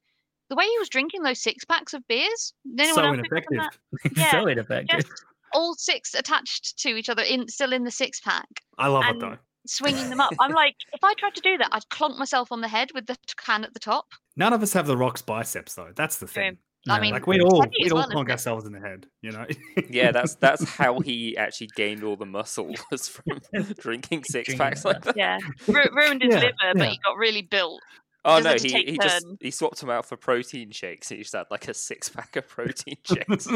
The 0.49 0.55
way 0.55 0.65
he 0.65 0.79
was 0.79 0.89
drinking 0.89 1.23
those 1.23 1.41
six 1.41 1.65
packs 1.65 1.93
of 1.93 2.07
beers. 2.07 2.53
did 2.75 2.81
anyone 2.81 2.95
so 2.95 3.05
else 3.05 3.17
pick 3.17 3.31
up 3.31 3.43
on 3.51 3.57
ineffective 3.57 3.79
that? 4.03 4.11
It's 4.11 4.19
Yeah, 4.19 4.31
so 4.31 4.47
ineffective. 4.47 5.05
Just 5.05 5.25
all 5.53 5.73
six 5.75 6.13
attached 6.13 6.77
to 6.79 6.89
each 6.89 7.09
other, 7.09 7.23
in 7.23 7.47
still 7.47 7.73
in 7.73 7.83
the 7.83 7.91
six 7.91 8.19
pack, 8.19 8.47
i 8.77 8.87
love 8.87 9.05
it 9.07 9.19
though 9.19 9.37
swinging 9.67 10.09
them 10.09 10.21
up. 10.21 10.31
I'm 10.39 10.51
like, 10.53 10.75
if 10.93 11.03
I 11.03 11.13
tried 11.15 11.35
to 11.35 11.41
do 11.41 11.57
that, 11.57 11.69
I'd 11.71 11.85
clonk 11.89 12.17
myself 12.17 12.51
on 12.51 12.61
the 12.61 12.67
head 12.67 12.89
with 12.93 13.07
the 13.07 13.17
can 13.37 13.63
at 13.63 13.73
the 13.73 13.79
top. 13.79 14.07
None 14.35 14.53
of 14.53 14.61
us 14.61 14.73
have 14.73 14.87
the 14.87 14.97
Rock's 14.97 15.21
biceps, 15.21 15.75
though. 15.75 15.91
That's 15.95 16.17
the 16.17 16.27
True. 16.27 16.43
thing. 16.43 16.57
I 16.87 16.99
mean, 16.99 17.13
Like 17.13 17.25
we'd 17.27 17.41
all 17.41 17.63
we'd 17.79 17.91
all 17.91 17.99
well, 17.99 18.09
plonk 18.09 18.29
ourselves 18.29 18.65
in 18.65 18.71
the 18.73 18.79
head, 18.79 19.07
you 19.21 19.31
know. 19.31 19.45
Yeah, 19.89 20.11
that's 20.11 20.35
that's 20.35 20.63
how 20.77 20.99
he 20.99 21.35
actually 21.35 21.69
gained 21.75 22.03
all 22.03 22.15
the 22.15 22.25
muscle 22.25 22.73
was 22.91 23.07
from 23.07 23.41
drinking 23.79 24.23
six 24.25 24.53
packs 24.55 24.85
like 24.85 25.01
that. 25.03 25.17
Yeah, 25.17 25.39
Ru- 25.67 25.89
ruined 25.95 26.21
his 26.21 26.33
Yeah, 26.33 26.39
liver, 26.41 26.53
yeah. 26.63 26.73
but 26.75 26.89
he 26.89 26.99
got 27.03 27.17
really 27.17 27.41
built. 27.41 27.81
Oh 28.27 28.39
no, 28.39 28.49
had 28.49 28.61
he, 28.61 28.69
take 28.69 28.89
he 28.89 28.97
just 28.97 29.25
he 29.39 29.51
swapped 29.51 29.79
them 29.81 29.91
out 29.91 30.05
for 30.05 30.17
protein 30.17 30.71
shakes. 30.71 31.09
He 31.09 31.17
just 31.17 31.33
had 31.35 31.45
like 31.51 31.67
a 31.67 31.73
six 31.75 32.09
pack 32.09 32.35
of 32.35 32.47
protein 32.47 32.97
shakes. 33.03 33.47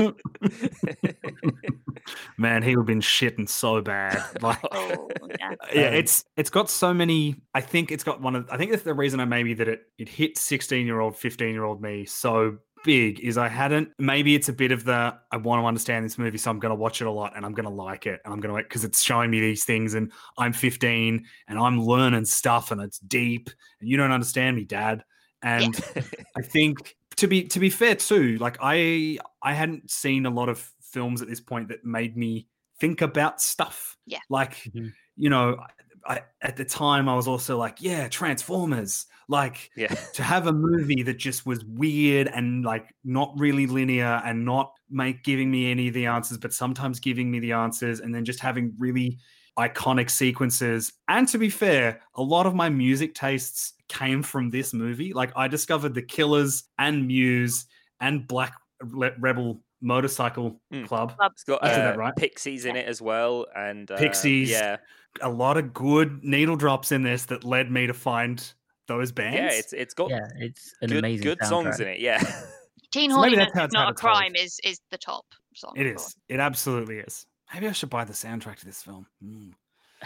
Man, 2.37 2.63
he 2.63 2.75
would 2.75 2.81
have 2.83 2.87
been 2.87 3.01
shitting 3.01 3.47
so 3.47 3.81
bad. 3.81 4.23
Like, 4.41 4.59
Oh, 4.71 5.09
yeah. 5.39 5.53
yeah, 5.73 5.87
Um, 5.89 5.93
it's 5.93 6.23
it's 6.37 6.49
got 6.49 6.69
so 6.69 6.93
many. 6.93 7.35
I 7.53 7.61
think 7.61 7.91
it's 7.91 8.03
got 8.03 8.21
one 8.21 8.35
of. 8.35 8.49
I 8.49 8.57
think 8.57 8.71
that's 8.71 8.83
the 8.83 8.93
reason 8.93 9.19
I 9.19 9.25
maybe 9.25 9.53
that 9.55 9.67
it 9.67 9.81
it 9.97 10.07
hit 10.09 10.37
sixteen 10.37 10.85
year 10.85 10.99
old, 10.99 11.15
fifteen 11.17 11.53
year 11.53 11.63
old 11.63 11.81
me 11.81 12.05
so 12.05 12.57
big 12.83 13.19
is 13.19 13.37
I 13.37 13.47
hadn't. 13.47 13.89
Maybe 13.99 14.35
it's 14.35 14.49
a 14.49 14.53
bit 14.53 14.71
of 14.71 14.83
the 14.83 15.15
I 15.31 15.37
want 15.37 15.61
to 15.61 15.65
understand 15.65 16.05
this 16.05 16.17
movie, 16.17 16.37
so 16.37 16.49
I'm 16.51 16.59
going 16.59 16.71
to 16.71 16.75
watch 16.75 17.01
it 17.01 17.07
a 17.07 17.11
lot 17.11 17.35
and 17.35 17.45
I'm 17.45 17.53
going 17.53 17.65
to 17.65 17.73
like 17.73 18.05
it 18.05 18.21
and 18.23 18.33
I'm 18.33 18.39
going 18.39 18.55
to 18.55 18.61
because 18.63 18.83
it's 18.83 19.01
showing 19.01 19.31
me 19.31 19.39
these 19.39 19.65
things 19.65 19.93
and 19.93 20.11
I'm 20.37 20.53
15 20.53 21.25
and 21.47 21.59
I'm 21.59 21.81
learning 21.81 22.25
stuff 22.25 22.71
and 22.71 22.81
it's 22.81 22.99
deep 22.99 23.49
and 23.79 23.89
you 23.89 23.97
don't 23.97 24.11
understand 24.11 24.55
me, 24.55 24.65
Dad. 24.65 25.03
And 25.41 25.79
I 26.37 26.41
think 26.41 26.95
to 27.17 27.27
be 27.27 27.43
to 27.45 27.59
be 27.59 27.69
fair 27.69 27.95
too, 27.95 28.37
like 28.37 28.57
I 28.61 29.19
I 29.41 29.53
hadn't 29.53 29.91
seen 29.91 30.25
a 30.25 30.29
lot 30.29 30.49
of 30.49 30.69
films 30.81 31.21
at 31.21 31.27
this 31.27 31.39
point 31.41 31.69
that 31.69 31.85
made 31.85 32.17
me 32.17 32.47
think 32.79 33.01
about 33.01 33.41
stuff. 33.41 33.97
Yeah. 34.05 34.19
Like 34.29 34.55
Mhm. 34.75 34.93
you 35.15 35.29
know, 35.29 35.57
I 36.05 36.21
at 36.41 36.55
the 36.55 36.65
time 36.65 37.07
I 37.09 37.15
was 37.15 37.27
also 37.27 37.57
like, 37.57 37.77
yeah, 37.81 38.07
Transformers. 38.07 39.05
Like 39.27 39.69
yeah, 39.75 39.87
to 40.13 40.23
have 40.23 40.47
a 40.47 40.51
movie 40.51 41.03
that 41.03 41.17
just 41.17 41.45
was 41.45 41.63
weird 41.65 42.27
and 42.27 42.65
like 42.65 42.93
not 43.03 43.31
really 43.37 43.67
linear 43.67 44.21
and 44.25 44.43
not 44.43 44.73
make 44.89 45.23
giving 45.23 45.51
me 45.51 45.69
any 45.69 45.89
of 45.89 45.93
the 45.93 46.07
answers, 46.07 46.37
but 46.39 46.51
sometimes 46.53 46.99
giving 46.99 47.29
me 47.29 47.39
the 47.39 47.51
answers, 47.51 47.99
and 47.99 48.13
then 48.13 48.25
just 48.25 48.39
having 48.39 48.73
really 48.79 49.19
iconic 49.57 50.09
sequences. 50.09 50.93
And 51.09 51.27
to 51.27 51.37
be 51.37 51.49
fair, 51.49 52.01
a 52.15 52.23
lot 52.23 52.45
of 52.47 52.55
my 52.55 52.69
music 52.69 53.13
tastes 53.13 53.73
came 53.87 54.23
from 54.23 54.49
this 54.49 54.73
movie. 54.73 55.13
Like 55.13 55.31
I 55.35 55.47
discovered 55.47 55.93
the 55.93 56.01
Killers 56.01 56.63
and 56.79 57.05
Muse 57.05 57.65
and 57.99 58.27
Black 58.27 58.53
Le- 58.83 59.11
Rebel 59.19 59.61
Motorcycle 59.81 60.59
Mm. 60.73 60.87
Club. 60.87 61.13
it's 61.31 61.43
got 61.43 61.61
uh, 61.63 61.67
that 61.67 61.97
right. 61.97 62.15
Pixies 62.15 62.65
in 62.65 62.75
it 62.75 62.87
as 62.87 63.01
well, 63.01 63.45
and 63.55 63.89
uh, 63.91 63.97
Pixies. 63.97 64.49
Yeah, 64.49 64.77
A 65.21 65.29
lot 65.29 65.57
of 65.57 65.73
good 65.73 66.23
needle 66.23 66.55
drops 66.55 66.91
in 66.91 67.03
this 67.03 67.25
that 67.25 67.43
led 67.43 67.69
me 67.71 67.87
to 67.87 67.93
find 67.93 68.53
those 68.87 69.11
bands. 69.11 69.35
yeah, 69.37 69.49
it's 69.59 69.73
it's 69.73 69.93
got 69.93 70.09
Yeah, 70.09 70.27
it's 70.37 70.73
an 70.81 70.89
good 70.89 70.97
amazing 70.99 71.23
good 71.23 71.43
songs 71.43 71.79
in 71.79 71.87
it. 71.87 71.99
Yeah, 71.99 72.19
Teen 72.91 73.11
So 73.11 73.21
maybe 73.21 73.35
Horniness 73.35 73.39
that's 73.39 73.53
how 73.57 73.65
is 73.65 73.71
not 73.73 73.85
a 73.85 73.89
advertised. 73.89 73.99
crime 74.19 74.35
is 74.35 74.59
is 74.63 74.79
the 74.91 74.97
top 74.97 75.25
song. 75.55 75.73
It 75.75 75.85
is. 75.87 76.05
of 76.07 76.13
It 76.29 76.39
absolutely 76.39 76.97
is. 76.99 77.25
Maybe 77.53 77.67
I 77.67 77.71
should 77.71 77.89
buy 77.89 78.03
the 78.05 78.13
soundtrack 78.13 78.57
to 78.59 78.65
this 78.65 78.81
film. 78.81 79.05
Mm. 79.23 79.53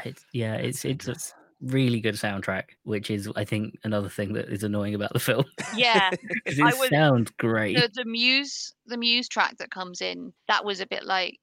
It's 0.06 0.26
yeah, 0.34 0.56
it's 0.56 0.84
it's 0.86 1.08
a 1.08 1.16
really 1.62 2.00
good 2.02 2.16
soundtrack, 2.16 2.64
which 2.84 3.10
is 3.12 3.30
I 3.36 3.46
think 3.46 3.78
another 3.84 4.10
thing 4.10 4.34
that 4.34 4.50
is 4.50 4.64
annoying 4.64 4.96
about 4.96 5.14
the 5.14 5.20
film. 5.20 5.46
Yeah, 5.76 6.10
'Cause 6.46 6.60
I 6.60 6.70
it 6.70 6.80
was- 6.80 6.90
sounds 6.90 7.32
great. 7.38 7.76
the, 7.78 7.90
the 7.94 8.06
muse 8.06 8.74
the 8.88 8.98
muse 8.98 9.28
track 9.30 9.58
that 9.58 9.70
comes 9.72 10.02
in 10.02 10.34
that 10.48 10.66
was 10.66 10.80
a 10.82 10.88
bit 10.88 11.06
like 11.06 11.38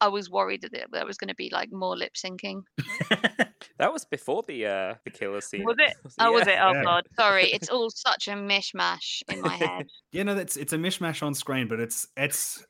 I 0.00 0.08
was 0.08 0.30
worried 0.30 0.62
that 0.62 0.72
there- 0.72 0.86
there 0.90 1.06
was 1.06 1.16
going 1.18 1.28
to 1.28 1.34
be 1.34 1.50
like 1.52 1.70
more 1.72 1.96
lip 1.96 2.14
syncing. 2.14 2.62
That 3.78 3.92
was 3.92 4.04
before 4.04 4.42
the 4.46 4.66
uh 4.66 4.94
the 5.04 5.10
killer 5.10 5.40
scene. 5.40 5.64
Was 5.64 5.76
it? 5.78 5.92
Oh, 6.18 6.32
was 6.32 6.46
it? 6.46 6.58
Oh 6.60 6.72
Yeah. 6.72 6.82
god, 6.82 7.06
sorry. 7.18 7.50
It's 7.52 7.68
all 7.74 7.88
such 7.90 8.28
a 8.28 8.32
mishmash 8.32 9.22
in 9.30 9.40
my 9.42 9.54
head. 9.56 9.86
Yeah, 10.12 10.22
no, 10.24 10.34
that's 10.34 10.56
it's 10.56 10.72
a 10.72 10.78
mishmash 10.78 11.22
on 11.22 11.34
screen, 11.34 11.66
but 11.68 11.80
it's 11.80 12.06
it's 12.16 12.64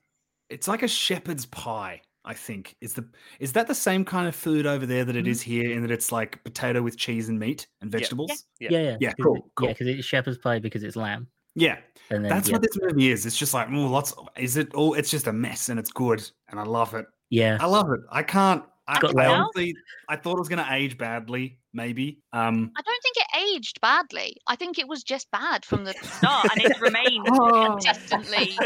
it's 0.49 0.69
like 0.69 0.83
a 0.83 0.89
shepherd's 0.89 1.47
pie. 1.47 2.03
I 2.25 2.35
think 2.35 2.77
is 2.81 2.95
the 2.95 3.09
is 3.41 3.53
that 3.53 3.67
the 3.67 3.75
same 3.75 4.05
kind 4.05 4.29
of 4.29 4.35
food 4.37 4.67
over 4.67 4.85
there 4.87 5.05
that 5.05 5.17
it 5.17 5.25
Mhm. 5.25 5.29
is 5.31 5.41
here, 5.43 5.73
in 5.73 5.83
that 5.83 5.91
it's 5.91 6.13
like 6.13 6.43
potato 6.45 6.83
with 6.83 6.97
cheese 6.99 7.29
and 7.29 7.39
meat 7.39 7.67
and 7.81 7.91
vegetables. 7.91 8.45
Yeah. 8.61 8.69
yeah, 8.73 8.81
yeah, 8.81 8.97
Yeah, 9.01 9.09
'cause 9.13 9.25
cool, 9.25 9.37
it- 9.37 9.43
cool. 9.57 9.67
Yeah, 9.69 9.73
because 9.73 9.87
it's 9.89 10.05
shepherd's 10.07 10.39
pie 10.39 10.59
because 10.59 10.83
it's 10.85 10.97
lamb, 10.97 11.29
Yeah, 11.55 11.79
and 12.11 12.23
then 12.25 12.29
that's 12.31 12.49
yeah, 12.49 12.55
what 12.57 12.63
this 12.63 12.77
movie 12.83 13.11
is. 13.11 13.25
It's 13.27 13.39
just 13.39 13.55
like 13.55 13.69
oh, 13.71 13.87
lots. 13.87 14.13
Is 14.37 14.57
it 14.57 14.75
all? 14.75 14.95
It's 14.95 15.11
just 15.11 15.27
a 15.29 15.33
mess, 15.33 15.71
and 15.71 15.79
it's 15.81 15.91
good, 15.91 16.29
and 16.49 16.61
I 16.61 16.65
love 16.65 16.95
it. 16.95 17.07
Yeah, 17.31 17.57
I 17.61 17.67
love 17.67 17.91
it. 17.93 18.01
I 18.11 18.23
can't. 18.23 18.65
I, 18.89 18.99
got 18.99 19.17
I 19.17 19.27
honestly, 19.27 19.73
I 20.09 20.17
thought 20.17 20.33
it 20.33 20.41
was 20.41 20.49
going 20.49 20.65
to 20.65 20.73
age 20.75 20.99
badly. 20.99 21.59
Maybe. 21.73 22.19
Um. 22.33 22.73
I 22.77 22.83
don't 22.83 23.03
think 23.03 23.17
it 23.19 23.55
aged 23.57 23.81
badly. 23.81 24.37
I 24.49 24.57
think 24.57 24.81
it 24.81 24.89
was 24.89 25.05
just 25.05 25.31
bad 25.31 25.65
from 25.65 25.85
the 25.85 25.93
start, 26.03 26.49
and 26.51 26.61
it 26.65 26.81
remained 26.81 27.29
Oh. 27.31 27.79
consistently. 27.81 28.59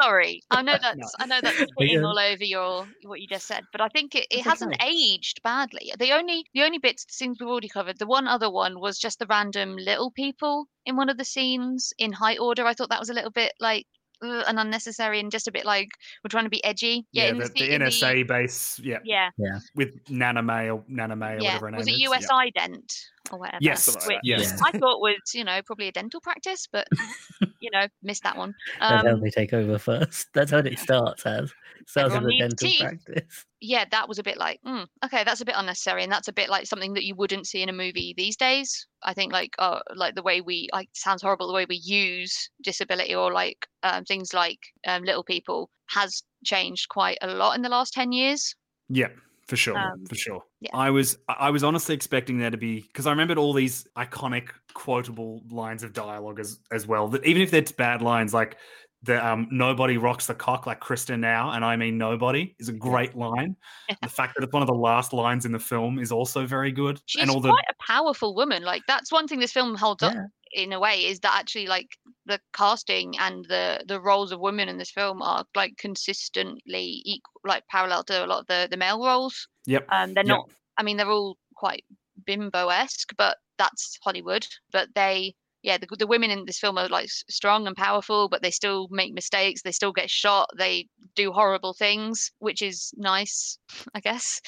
Sorry, 0.00 0.42
I 0.50 0.62
know 0.62 0.76
that's 0.80 1.14
I 1.20 1.26
know 1.26 1.40
that's 1.42 1.60
Yeah. 1.60 1.66
hitting 1.78 2.04
all 2.04 2.18
over 2.18 2.42
your 2.44 2.86
what 3.04 3.20
you 3.20 3.26
just 3.26 3.46
said, 3.46 3.64
but 3.72 3.82
I 3.82 3.88
think 3.88 4.14
it, 4.14 4.26
it 4.30 4.38
It's 4.38 4.44
hasn't 4.46 4.74
okay. 4.74 4.88
aged 4.88 5.42
badly. 5.42 5.92
The 5.98 6.12
only 6.12 6.46
the 6.54 6.62
only 6.62 6.78
bits 6.78 7.04
things 7.18 7.36
we've 7.38 7.48
already 7.50 7.68
covered. 7.68 7.98
The 7.98 8.06
one 8.06 8.26
other 8.26 8.50
one 8.50 8.80
was 8.80 8.98
just 8.98 9.18
the 9.18 9.26
random 9.26 9.76
little 9.76 10.10
people 10.10 10.68
in 10.86 10.96
one 10.96 11.10
of 11.10 11.18
the 11.18 11.24
scenes 11.26 11.92
in 11.98 12.12
High 12.12 12.38
order. 12.38 12.64
I 12.64 12.72
thought 12.72 12.88
that 12.88 13.00
was 13.00 13.10
a 13.10 13.14
little 13.14 13.30
bit 13.30 13.52
like 13.60 13.86
ugh, 14.22 14.44
and 14.48 14.58
unnecessary 14.58 15.20
and 15.20 15.30
just 15.30 15.48
a 15.48 15.52
bit 15.52 15.64
like 15.64 15.88
we're 16.24 16.28
trying 16.28 16.44
to 16.44 16.50
be 16.50 16.62
edgy. 16.64 17.06
Yeah. 17.12 17.28
in 17.28 17.38
the, 17.38 17.46
se- 17.46 17.52
the 17.56 17.74
in 17.74 17.82
NSA 17.82 18.26
base. 18.26 18.80
Yeah. 18.82 18.98
yeah, 19.04 19.30
With 19.74 19.98
Nana 20.08 20.42
Mae 20.42 20.70
or 20.70 20.82
Nana 20.88 21.16
Mae 21.16 21.34
or 21.34 21.40
yeah. 21.40 21.48
whatever 21.54 21.66
her 21.66 21.70
name 21.72 21.78
Was 21.78 21.88
it 21.88 21.92
is. 21.92 22.00
yeah. 22.00 22.10
US 22.10 22.26
ident 22.28 22.92
or 23.32 23.38
whatever? 23.38 23.58
Yes. 23.60 23.86
Which 24.06 24.18
Yes. 24.22 24.60
I 24.62 24.70
thought 24.72 25.00
was 25.00 25.16
you 25.34 25.44
know 25.44 25.60
probably 25.64 25.88
a 25.88 25.92
dental 25.92 26.20
practice, 26.20 26.66
but 26.70 26.86
you 27.60 27.70
know 27.72 27.86
missed 28.02 28.22
that 28.24 28.36
one. 28.36 28.54
that's 28.80 29.06
how 29.06 29.12
Um, 29.14 29.20
they 29.20 29.30
take 29.30 29.52
over 29.52 29.78
first. 29.78 30.28
That's 30.34 30.50
how 30.50 30.58
it 30.58 30.78
starts 30.78 31.24
as. 31.26 31.52
Starts 31.88 32.14
as 32.16 32.24
a 32.24 32.28
dental 32.38 32.56
teeth. 32.56 32.80
practice. 32.80 33.44
yeah, 33.60 33.84
that 33.92 34.08
was 34.08 34.18
a 34.18 34.22
bit 34.24 34.36
like, 34.38 34.60
mm, 34.66 34.86
okay, 35.04 35.22
that's 35.22 35.40
a 35.40 35.44
bit 35.44 35.54
unnecessary, 35.56 36.02
and 36.02 36.10
that's 36.10 36.26
a 36.26 36.32
bit 36.32 36.48
like 36.48 36.66
something 36.66 36.94
that 36.94 37.04
you 37.04 37.14
wouldn't 37.14 37.46
see 37.46 37.62
in 37.62 37.68
a 37.68 37.72
movie 37.72 38.12
these 38.16 38.36
days. 38.36 38.86
I 39.04 39.14
think 39.14 39.32
like, 39.32 39.54
uh, 39.60 39.78
like 39.94 40.16
the 40.16 40.22
way 40.22 40.40
we, 40.40 40.68
like, 40.72 40.88
sounds 40.94 41.22
horrible, 41.22 41.46
the 41.46 41.52
way 41.54 41.64
we 41.68 41.76
use 41.76 42.50
disability 42.62 43.14
or 43.14 43.32
like 43.32 43.68
um, 43.84 44.04
things 44.04 44.34
like 44.34 44.58
um, 44.86 45.04
little 45.04 45.22
people 45.22 45.70
has 45.90 46.24
changed 46.44 46.88
quite 46.88 47.18
a 47.22 47.28
lot 47.28 47.54
in 47.54 47.62
the 47.62 47.68
last 47.68 47.92
ten 47.92 48.10
years. 48.10 48.56
Yeah, 48.88 49.08
for 49.48 49.56
sure, 49.56 49.78
Um, 49.78 50.04
for 50.06 50.14
sure. 50.14 50.42
yeah. 50.60 50.70
I 50.74 50.90
was 50.90 51.18
I 51.28 51.50
was 51.50 51.62
honestly 51.62 51.94
expecting 51.94 52.38
there 52.38 52.50
to 52.50 52.56
be 52.56 52.80
because 52.80 53.06
I 53.06 53.10
remembered 53.10 53.38
all 53.38 53.52
these 53.52 53.86
iconic 53.96 54.48
quotable 54.74 55.42
lines 55.50 55.82
of 55.82 55.92
dialogue 55.92 56.40
as 56.40 56.60
as 56.72 56.86
well. 56.86 57.08
That 57.08 57.24
even 57.24 57.42
if 57.42 57.50
they're 57.50 57.62
bad 57.76 58.02
lines, 58.02 58.34
like 58.34 58.56
the 59.02 59.24
um 59.24 59.46
nobody 59.50 59.98
rocks 59.98 60.26
the 60.26 60.34
cock 60.34 60.66
like 60.66 60.80
Krysta 60.80 61.18
now, 61.18 61.52
and 61.52 61.64
I 61.64 61.76
mean 61.76 61.96
nobody 61.96 62.54
is 62.58 62.68
a 62.68 62.72
great 62.72 63.14
line. 63.14 63.56
the 64.02 64.08
fact 64.08 64.34
that 64.36 64.42
it's 64.42 64.52
one 64.52 64.62
of 64.62 64.68
the 64.68 64.74
last 64.74 65.12
lines 65.12 65.46
in 65.46 65.52
the 65.52 65.60
film 65.60 65.98
is 65.98 66.10
also 66.10 66.44
very 66.44 66.72
good. 66.72 67.00
She's 67.06 67.22
and 67.22 67.30
all 67.30 67.40
the 67.40 67.50
quite 67.50 67.64
a 67.68 67.84
powerful 67.84 68.34
woman. 68.34 68.64
Like 68.64 68.82
that's 68.88 69.12
one 69.12 69.28
thing 69.28 69.38
this 69.38 69.52
film 69.52 69.76
holds 69.76 70.02
up 70.02 70.14
in 70.52 70.72
a 70.72 70.80
way 70.80 71.04
is 71.04 71.20
that 71.20 71.36
actually 71.38 71.66
like 71.66 71.88
the 72.26 72.40
casting 72.52 73.16
and 73.18 73.44
the 73.46 73.82
the 73.86 74.00
roles 74.00 74.32
of 74.32 74.40
women 74.40 74.68
in 74.68 74.78
this 74.78 74.90
film 74.90 75.22
are 75.22 75.44
like 75.54 75.76
consistently 75.78 77.02
equal, 77.04 77.40
like 77.44 77.66
parallel 77.68 78.04
to 78.04 78.24
a 78.24 78.26
lot 78.26 78.40
of 78.40 78.46
the 78.46 78.68
the 78.70 78.76
male 78.76 79.04
roles. 79.04 79.48
yep. 79.66 79.86
Um, 79.90 80.14
they're 80.14 80.24
Yep. 80.24 80.36
not. 80.36 80.50
I 80.78 80.82
mean, 80.82 80.96
they're 80.96 81.10
all 81.10 81.38
quite 81.54 81.84
bimbo-esque, 82.26 83.14
but 83.16 83.38
that's 83.58 83.98
Hollywood. 84.02 84.46
But 84.72 84.88
they, 84.94 85.34
yeah, 85.66 85.76
the, 85.78 85.86
the 85.98 86.06
women 86.06 86.30
in 86.30 86.44
this 86.46 86.58
film 86.58 86.78
are 86.78 86.88
like 86.88 87.08
strong 87.10 87.66
and 87.66 87.76
powerful, 87.76 88.28
but 88.28 88.40
they 88.40 88.52
still 88.52 88.86
make 88.90 89.12
mistakes. 89.12 89.62
They 89.62 89.72
still 89.72 89.92
get 89.92 90.08
shot. 90.08 90.48
They 90.56 90.86
do 91.16 91.32
horrible 91.32 91.74
things, 91.74 92.30
which 92.38 92.62
is 92.62 92.92
nice, 92.96 93.58
I 93.94 94.00
guess. 94.00 94.40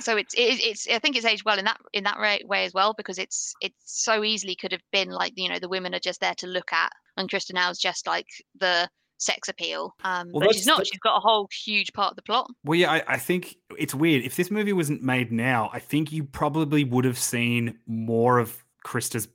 So 0.00 0.16
it's 0.16 0.32
it, 0.34 0.40
is- 0.40 0.60
it's 0.64 0.88
I 0.88 0.98
think 0.98 1.16
it's 1.16 1.26
aged 1.26 1.44
well 1.44 1.58
in 1.58 1.66
that 1.66 1.76
in 1.92 2.04
that 2.04 2.18
way 2.18 2.64
as 2.64 2.72
well 2.72 2.94
because 2.96 3.18
it's 3.18 3.52
it's 3.60 3.76
so 3.84 4.24
easily 4.24 4.56
could 4.56 4.72
have 4.72 4.80
been 4.90 5.10
like 5.10 5.34
you 5.36 5.48
know 5.50 5.58
the 5.58 5.68
women 5.68 5.94
are 5.94 6.00
just 6.00 6.20
there 6.20 6.34
to 6.36 6.46
look 6.46 6.72
at 6.72 6.90
and 7.18 7.30
Krysta 7.30 7.52
Now's 7.52 7.78
just 7.78 8.06
like 8.06 8.26
the 8.58 8.88
sex 9.18 9.48
appeal. 9.48 9.94
Um, 10.02 10.30
Well, 10.32 10.46
but 10.46 10.54
she's 10.56 10.66
not. 10.66 10.86
She's 10.86 10.98
got 10.98 11.16
a 11.18 11.20
whole 11.20 11.48
huge 11.64 11.92
part 11.92 12.10
of 12.12 12.16
the 12.16 12.22
plot. 12.22 12.48
Well, 12.64 12.78
yeah, 12.78 12.90
I, 12.90 13.02
I 13.06 13.18
think 13.18 13.56
it's 13.78 13.94
weird. 13.94 14.24
If 14.24 14.34
this 14.36 14.50
movie 14.50 14.72
wasn't 14.72 15.02
made 15.02 15.30
now, 15.30 15.70
I 15.72 15.78
think 15.78 16.10
you 16.10 16.24
probably 16.24 16.82
would 16.82 17.04
have 17.04 17.18
seen 17.18 17.78
more 17.86 18.38
of 18.38 18.64
Krysta's 18.84 19.28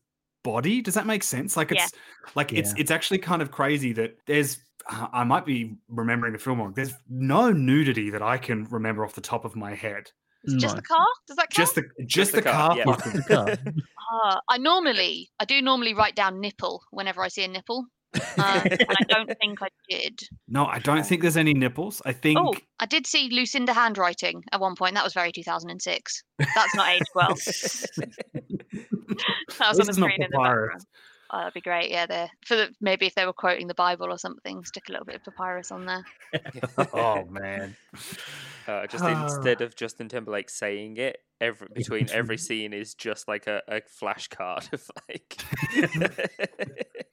body. 0.52 0.82
Does 0.82 0.94
that 0.96 1.06
make 1.06 1.24
sense? 1.24 1.58
Like 1.58 1.72
Yeah. 1.72 1.84
it's 1.86 2.36
like 2.36 2.54
it's 2.54 2.72
Yeah. 2.74 2.82
it's 2.82 2.92
actually 2.98 3.20
kind 3.20 3.42
of 3.42 3.50
crazy 3.52 3.92
that 3.94 4.12
there's 4.26 4.60
uh, 4.90 5.08
I 5.12 5.24
might 5.24 5.46
be 5.46 5.60
remembering 5.90 6.34
the 6.34 6.40
film 6.40 6.60
wrong. 6.60 6.74
There's 6.74 6.94
no 7.10 7.52
nudity 7.52 8.10
that 8.12 8.22
I 8.22 8.38
can 8.38 8.64
remember 8.78 9.04
off 9.06 9.14
the 9.16 9.28
top 9.34 9.44
of 9.46 9.56
my 9.56 9.74
head. 9.76 10.04
Is 10.46 10.54
it 10.54 10.60
just 10.60 10.76
the 10.78 10.82
car? 10.82 11.06
Does 11.28 11.36
that 11.38 11.50
count? 11.50 11.64
Just 11.66 11.76
the 11.76 11.84
just, 12.06 12.32
the 12.32 12.38
the, 12.38 12.44
car, 12.44 12.70
car. 12.70 12.78
yeah. 12.78 12.86
fucking- 12.94 13.12
The 13.14 13.24
car. 13.24 13.48
Ah, 14.12 14.40
I 14.50 14.58
normally, 14.58 15.30
I 15.42 15.46
do 15.46 15.62
normally 15.62 15.94
write 15.94 16.16
down 16.16 16.40
nipple 16.40 16.84
whenever 16.92 17.22
I 17.22 17.28
see 17.28 17.44
a 17.44 17.48
nipple, 17.50 17.86
uh, 18.16 18.62
and 18.66 18.86
I 18.90 19.04
don't 19.08 19.38
think 19.40 19.62
I 19.62 19.68
did. 19.90 20.22
No, 20.48 20.66
I 20.66 20.80
don't 20.80 21.06
think 21.06 21.22
there's 21.22 21.38
any 21.38 21.54
nipples. 21.54 22.02
I 22.06 22.14
think 22.14 22.40
Oh, 22.40 22.54
I 22.80 22.86
did 22.86 23.06
see 23.08 23.30
Lucida 23.30 23.74
handwriting 23.74 24.44
at 24.52 24.60
one 24.60 24.76
point. 24.76 24.96
That 24.96 25.04
was 25.04 25.14
very 25.14 25.32
2006. 25.32 26.24
That's 26.40 26.76
not 26.76 26.90
aged 26.90 27.06
well. 27.16 27.36
That 29.60 29.70
was 29.70 29.80
on 29.80 29.88
the 29.88 29.94
screen 29.94 30.22
in 30.22 30.30
the 30.32 30.38
background. 30.38 30.82
Oh, 31.30 31.40
that'd 31.40 31.54
be 31.54 31.62
great. 31.62 31.92
Yeah, 31.92 32.06
there 32.06 32.30
for 32.46 32.56
the, 32.56 32.70
maybe 32.80 33.06
if 33.06 33.16
they 33.16 33.26
were 33.26 33.34
quoting 33.34 33.68
the 33.68 33.74
Bible 33.74 34.08
or 34.12 34.18
something, 34.18 34.64
stick 34.64 34.84
a 34.88 34.92
little 34.92 35.06
bit 35.06 35.16
of 35.16 35.24
papyrus 35.24 35.72
on 35.72 35.86
there. 35.86 36.06
oh 36.94 37.26
man. 37.26 37.76
Uh, 38.68 38.88
just 38.88 39.04
instead 39.34 39.62
of 39.62 39.76
Justin 39.76 40.08
Timberlake 40.10 40.50
saying 40.50 40.98
it, 40.98 41.18
every 41.42 41.68
between 41.76 42.10
every 42.12 42.38
scene 42.38 42.74
is 42.74 42.94
just 42.94 43.28
like 43.28 43.48
a, 43.48 43.62
a 43.68 43.82
flashcard 44.02 44.72
of 44.74 44.90
like. 45.10 45.38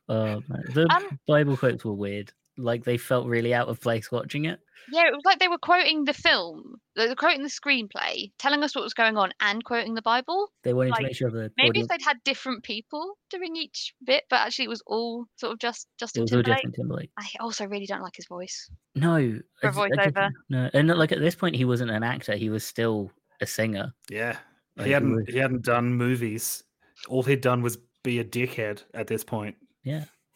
Oh 0.08 0.42
man, 0.48 0.64
the 0.74 0.86
Um, 0.90 1.18
Bible 1.26 1.56
quotes 1.56 1.84
were 1.84 1.94
weird. 1.94 2.32
Like 2.56 2.84
they 2.84 2.96
felt 2.96 3.26
really 3.26 3.52
out 3.52 3.68
of 3.68 3.80
place 3.80 4.12
watching 4.12 4.44
it. 4.44 4.60
Yeah, 4.92 5.06
it 5.08 5.12
was 5.12 5.22
like 5.24 5.38
they 5.38 5.48
were 5.48 5.58
quoting 5.58 6.04
the 6.04 6.12
film, 6.12 6.76
they 6.94 7.08
were 7.08 7.14
quoting 7.14 7.42
the 7.42 7.48
screenplay, 7.48 8.30
telling 8.38 8.62
us 8.62 8.74
what 8.76 8.84
was 8.84 8.92
going 8.92 9.16
on, 9.16 9.32
and 9.40 9.64
quoting 9.64 9.94
the 9.94 10.02
Bible. 10.02 10.52
They 10.62 10.74
wanted 10.74 10.90
Like, 10.90 10.98
to 11.00 11.04
make 11.06 11.16
sure 11.16 11.30
the 11.30 11.50
Maybe 11.56 11.70
audience 11.70 11.86
if 11.90 11.98
they'd 11.98 12.04
had 12.04 12.18
different 12.24 12.62
people 12.64 13.16
doing 13.30 13.56
each 13.56 13.94
bit, 14.04 14.24
but 14.28 14.40
actually 14.40 14.66
it 14.66 14.68
was 14.68 14.82
all 14.86 15.24
sort 15.36 15.52
of 15.54 15.58
just 15.58 15.86
it 15.86 15.98
Justin 16.00 16.22
was 16.22 16.32
all 16.32 16.36
Timberlake. 16.42 16.56
Justin 16.58 16.72
Timberlake. 16.72 17.10
I 17.18 17.26
also 17.40 17.66
really 17.66 17.86
don't 17.86 18.02
like 18.02 18.14
his 18.16 18.26
voice. 18.26 18.70
No, 18.94 19.40
For 19.60 19.68
a 19.68 19.70
I 19.70 19.72
d- 19.88 19.92
I 19.98 20.04
didn't- 20.04 20.14
voiceover. 20.14 20.30
No, 20.50 20.70
and 20.74 20.88
like 20.88 21.12
at 21.12 21.20
this 21.20 21.34
point, 21.34 21.56
he 21.56 21.64
wasn't 21.64 21.90
an 21.90 22.02
actor; 22.02 22.36
he 22.36 22.50
was 22.50 22.64
still 22.64 23.10
a 23.40 23.46
singer. 23.46 23.92
Yeah. 24.10 24.36
Like, 24.76 24.86
He 24.86 24.92
hadn't 24.92 25.14
was- 25.16 25.24
he 25.28 25.38
hadn't 25.38 25.62
done 25.64 25.94
movies. 25.94 26.62
All 27.08 27.22
he'd 27.22 27.40
done 27.40 27.62
was 27.62 27.78
be 28.02 28.18
a 28.18 28.24
dickhead 28.24 28.82
at 28.92 29.06
this 29.06 29.24
point. 29.24 29.56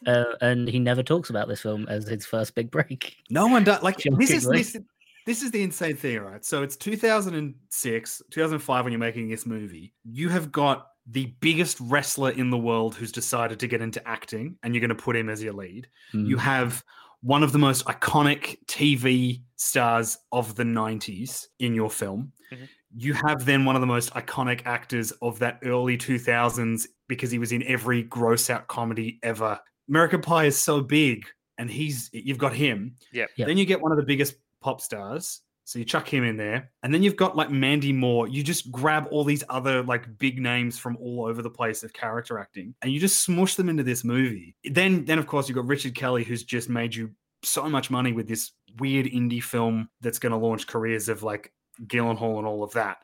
Uh, 0.05 0.23
and 0.41 0.67
he 0.67 0.79
never 0.79 1.03
talks 1.03 1.29
about 1.29 1.47
this 1.47 1.61
film 1.61 1.85
as 1.89 2.07
his 2.07 2.25
first 2.25 2.55
big 2.55 2.71
break. 2.71 3.17
No 3.29 3.47
one 3.47 3.63
does. 3.63 3.83
Like 3.83 3.97
this 4.17 4.31
is 4.31 4.47
this, 4.47 4.77
this 5.25 5.41
is 5.43 5.51
the 5.51 5.61
insane 5.61 5.95
thing, 5.95 6.19
right? 6.19 6.43
So 6.45 6.63
it's 6.63 6.75
2006, 6.77 8.21
2005 8.31 8.83
when 8.83 8.91
you're 8.91 8.99
making 8.99 9.29
this 9.29 9.45
movie. 9.45 9.93
You 10.03 10.29
have 10.29 10.51
got 10.51 10.87
the 11.07 11.33
biggest 11.39 11.77
wrestler 11.81 12.31
in 12.31 12.49
the 12.49 12.57
world 12.57 12.95
who's 12.95 13.11
decided 13.11 13.59
to 13.59 13.67
get 13.67 13.81
into 13.81 14.05
acting, 14.07 14.57
and 14.63 14.73
you're 14.73 14.81
going 14.81 14.89
to 14.89 14.95
put 15.03 15.15
him 15.15 15.29
as 15.29 15.41
your 15.43 15.53
lead. 15.53 15.87
You 16.13 16.35
Mm. 16.37 16.39
have 16.39 16.83
one 17.21 17.43
of 17.43 17.51
the 17.51 17.59
most 17.59 17.85
iconic 17.85 18.57
TV 18.67 19.41
stars 19.57 20.17
of 20.31 20.55
the 20.55 20.63
90s 20.63 21.47
in 21.59 21.73
your 21.73 21.89
film. 21.89 22.31
Mhm. 22.51 22.69
You 22.95 23.13
have 23.13 23.45
then 23.45 23.65
one 23.65 23.75
of 23.75 23.81
the 23.81 23.87
most 23.87 24.13
iconic 24.13 24.61
actors 24.65 25.11
of 25.21 25.37
that 25.39 25.59
early 25.63 25.97
2000s 25.97 26.87
because 27.07 27.29
he 27.29 27.37
was 27.39 27.51
in 27.51 27.61
every 27.63 28.03
gross 28.03 28.49
out 28.49 28.67
comedy 28.67 29.19
ever. 29.21 29.59
American 29.89 30.21
Pie 30.21 30.45
is 30.45 30.57
so 30.57 30.81
big, 30.81 31.25
and 31.57 31.69
he's 31.69 32.09
you've 32.13 32.37
got 32.37 32.53
him. 32.53 32.95
Yep. 33.11 33.29
Yep. 33.35 33.47
Then 33.47 33.57
you 33.57 33.65
get 33.65 33.81
one 33.81 33.91
of 33.91 33.97
the 33.97 34.03
biggest 34.03 34.35
pop 34.61 34.81
stars. 34.81 35.41
So 35.65 35.77
you 35.77 35.85
chuck 35.85 36.11
him 36.11 36.23
in 36.23 36.35
there, 36.35 36.71
and 36.81 36.91
then 36.91 37.03
you've 37.03 37.15
got 37.15 37.35
like 37.35 37.51
Mandy 37.51 37.93
Moore. 37.93 38.27
You 38.27 38.41
just 38.43 38.71
grab 38.71 39.07
all 39.11 39.23
these 39.23 39.43
other 39.49 39.83
like 39.83 40.17
big 40.17 40.41
names 40.41 40.79
from 40.79 40.97
all 40.97 41.25
over 41.25 41.43
the 41.43 41.49
place 41.49 41.83
of 41.83 41.93
character 41.93 42.39
acting, 42.39 42.73
and 42.81 42.91
you 42.91 42.99
just 42.99 43.21
smush 43.23 43.53
them 43.53 43.69
into 43.69 43.83
this 43.83 44.03
movie. 44.03 44.55
Then, 44.63 45.05
then 45.05 45.19
of 45.19 45.27
course 45.27 45.47
you've 45.47 45.57
got 45.57 45.67
Richard 45.67 45.93
Kelly, 45.93 46.23
who's 46.23 46.43
just 46.43 46.69
made 46.69 46.95
you 46.95 47.11
so 47.43 47.69
much 47.69 47.91
money 47.91 48.13
with 48.13 48.27
this 48.27 48.51
weird 48.79 49.05
indie 49.05 49.43
film 49.43 49.89
that's 50.01 50.17
going 50.17 50.31
to 50.31 50.37
launch 50.37 50.65
careers 50.65 51.07
of 51.07 51.21
like 51.21 51.53
Gyllenhaal 51.85 52.39
and 52.39 52.47
all 52.47 52.63
of 52.63 52.71
that. 52.73 52.97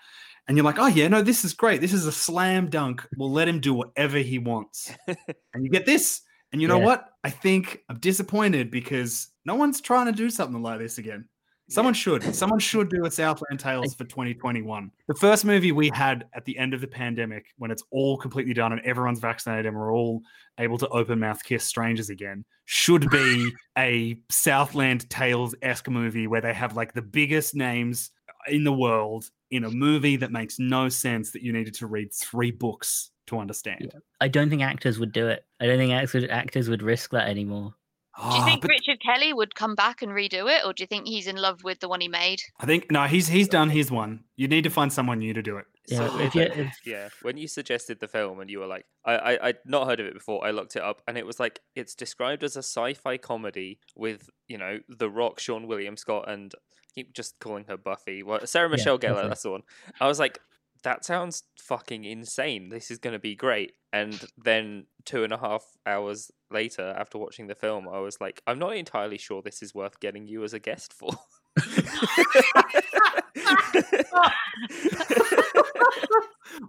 and 0.47 0.57
you're 0.57 0.65
like, 0.65 0.79
oh 0.79 0.87
yeah, 0.87 1.07
no, 1.07 1.21
this 1.21 1.45
is 1.45 1.53
great. 1.53 1.81
This 1.81 1.93
is 1.93 2.05
a 2.05 2.11
slam 2.11 2.69
dunk. 2.69 3.07
We'll 3.17 3.31
let 3.31 3.47
him 3.47 3.59
do 3.59 3.73
whatever 3.73 4.17
he 4.17 4.39
wants. 4.39 4.91
and 5.07 5.63
you 5.63 5.69
get 5.69 5.85
this. 5.85 6.21
And 6.51 6.61
you 6.61 6.67
know 6.67 6.79
Yeah. 6.79 6.85
what? 6.85 7.09
I 7.23 7.29
think 7.29 7.81
I'm 7.89 7.97
disappointed 7.99 8.71
because 8.71 9.29
no 9.45 9.55
one's 9.55 9.81
trying 9.81 10.05
to 10.05 10.11
do 10.11 10.29
something 10.29 10.61
like 10.61 10.79
this 10.79 10.97
again. 10.97 11.27
Someone 11.67 11.95
should. 11.95 12.21
Someone 12.35 12.59
should 12.59 12.89
do 12.89 13.05
a 13.05 13.11
Southland 13.11 13.59
Tales 13.59 13.95
for 13.95 14.03
2021. 14.03 14.91
The 15.07 15.15
first 15.15 15.45
movie 15.45 15.71
we 15.71 15.89
had 15.93 16.25
at 16.35 16.45
the 16.45 16.55
end 16.59 16.75
of 16.75 16.81
the 16.81 16.87
pandemic, 16.87 17.47
when 17.57 17.71
it's 17.71 17.83
all 17.89 18.17
completely 18.17 18.53
done 18.53 18.71
and 18.71 18.81
everyone's 18.81 19.19
vaccinated 19.19 19.65
and 19.65 19.75
we're 19.75 19.91
all 19.91 20.21
able 20.59 20.77
to 20.77 20.87
open 20.89 21.19
mouth 21.19 21.43
kiss 21.43 21.63
strangers 21.63 22.11
again, 22.11 22.45
should 22.65 23.09
be 23.09 23.51
a 23.79 24.19
Southland 24.29 25.09
Tales 25.09 25.55
esque 25.63 25.89
movie 25.89 26.27
where 26.27 26.41
they 26.41 26.53
have 26.53 26.75
like 26.75 26.93
the 26.93 27.01
biggest 27.01 27.55
names 27.55 28.11
in 28.47 28.63
the 28.63 28.73
world 28.73 29.25
in 29.55 29.63
a 29.63 29.71
movie 29.71 30.17
that 30.17 30.31
makes 30.31 30.59
no 30.59 30.89
sense 30.89 31.31
that 31.31 31.41
you 31.41 31.51
needed 31.53 31.73
to 31.75 31.87
read 31.87 32.13
three 32.13 32.51
books 32.51 33.11
to 33.27 33.39
understand. 33.39 33.93
I 34.21 34.27
don't 34.27 34.49
think 34.49 34.61
actors 34.61 34.99
would 34.99 35.11
do 35.11 35.27
it. 35.27 35.45
I 35.59 35.65
don't 35.65 35.77
think 35.77 35.93
actors 35.93 36.25
actors 36.29 36.69
would 36.69 36.81
risk 36.81 37.11
that 37.11 37.27
anymore. 37.27 37.73
Ah, 38.17 38.31
do 38.31 38.37
you 38.37 38.45
think 38.45 38.61
but 38.61 38.69
Richard 38.69 39.01
Kelly 39.01 39.33
would 39.33 39.55
come 39.55 39.75
back 39.75 40.01
and 40.01 40.11
redo 40.11 40.49
it, 40.49 40.65
or 40.65 40.73
do 40.73 40.83
you 40.83 40.87
think 40.87 41.07
he's 41.07 41.27
in 41.27 41.35
love 41.35 41.63
with 41.63 41.79
the 41.79 41.89
one 41.89 42.01
he 42.01 42.07
made? 42.07 42.41
I 42.59 42.65
think 42.65 42.89
no, 42.91 43.03
he's 43.03 43.27
he's 43.27 43.47
done 43.47 43.69
his 43.69 43.91
one. 43.91 44.23
You 44.35 44.47
need 44.47 44.63
to 44.63 44.69
find 44.69 44.91
someone 44.91 45.19
new 45.19 45.33
to 45.33 45.41
do 45.41 45.57
it. 45.57 45.65
Yeah, 45.87 45.97
So, 46.09 46.19
if 46.19 46.35
you- 46.35 46.41
if- 46.41 46.79
yeah, 46.85 47.09
when 47.21 47.37
you 47.37 47.47
suggested 47.47 47.99
the 47.99 48.07
film 48.07 48.39
and 48.39 48.49
you 48.49 48.59
were 48.59 48.67
like, 48.67 48.85
I, 49.05 49.15
I, 49.15 49.47
I'd 49.49 49.57
not 49.65 49.87
heard 49.87 49.99
of 49.99 50.05
it 50.07 50.13
before. 50.13 50.45
I 50.45 50.51
looked 50.51 50.75
it 50.75 50.81
up 50.81 51.01
and 51.07 51.17
it 51.17 51.25
was 51.25 51.39
like, 51.39 51.59
it's 51.75 51.93
described 51.95 52.43
as 52.43 52.55
a 52.55 52.59
sci-fi 52.63 53.17
comedy 53.17 53.79
with, 53.95 54.29
you 54.47 54.57
know, 54.57 54.79
The 54.89 55.09
Rock, 55.09 55.39
Seann 55.39 55.67
William 55.67 55.95
Scott, 55.97 56.29
and 56.29 56.53
I 56.55 56.59
keep 56.95 57.13
just 57.13 57.39
calling 57.39 57.65
her 57.67 57.77
Buffy. 57.77 58.23
Well, 58.23 58.45
Sarah 58.47 58.69
Michelle 58.69 58.97
Gellar, 58.99 59.15
Buffy. 59.15 59.27
that's 59.29 59.43
the 59.43 59.51
one. 59.51 59.61
I 59.99 60.07
was 60.07 60.19
like, 60.19 60.39
that 60.83 61.03
sounds 61.05 61.43
fucking 61.59 62.03
insane. 62.03 62.69
This 62.69 62.91
is 62.91 62.99
going 62.99 63.13
to 63.13 63.19
be 63.19 63.35
great. 63.35 63.73
And 63.91 64.23
then 64.37 64.85
two 65.05 65.23
and 65.23 65.33
a 65.33 65.37
half 65.37 65.63
hours 65.85 66.29
later, 66.51 66.93
after 66.97 67.17
watching 67.17 67.47
the 67.47 67.55
film, 67.55 67.87
I 67.87 67.99
was 67.99 68.19
like, 68.21 68.41
I'm 68.45 68.59
not 68.59 68.75
entirely 68.75 69.17
sure 69.17 69.41
this 69.41 69.63
is 69.63 69.73
worth 69.73 69.99
getting 69.99 70.27
you 70.27 70.43
as 70.43 70.53
a 70.53 70.59
guest 70.59 70.93
for. 70.93 71.09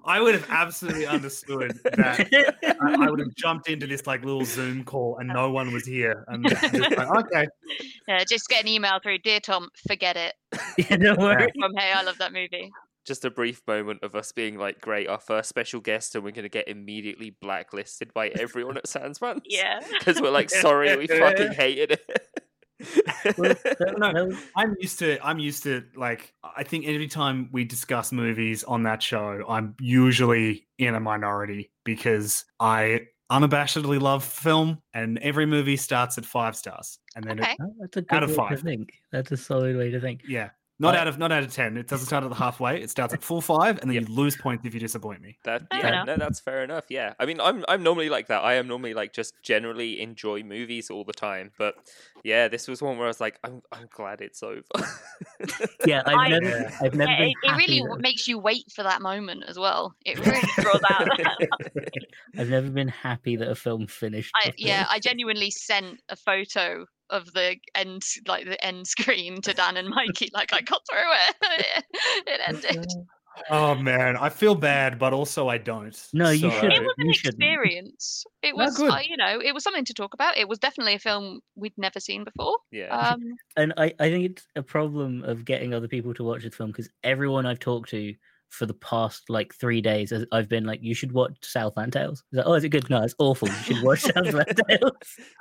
I 0.04 0.20
would 0.20 0.34
have 0.34 0.46
absolutely 0.50 1.06
understood 1.06 1.78
that. 1.84 2.28
I, 2.80 3.06
I 3.06 3.10
would 3.10 3.20
have 3.20 3.34
jumped 3.36 3.68
into 3.68 3.86
this 3.86 4.06
like 4.06 4.24
little 4.24 4.44
Zoom 4.44 4.84
call 4.84 5.18
and 5.18 5.28
no 5.28 5.50
one 5.50 5.72
was 5.72 5.86
here. 5.86 6.24
And 6.28 6.48
just 6.48 6.72
like, 6.74 6.98
okay, 7.16 7.46
Yeah, 8.08 8.24
just 8.24 8.48
get 8.48 8.62
an 8.62 8.68
email 8.68 8.98
through, 9.02 9.18
dear 9.18 9.40
Tom, 9.40 9.68
forget 9.86 10.16
it. 10.16 10.34
yeah, 10.90 10.96
don't 10.96 11.18
worry. 11.18 11.48
From 11.60 11.74
hey, 11.76 11.92
I 11.94 12.02
love 12.02 12.18
that 12.18 12.32
movie. 12.32 12.70
just 13.06 13.24
a 13.24 13.30
brief 13.30 13.62
moment 13.66 14.00
of 14.02 14.14
us 14.16 14.32
being 14.32 14.58
like, 14.58 14.80
great, 14.80 15.08
our 15.08 15.20
first 15.20 15.48
special 15.48 15.80
guest, 15.80 16.14
and 16.14 16.24
we're 16.24 16.30
going 16.32 16.42
to 16.44 16.48
get 16.48 16.68
immediately 16.68 17.36
blacklisted 17.40 18.12
by 18.14 18.28
everyone 18.28 18.76
at 18.76 18.88
Sans 18.88 19.18
Pants. 19.18 19.42
Yeah. 19.48 19.80
Because 19.98 20.20
we're 20.20 20.30
like, 20.30 20.50
sorry, 20.50 20.96
we 20.96 21.06
fucking 21.06 21.52
hated 21.52 21.92
it. 21.92 22.10
Well, 23.38 23.54
No, 23.98 24.32
I'm 24.54 24.74
used 24.78 24.98
to. 25.00 25.18
I'm 25.26 25.38
used 25.38 25.62
to 25.64 25.84
like. 25.96 26.32
I 26.56 26.62
think 26.62 26.86
every 26.86 27.08
time 27.08 27.48
we 27.52 27.64
discuss 27.64 28.12
movies 28.12 28.64
on 28.64 28.82
that 28.84 29.02
show, 29.02 29.44
I'm 29.48 29.74
usually 29.80 30.66
in 30.78 30.94
a 30.94 31.00
minority 31.00 31.70
because 31.84 32.44
I 32.60 33.06
unabashedly 33.32 34.00
love 34.00 34.24
film, 34.24 34.80
and 34.94 35.18
every 35.18 35.46
movie 35.46 35.76
starts 35.76 36.16
at 36.18 36.24
five 36.26 36.54
stars, 36.56 36.98
and 37.16 37.24
then 37.24 37.40
Okay. 37.40 37.52
it, 37.52 37.58
Oh, 37.60 37.74
that's 37.80 37.96
a 37.96 38.02
good 38.02 38.16
Out 38.16 38.22
of 38.22 38.30
way 38.30 38.36
five. 38.36 38.58
to 38.58 38.64
think. 38.64 38.92
That's 39.10 39.32
a 39.32 39.36
solid 39.36 39.76
way 39.76 39.90
to 39.90 40.00
think. 40.00 40.22
yeah, 40.28 40.50
not 40.78 40.94
I- 40.94 40.98
out 40.98 41.08
of 41.08 41.18
not 41.18 41.32
out 41.32 41.42
of 41.42 41.52
ten. 41.52 41.76
It 41.76 41.88
doesn't 41.88 42.06
start 42.06 42.22
at 42.24 42.30
the 42.30 42.36
halfway. 42.36 42.80
It 42.82 42.90
starts 42.90 43.14
at 43.14 43.22
full 43.22 43.40
five, 43.40 43.78
and 43.80 43.90
then 43.90 43.94
Yep. 43.96 44.08
you 44.08 44.14
lose 44.14 44.36
points 44.36 44.64
if 44.66 44.74
you 44.74 44.80
disappoint 44.80 45.22
me. 45.22 45.38
That 45.44 45.62
Fair 45.70 45.80
yeah, 45.80 46.04
no, 46.04 46.16
that's 46.16 46.40
fair 46.40 46.62
enough. 46.64 46.84
Yeah, 46.90 47.14
I 47.18 47.26
mean, 47.26 47.40
I'm 47.40 47.64
I'm 47.68 47.82
normally 47.82 48.08
like 48.08 48.26
that. 48.28 48.42
I 48.44 48.54
am 48.54 48.66
normally 48.68 48.94
like 48.94 49.12
just 49.12 49.34
generally 49.42 50.00
enjoy 50.00 50.42
movies 50.42 50.90
all 50.90 51.04
the 51.04 51.12
time. 51.12 51.50
But 51.58 51.74
yeah, 52.24 52.48
this 52.48 52.68
was 52.68 52.82
one 52.82 52.96
where 52.98 53.06
I 53.06 53.08
was 53.08 53.20
like, 53.20 53.38
I'm 53.44 53.62
I'm 53.72 53.88
glad 53.90 54.20
it's 54.20 54.42
over. 54.42 54.62
Yeah, 55.86 56.02
I've 56.06 56.14
I- 56.18 56.28
never, 56.28 56.46
Yeah. 56.48 56.78
I've 56.82 56.94
never 56.94 57.10
Yeah, 57.10 57.18
been 57.18 57.28
it, 57.28 57.34
it 57.42 57.56
really 57.56 57.80
that- 57.88 58.00
makes 58.00 58.28
you 58.28 58.38
wait 58.38 58.70
for 58.74 58.82
that 58.82 59.00
moment 59.02 59.44
as 59.48 59.58
well. 59.58 59.94
It 60.04 60.18
really 60.26 60.40
draws 60.58 60.80
out. 60.90 61.08
I've 62.38 62.48
never 62.50 62.70
been 62.70 62.88
happy 62.88 63.36
that 63.36 63.48
a 63.48 63.54
film 63.54 63.86
finished. 63.86 64.32
I, 64.36 64.52
yeah, 64.56 64.86
I 64.90 64.98
genuinely 64.98 65.50
sent 65.50 66.00
a 66.08 66.16
photo 66.16 66.86
of 67.10 67.32
the 67.32 67.56
end, 67.74 68.02
like 68.26 68.44
the 68.46 68.62
end 68.64 68.86
screen, 68.86 69.40
to 69.42 69.52
Dan 69.54 69.76
and 69.76 69.88
Mikey. 69.88 70.30
Like 70.32 70.52
I 70.52 70.60
got 70.60 70.82
through 70.90 71.12
it. 71.28 71.84
it 72.26 72.40
ended. 72.46 72.86
Oh 73.50 73.74
man, 73.74 74.16
I 74.16 74.30
feel 74.30 74.54
bad, 74.54 74.98
but 74.98 75.12
also 75.12 75.48
I 75.48 75.58
don't. 75.58 75.94
No, 76.14 76.30
you 76.30 76.38
So- 76.38 76.50
shouldn't. 76.50 76.72
It 76.72 76.80
was 76.82 76.94
an 76.96 77.06
You 77.06 77.12
shouldn't. 77.12 77.34
experience. 77.42 78.24
It 78.42 78.56
was, 78.56 78.78
good. 78.78 78.90
uh, 78.90 78.98
you 79.06 79.16
know, 79.18 79.38
it 79.44 79.52
was 79.52 79.62
something 79.62 79.84
to 79.84 79.92
talk 79.92 80.14
about. 80.14 80.38
It 80.38 80.48
was 80.48 80.58
definitely 80.58 80.94
a 80.94 80.98
film 80.98 81.40
we'd 81.54 81.74
never 81.76 82.00
seen 82.00 82.24
before. 82.24 82.56
yeah, 82.70 82.96
Um, 83.12 83.20
and 83.56 83.74
I, 83.76 83.92
I 84.00 84.08
think 84.10 84.24
it's 84.24 84.46
a 84.56 84.62
problem 84.62 85.22
of 85.22 85.44
getting 85.44 85.74
other 85.74 85.86
people 85.88 86.14
to 86.14 86.24
watch 86.24 86.44
this 86.44 86.54
film 86.54 86.70
because 86.70 86.88
everyone 87.04 87.44
I've 87.44 87.58
talked 87.60 87.90
to 87.90 88.14
for 88.50 88.66
the 88.66 88.74
past 88.74 89.28
like 89.28 89.54
three 89.54 89.80
days, 89.80 90.12
I've 90.32 90.48
been 90.48 90.64
like, 90.64 90.80
"You 90.82 90.94
should 90.94 91.12
watch 91.12 91.36
Southland 91.42 91.92
Tales." 91.92 92.22
It's 92.32 92.38
like, 92.38 92.46
oh, 92.46 92.54
is 92.54 92.64
it 92.64 92.70
good? 92.70 92.88
No, 92.90 93.02
it's 93.02 93.14
awful. 93.18 93.48
You 93.48 93.54
should 93.54 93.82
watch 93.82 94.00
Southland 94.00 94.60
Tales. 94.68 94.92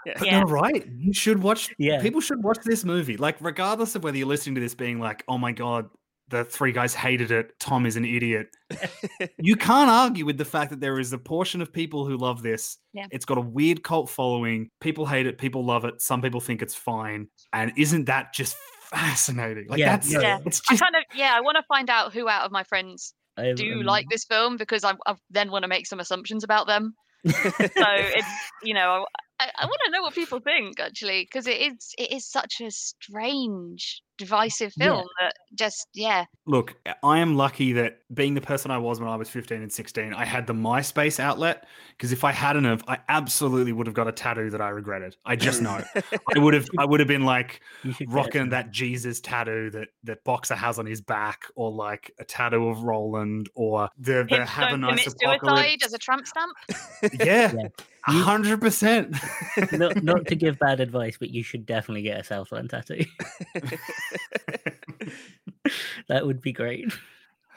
But 0.06 0.22
Yeah. 0.26 0.39
you're 0.39 0.47
right. 0.47 0.86
You 0.97 1.14
should 1.14 1.41
watch. 1.41 1.74
Yeah. 1.78 2.01
People 2.01 2.22
should 2.22 2.43
watch 2.43 2.60
this 2.66 2.84
movie. 2.84 3.18
Like, 3.18 3.38
regardless 3.39 3.95
of 3.95 4.03
whether 4.03 4.18
you're 4.18 4.28
listening 4.28 4.56
to 4.56 4.62
this 4.62 4.76
being 4.76 4.99
like, 4.99 5.24
"Oh 5.28 5.38
my 5.38 5.51
god, 5.51 5.88
the 6.30 6.43
three 6.43 6.71
guys 6.71 6.93
hated 6.93 7.32
it. 7.32 7.59
Tom 7.59 7.86
is 7.86 7.95
an 7.95 8.05
idiot." 8.05 8.47
you 9.39 9.55
can't 9.55 9.89
argue 9.89 10.26
with 10.26 10.38
the 10.38 10.45
fact 10.45 10.71
that 10.71 10.80
there 10.80 10.99
is 10.99 11.13
a 11.13 11.17
portion 11.17 11.61
of 11.61 11.71
people 11.71 12.05
who 12.05 12.17
love 12.17 12.41
this. 12.41 12.78
Yeah. 12.93 13.07
It's 13.11 13.26
got 13.26 13.38
a 13.38 13.41
weird 13.41 13.84
cult 13.84 14.09
following. 14.09 14.69
People 14.82 15.05
hate 15.05 15.28
it. 15.28 15.38
People 15.38 15.65
love 15.65 15.86
it. 15.86 16.01
Some 16.01 16.21
people 16.21 16.39
think 16.41 16.61
it's 16.61 16.76
fine. 16.76 17.28
And 17.53 17.73
isn't 17.78 18.05
that 18.05 18.34
just 18.34 18.55
fascinating? 18.89 19.65
Like, 19.69 19.80
Yeah, 19.80 19.91
that's 19.91 20.11
no, 20.11 20.19
Yeah. 20.21 20.39
it's 20.45 20.61
I 20.69 20.78
kind 20.78 20.95
of, 20.95 21.03
yeah, 21.15 21.34
I 21.36 21.41
want 21.41 21.57
to 21.57 21.63
find 21.67 21.89
out 21.89 22.13
who 22.13 22.28
out 22.30 22.45
of 22.45 22.51
my 22.51 22.63
friends 22.63 23.13
I, 23.38 23.53
do 23.53 23.80
um, 23.80 23.86
like 23.86 24.05
this 24.09 24.23
film 24.26 24.57
because 24.57 24.84
I, 24.84 24.93
I 25.05 25.15
then 25.30 25.51
want 25.51 25.63
to 25.63 25.67
make 25.67 25.88
some 25.88 25.99
assumptions 25.99 26.43
about 26.43 26.67
them. 26.67 26.93
So 27.26 27.86
it's, 27.88 28.28
you 28.63 28.73
know, 28.76 29.05
I, 29.39 29.49
I 29.57 29.65
want 29.65 29.80
to 29.86 29.91
know 29.91 30.03
what 30.03 30.13
people 30.13 30.39
think 30.39 30.80
actually 30.80 31.23
because 31.23 31.47
it 31.47 31.59
is 31.59 31.93
it 31.97 32.11
is 32.11 32.30
such 32.30 32.61
a 32.61 32.69
strange, 32.69 34.01
divisive 34.18 34.74
Yeah. 34.78 34.86
film 34.88 35.07
that 35.22 35.34
just 35.55 35.88
yeah, 35.93 36.26
Look, 36.47 36.76
I 37.03 37.20
am 37.20 37.36
lucky 37.36 37.74
that 37.74 37.99
being 38.13 38.34
the 38.36 38.41
person 38.41 38.70
I 38.72 38.78
was 38.78 38.99
when 38.99 39.09
I 39.09 39.16
was 39.16 39.30
15 39.30 39.61
and 39.61 39.72
16, 39.72 40.13
I 40.13 40.24
had 40.26 40.45
the 40.47 40.53
MySpace 40.53 41.20
outlet. 41.20 41.66
Because 41.91 42.11
if 42.11 42.24
I 42.26 42.32
hadn't 42.34 42.66
have, 42.66 42.84
I 42.89 42.97
absolutely 43.07 43.72
would 43.72 43.88
have 43.88 43.93
got 43.93 44.07
a 44.07 44.11
tattoo 44.11 44.49
that 44.49 44.59
I 44.61 44.68
regretted. 44.70 45.16
I 45.26 45.36
just 45.38 45.61
know. 45.61 45.82
I 46.36 46.39
would 46.39 46.53
have 46.53 46.68
I 46.78 46.84
would 46.86 46.99
have 46.99 47.07
been 47.07 47.24
like 47.24 47.61
you 47.84 47.93
should 47.93 48.07
get 48.09 48.16
rocking 48.16 48.49
that 48.49 48.72
Jesus 48.72 49.22
tattoo 49.22 49.70
that 49.72 49.88
that 50.03 50.24
Boxer 50.26 50.55
has 50.55 50.78
on 50.78 50.86
his 50.86 50.99
back, 51.01 51.45
or 51.55 51.72
like 51.72 52.11
a 52.20 52.26
tattoo 52.26 52.68
of 52.68 52.84
Roland, 52.84 53.49
or 53.55 53.89
the, 53.97 54.26
the 54.30 54.45
have 54.45 54.74
a 54.74 54.78
nice 54.78 55.03
suicide 55.05 55.36
apocalypse. 55.38 55.86
as 55.86 55.93
a 55.93 55.97
tramp 55.97 56.28
stamp. 56.28 56.51
Yeah, 57.20 57.53
Yeah. 57.53 57.68
You- 58.07 58.22
hundred 58.22 58.61
percent. 58.61 59.16
not, 59.72 60.03
not 60.03 60.28
to 60.28 60.36
give 60.43 60.59
bad 60.59 60.80
advice, 60.80 61.18
but 61.18 61.32
you 61.32 61.41
should 61.41 61.66
definitely 61.66 62.03
get 62.03 62.20
a 62.20 62.24
Southland 62.24 62.70
tattoo. 62.70 63.03
that 66.08 66.26
would 66.26 66.41
be 66.41 66.51
great. 66.53 66.91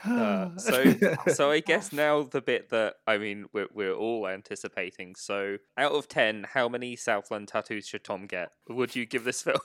Uh, 0.04 0.50
so 0.58 0.94
so 1.32 1.50
I 1.50 1.60
guess 1.60 1.92
now 1.92 2.22
the 2.22 2.40
bit 2.40 2.70
that 2.70 2.94
I 3.06 3.18
mean 3.18 3.46
we're 3.52 3.68
we're 3.72 3.94
all 3.94 4.26
anticipating. 4.28 5.14
So 5.16 5.56
out 5.76 5.92
of 5.92 6.08
ten, 6.08 6.44
how 6.52 6.68
many 6.68 6.96
Southland 6.96 7.48
tattoos 7.48 7.86
should 7.86 8.04
Tom 8.04 8.26
get? 8.26 8.50
Would 8.68 8.94
you 8.94 9.06
give 9.06 9.24
this 9.24 9.42
film? 9.44 9.56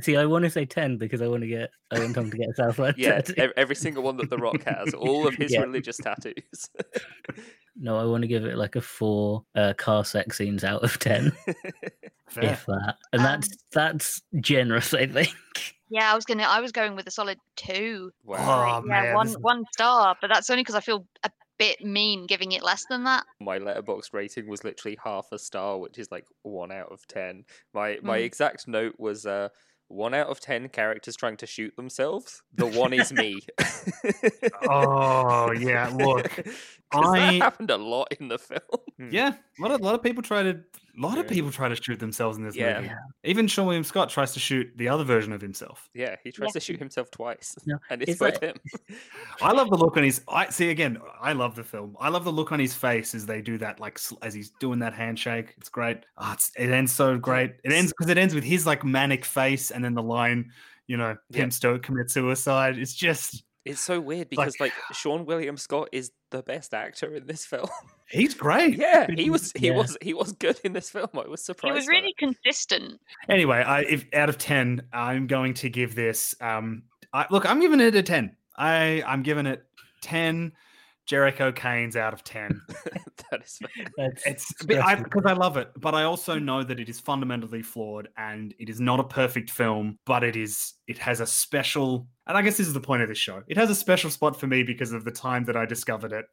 See, 0.00 0.16
I 0.16 0.26
want 0.26 0.44
to 0.44 0.50
say 0.50 0.64
ten 0.64 0.96
because 0.96 1.22
I 1.22 1.28
want 1.28 1.42
to 1.42 1.48
get 1.48 1.70
I 1.90 1.98
want 2.00 2.14
Tom 2.14 2.30
to 2.30 2.36
get 2.36 2.48
a 2.50 2.54
Southland 2.54 2.94
yeah, 2.98 3.20
tattoo. 3.20 3.52
every 3.56 3.76
single 3.76 4.02
one 4.02 4.16
that 4.18 4.30
The 4.30 4.38
Rock 4.38 4.62
has, 4.64 4.92
all 4.94 5.26
of 5.26 5.34
his 5.34 5.52
Yeah. 5.52 5.60
religious 5.60 5.98
tattoos. 5.98 6.70
No, 7.76 7.96
I 7.96 8.04
want 8.04 8.22
to 8.22 8.28
give 8.28 8.44
it 8.44 8.56
like 8.58 8.76
a 8.76 8.80
four 8.80 9.44
uh, 9.54 9.72
car 9.74 10.04
sex 10.04 10.36
scenes 10.36 10.64
out 10.64 10.82
of 10.82 10.98
ten, 10.98 11.30
Fair. 12.28 12.44
if 12.44 12.66
that. 12.66 12.96
And 13.12 13.20
Um, 13.20 13.26
that's 13.26 13.48
that's 13.72 14.22
generous, 14.40 14.92
I 14.92 15.06
think. 15.06 15.30
Yeah, 15.90 16.10
I 16.10 16.14
was 16.14 16.24
gonna 16.24 16.44
I 16.44 16.60
was 16.60 16.72
going 16.72 16.94
with 16.96 17.06
a 17.06 17.10
solid 17.10 17.38
two. 17.56 18.12
wow, 18.24 18.80
Oh, 18.82 18.86
yeah, 18.86 19.02
man, 19.02 19.14
one 19.14 19.26
is- 19.28 19.38
one 19.38 19.64
star, 19.72 20.16
but 20.20 20.28
that's 20.32 20.48
only 20.50 20.62
because 20.62 20.74
I 20.76 20.80
feel 20.80 21.04
a 21.24 21.30
bit 21.58 21.84
mean 21.84 22.26
giving 22.26 22.52
it 22.52 22.62
less 22.62 22.84
than 22.88 23.04
that. 23.04 23.24
my 23.40 23.58
letterboxd 23.58 24.14
rating 24.14 24.48
was 24.48 24.64
literally 24.64 24.96
half 25.04 25.26
a 25.32 25.38
star, 25.38 25.78
which 25.78 25.98
is 25.98 26.10
like 26.10 26.24
one 26.42 26.72
out 26.72 26.90
of 26.90 27.06
ten. 27.06 27.44
My 27.74 27.98
my 28.02 28.18
Mm. 28.20 28.24
exact 28.24 28.66
note 28.68 28.94
was 28.98 29.26
uh 29.26 29.48
one 29.88 30.14
out 30.14 30.28
of 30.28 30.38
ten 30.40 30.68
characters 30.68 31.16
trying 31.16 31.36
to 31.38 31.46
shoot 31.46 31.74
themselves. 31.76 32.42
The 32.54 32.66
one 32.66 32.92
is 32.92 33.12
me. 33.12 33.40
Oh 34.62 35.52
yeah, 35.52 35.88
look. 35.88 36.30
'Cause 36.92 37.14
I- 37.14 37.18
that 37.18 37.34
happened 37.42 37.70
a 37.70 37.76
lot 37.76 38.08
in 38.18 38.28
the 38.28 38.38
film. 38.38 38.60
Yeah, 39.10 39.34
a 39.58 39.62
lot 39.62 39.70
of, 39.70 39.80
lot 39.80 39.94
of 39.94 40.02
people 40.02 40.22
try 40.22 40.42
to 40.42 40.50
a 40.50 41.00
lot 41.00 41.16
of 41.18 41.26
people 41.28 41.50
try 41.52 41.68
to 41.68 41.76
shoot 41.76 41.98
themselves 42.00 42.36
in 42.36 42.44
this 42.44 42.56
Yeah. 42.56 42.80
movie. 42.80 42.92
Even 43.24 43.46
Seann 43.46 43.64
William 43.64 43.84
Scott 43.84 44.10
tries 44.10 44.32
to 44.32 44.40
shoot 44.40 44.70
the 44.76 44.88
other 44.88 45.04
version 45.04 45.32
of 45.32 45.40
himself. 45.40 45.88
Yeah, 45.94 46.16
he 46.24 46.30
tries 46.32 46.48
Yeah. 46.48 46.52
to 46.54 46.60
shoot 46.60 46.78
himself 46.78 47.10
twice, 47.10 47.56
No, 47.64 47.78
and 47.88 48.02
it's 48.02 48.12
is 48.12 48.18
both 48.18 48.40
that- 48.40 48.56
him. 48.56 48.96
I 49.40 49.52
love 49.52 49.70
the 49.70 49.76
look 49.78 49.96
on 49.96 50.02
his. 50.02 50.20
I 50.28 50.50
see 50.50 50.70
again. 50.70 50.98
I 51.20 51.32
love 51.32 51.54
the 51.54 51.64
film. 51.64 51.96
I 52.00 52.08
love 52.08 52.24
the 52.24 52.32
look 52.32 52.52
on 52.52 52.58
his 52.58 52.74
face 52.74 53.14
as 53.14 53.24
they 53.24 53.40
do 53.40 53.56
that, 53.58 53.80
like 53.80 53.98
as 54.22 54.34
he's 54.34 54.50
doing 54.60 54.80
that 54.80 54.92
handshake. 54.92 55.54
It's 55.56 55.68
great. 55.70 55.98
Ah, 56.18 56.34
it's, 56.34 56.50
it 56.58 56.70
ends 56.70 56.92
so 56.92 57.16
great. 57.16 57.54
It 57.64 57.72
ends 57.72 57.92
because 57.92 58.10
it 58.10 58.18
ends 58.18 58.34
with 58.34 58.44
his 58.44 58.66
like 58.66 58.84
manic 58.84 59.24
face 59.24 59.70
and 59.70 59.82
then 59.84 59.94
the 59.94 60.02
line, 60.02 60.52
you 60.88 60.96
know, 60.98 61.16
Yeah. 61.30 61.38
Pimp 61.42 61.52
Stoke 61.54 61.82
commit 61.84 62.10
suicide. 62.10 62.76
It's 62.78 62.94
just 62.94 63.44
It's 63.64 63.80
so 63.80 64.00
weird 64.00 64.30
because 64.30 64.58
like 64.58 64.72
Seann 64.92 65.26
William 65.26 65.56
Scott 65.58 65.88
is 65.92 66.12
the 66.30 66.42
best 66.42 66.72
actor 66.72 67.14
in 67.14 67.26
this 67.26 67.44
film. 67.52 67.68
he's 68.08 68.32
great. 68.34 68.76
yeah, 68.78 69.06
he 69.14 69.28
was 69.28 69.52
he 69.54 69.66
Yeah. 69.68 69.76
was 69.76 69.98
he 70.00 70.14
was 70.14 70.32
good 70.32 70.58
in 70.64 70.72
this 70.72 70.88
film. 70.90 71.08
I 71.14 71.28
was 71.28 71.44
surprised. 71.44 71.72
He 71.74 71.78
was 71.78 71.86
by 71.86 71.92
really 71.92 72.14
consistent. 72.18 73.00
Anyway, 73.28 73.58
I 73.58 73.80
if 73.82 74.06
out 74.14 74.28
of 74.30 74.38
ten, 74.38 74.82
I'm 74.92 75.26
going 75.26 75.54
to 75.54 75.68
give 75.68 75.94
this. 75.94 76.34
Um, 76.40 76.84
I, 77.12 77.26
look, 77.30 77.44
I'm 77.44 77.60
giving 77.60 77.80
it 77.80 77.94
a 77.94 78.02
ten. 78.02 78.36
I 78.56 79.02
I'm 79.06 79.22
giving 79.22 79.44
it 79.46 79.62
ten. 80.00 80.52
Jericho 81.10 81.50
Canes 81.50 81.96
out 81.96 82.12
of 82.12 82.22
ten. 82.22 82.62
that. 82.68 83.02
that 83.32 83.42
is 83.42 83.58
fair. 83.58 83.86
That's 83.96 84.26
It's 84.26 84.52
because 84.62 85.26
I, 85.26 85.30
I 85.30 85.32
love 85.32 85.56
it, 85.56 85.68
but 85.76 85.92
I 85.92 86.04
also 86.04 86.38
know 86.38 86.62
that 86.62 86.78
it 86.78 86.88
is 86.88 87.00
fundamentally 87.00 87.62
flawed 87.62 88.08
and 88.16 88.54
it 88.60 88.68
is 88.68 88.80
not 88.80 89.00
a 89.00 89.04
perfect 89.04 89.50
film, 89.50 89.98
but 90.06 90.22
it 90.22 90.36
is 90.36 90.74
it 90.86 90.98
has 90.98 91.18
a 91.18 91.26
special 91.26 92.06
and 92.28 92.38
I 92.38 92.42
guess 92.42 92.58
this 92.58 92.68
is 92.68 92.74
the 92.74 92.80
point 92.80 93.02
of 93.02 93.08
this 93.08 93.18
show. 93.18 93.42
It 93.48 93.56
has 93.56 93.70
a 93.70 93.74
special 93.74 94.08
spot 94.08 94.38
for 94.38 94.46
me 94.46 94.62
because 94.62 94.92
of 94.92 95.04
the 95.04 95.10
time 95.10 95.44
that 95.46 95.56
I 95.56 95.66
discovered 95.66 96.12
it. 96.12 96.26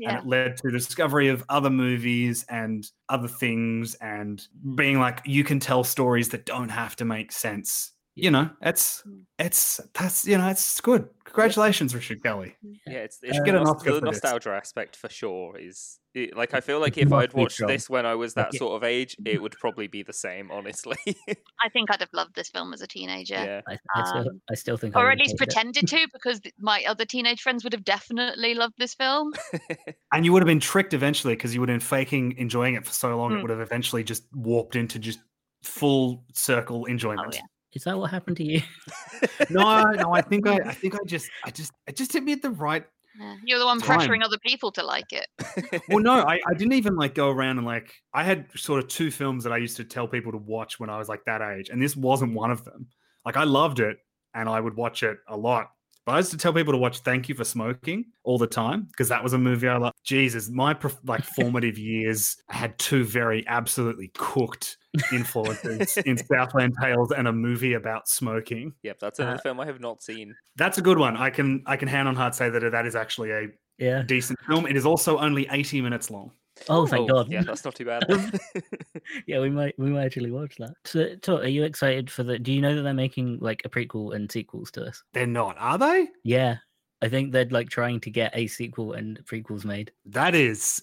Yeah. 0.00 0.08
And 0.08 0.18
it 0.18 0.26
led 0.26 0.56
to 0.56 0.62
the 0.64 0.72
discovery 0.72 1.28
of 1.28 1.44
other 1.48 1.70
movies 1.70 2.44
and 2.48 2.84
other 3.08 3.28
things 3.28 3.94
and 4.00 4.44
being 4.74 4.98
like 4.98 5.20
you 5.24 5.44
can 5.44 5.60
tell 5.60 5.84
stories 5.84 6.30
that 6.30 6.44
don't 6.44 6.70
have 6.70 6.96
to 6.96 7.04
make 7.04 7.30
sense. 7.30 7.92
You 8.16 8.30
know, 8.30 8.48
it's 8.62 9.02
it's 9.40 9.80
that's 9.92 10.24
you 10.24 10.38
know, 10.38 10.46
it's 10.48 10.80
good. 10.80 11.08
Congratulations, 11.24 11.94
Richard 11.96 12.22
Kelly. 12.22 12.54
Yeah, 12.86 12.98
it's, 12.98 13.16
Uh, 13.16 13.26
it's 13.26 13.38
get 13.40 13.46
the, 13.52 13.58
an 13.58 13.64
nos- 13.64 13.70
Oscar 13.74 13.90
the 13.94 13.98
for 13.98 14.04
this. 14.06 14.12
nostalgia 14.22 14.50
aspect 14.50 14.94
for 14.94 15.08
sure 15.08 15.58
is 15.58 15.98
it, 16.14 16.36
like 16.36 16.54
I 16.54 16.60
feel 16.60 16.78
like 16.78 16.96
if 16.96 17.12
I'd 17.12 17.32
watched 17.32 17.54
strong. 17.56 17.72
this 17.72 17.90
when 17.90 18.06
I 18.06 18.14
was 18.14 18.34
that 18.34 18.54
it- 18.54 18.58
sort 18.58 18.76
of 18.76 18.84
age, 18.84 19.16
it 19.24 19.42
would 19.42 19.50
probably 19.60 19.88
be 19.88 20.04
the 20.04 20.12
same, 20.12 20.52
honestly. 20.52 20.96
I 21.60 21.68
think 21.72 21.90
I'd 21.90 21.98
have 21.98 22.12
loved 22.12 22.36
this 22.36 22.50
film 22.50 22.72
as 22.72 22.82
a 22.82 22.86
teenager. 22.86 23.34
yeah. 23.34 23.62
I, 23.68 23.78
I, 23.96 24.04
still, 24.04 24.28
Um, 24.28 24.40
I 24.48 24.54
still 24.54 24.76
think, 24.76 24.94
Or 24.96 25.06
would 25.06 25.14
at 25.14 25.18
least 25.18 25.30
hate 25.30 25.34
it. 25.34 25.38
pretended 25.38 25.88
to, 25.88 26.06
because 26.12 26.40
my 26.60 26.84
other 26.86 27.04
teenage 27.04 27.40
friends 27.42 27.64
would 27.64 27.72
have 27.72 27.84
definitely 27.84 28.54
loved 28.54 28.74
this 28.78 28.94
film. 28.94 29.32
And 30.12 30.24
you 30.24 30.32
would 30.32 30.42
have 30.42 30.46
been 30.46 30.60
tricked 30.60 30.94
eventually 30.94 31.34
because 31.34 31.52
you 31.52 31.58
would 31.58 31.68
have 31.68 31.80
been 31.80 31.84
faking 31.86 32.36
enjoying 32.38 32.74
it 32.74 32.86
for 32.86 32.92
so 32.92 33.16
long, 33.16 33.32
it 33.32 33.36
Mm. 33.38 33.42
would 33.42 33.50
have 33.50 33.60
eventually 33.60 34.04
just 34.04 34.22
warped 34.32 34.76
into 34.76 35.00
just 35.00 35.18
full 35.64 36.22
circle 36.32 36.84
enjoyment. 36.84 37.34
yeah. 37.34 37.40
Is 37.74 37.84
that 37.84 37.98
what 37.98 38.10
happened 38.10 38.36
to 38.38 38.44
you? 38.44 38.62
No, 39.50 39.82
no, 39.84 40.12
I 40.12 40.20
think 40.20 40.46
I, 40.46 40.56
I 40.56 40.72
think 40.72 40.94
I 40.94 40.98
just, 41.06 41.28
I 41.44 41.50
just, 41.50 41.72
it 41.86 41.96
just 41.96 42.12
hit 42.12 42.22
me 42.22 42.32
at 42.32 42.42
the 42.42 42.50
right. 42.50 42.84
Yeah. 43.18 43.36
You're 43.44 43.58
the 43.58 43.66
one 43.66 43.80
Time. 43.80 44.00
pressuring 44.00 44.24
other 44.24 44.38
people 44.38 44.72
to 44.72 44.82
like 44.82 45.12
it. 45.12 45.26
Well, 45.88 46.00
no, 46.00 46.12
I, 46.28 46.40
I 46.46 46.54
didn't 46.54 46.72
even 46.74 46.96
like 46.96 47.14
go 47.14 47.30
around 47.30 47.58
and 47.58 47.66
like, 47.66 47.94
I 48.12 48.24
had 48.24 48.46
sort 48.56 48.82
of 48.82 48.88
two 48.88 49.10
films 49.10 49.44
that 49.44 49.52
I 49.52 49.58
used 49.58 49.76
to 49.76 49.84
tell 49.84 50.08
people 50.08 50.32
to 50.32 50.38
watch 50.38 50.80
when 50.80 50.90
I 50.90 50.98
was 50.98 51.08
like 51.08 51.24
that 51.26 51.42
age, 51.42 51.68
and 51.68 51.80
this 51.80 51.96
wasn't 51.96 52.34
one 52.34 52.50
of 52.50 52.64
them. 52.64 52.86
Like, 53.24 53.36
I 53.36 53.44
loved 53.44 53.80
it, 53.80 53.98
and 54.34 54.48
I 54.48 54.60
would 54.60 54.76
watch 54.76 55.02
it 55.02 55.18
a 55.28 55.36
lot. 55.36 55.70
But 56.06 56.12
I 56.12 56.18
used 56.18 56.30
to 56.32 56.36
tell 56.36 56.52
people 56.52 56.72
to 56.72 56.78
watch 56.78 56.98
Thank 57.00 57.28
You 57.28 57.34
for 57.34 57.44
Smoking 57.44 58.04
all 58.24 58.36
the 58.36 58.46
time 58.46 58.82
because 58.82 59.08
that 59.08 59.22
was 59.22 59.32
a 59.32 59.38
movie 59.38 59.68
I 59.68 59.78
loved. 59.78 59.96
Jesus, 60.04 60.50
my 60.50 60.76
like 61.04 61.24
formative 61.24 61.78
years 61.78 62.36
had 62.50 62.78
two 62.78 63.04
very 63.04 63.42
absolutely 63.46 64.08
cooked 64.14 64.76
influences 65.12 65.96
in 66.06 66.18
Southland 66.18 66.74
Tales 66.80 67.10
and 67.10 67.26
a 67.26 67.32
movie 67.32 67.72
about 67.72 68.06
smoking. 68.08 68.74
Yep, 68.82 68.98
that's 69.00 69.18
another 69.18 69.36
Uh, 69.36 69.40
film 69.42 69.60
I 69.60 69.66
have 69.66 69.80
not 69.80 70.02
seen. 70.02 70.34
That's 70.56 70.76
a 70.78 70.82
good 70.82 70.98
one. 70.98 71.16
I 71.16 71.30
can 71.30 71.62
I 71.66 71.76
can 71.76 71.88
hand 71.88 72.06
on 72.06 72.16
heart 72.16 72.34
say 72.34 72.50
that 72.50 72.60
that 72.70 72.86
is 72.86 72.94
actually 72.94 73.30
a 73.30 73.48
Yeah. 73.78 74.02
decent 74.02 74.38
film. 74.46 74.66
It 74.66 74.76
is 74.76 74.84
also 74.84 75.18
only 75.18 75.48
80 75.50 75.80
minutes 75.80 76.10
long. 76.10 76.32
Oh, 76.68 76.86
thank 76.86 77.08
God. 77.08 77.30
Yeah, 77.30 77.42
that's 77.42 77.64
not 77.64 77.74
too 77.74 77.84
bad. 77.84 78.04
Um, 78.10 78.32
yeah, 79.26 79.40
we 79.40 79.50
might 79.50 79.78
we 79.78 79.90
might 79.90 80.04
actually 80.04 80.30
watch 80.30 80.56
that. 80.58 80.74
So, 80.84 81.16
Tot, 81.16 81.42
are 81.42 81.48
you 81.48 81.64
excited 81.64 82.10
for 82.10 82.22
the? 82.22 82.38
Do 82.38 82.52
you 82.52 82.60
know 82.60 82.74
that 82.74 82.82
they're 82.82 82.94
making 82.94 83.38
like 83.40 83.62
a 83.64 83.68
prequel 83.68 84.14
and 84.14 84.30
sequels 84.30 84.70
to 84.72 84.80
this? 84.80 85.02
They're 85.12 85.26
not, 85.26 85.56
are 85.58 85.78
they? 85.78 86.08
Yeah, 86.22 86.58
I 87.02 87.08
think 87.08 87.32
they're 87.32 87.44
like 87.46 87.70
trying 87.70 88.00
to 88.00 88.10
get 88.10 88.32
a 88.34 88.46
sequel 88.46 88.92
and 88.92 89.18
prequels 89.26 89.64
made. 89.64 89.92
That 90.06 90.34
is 90.34 90.82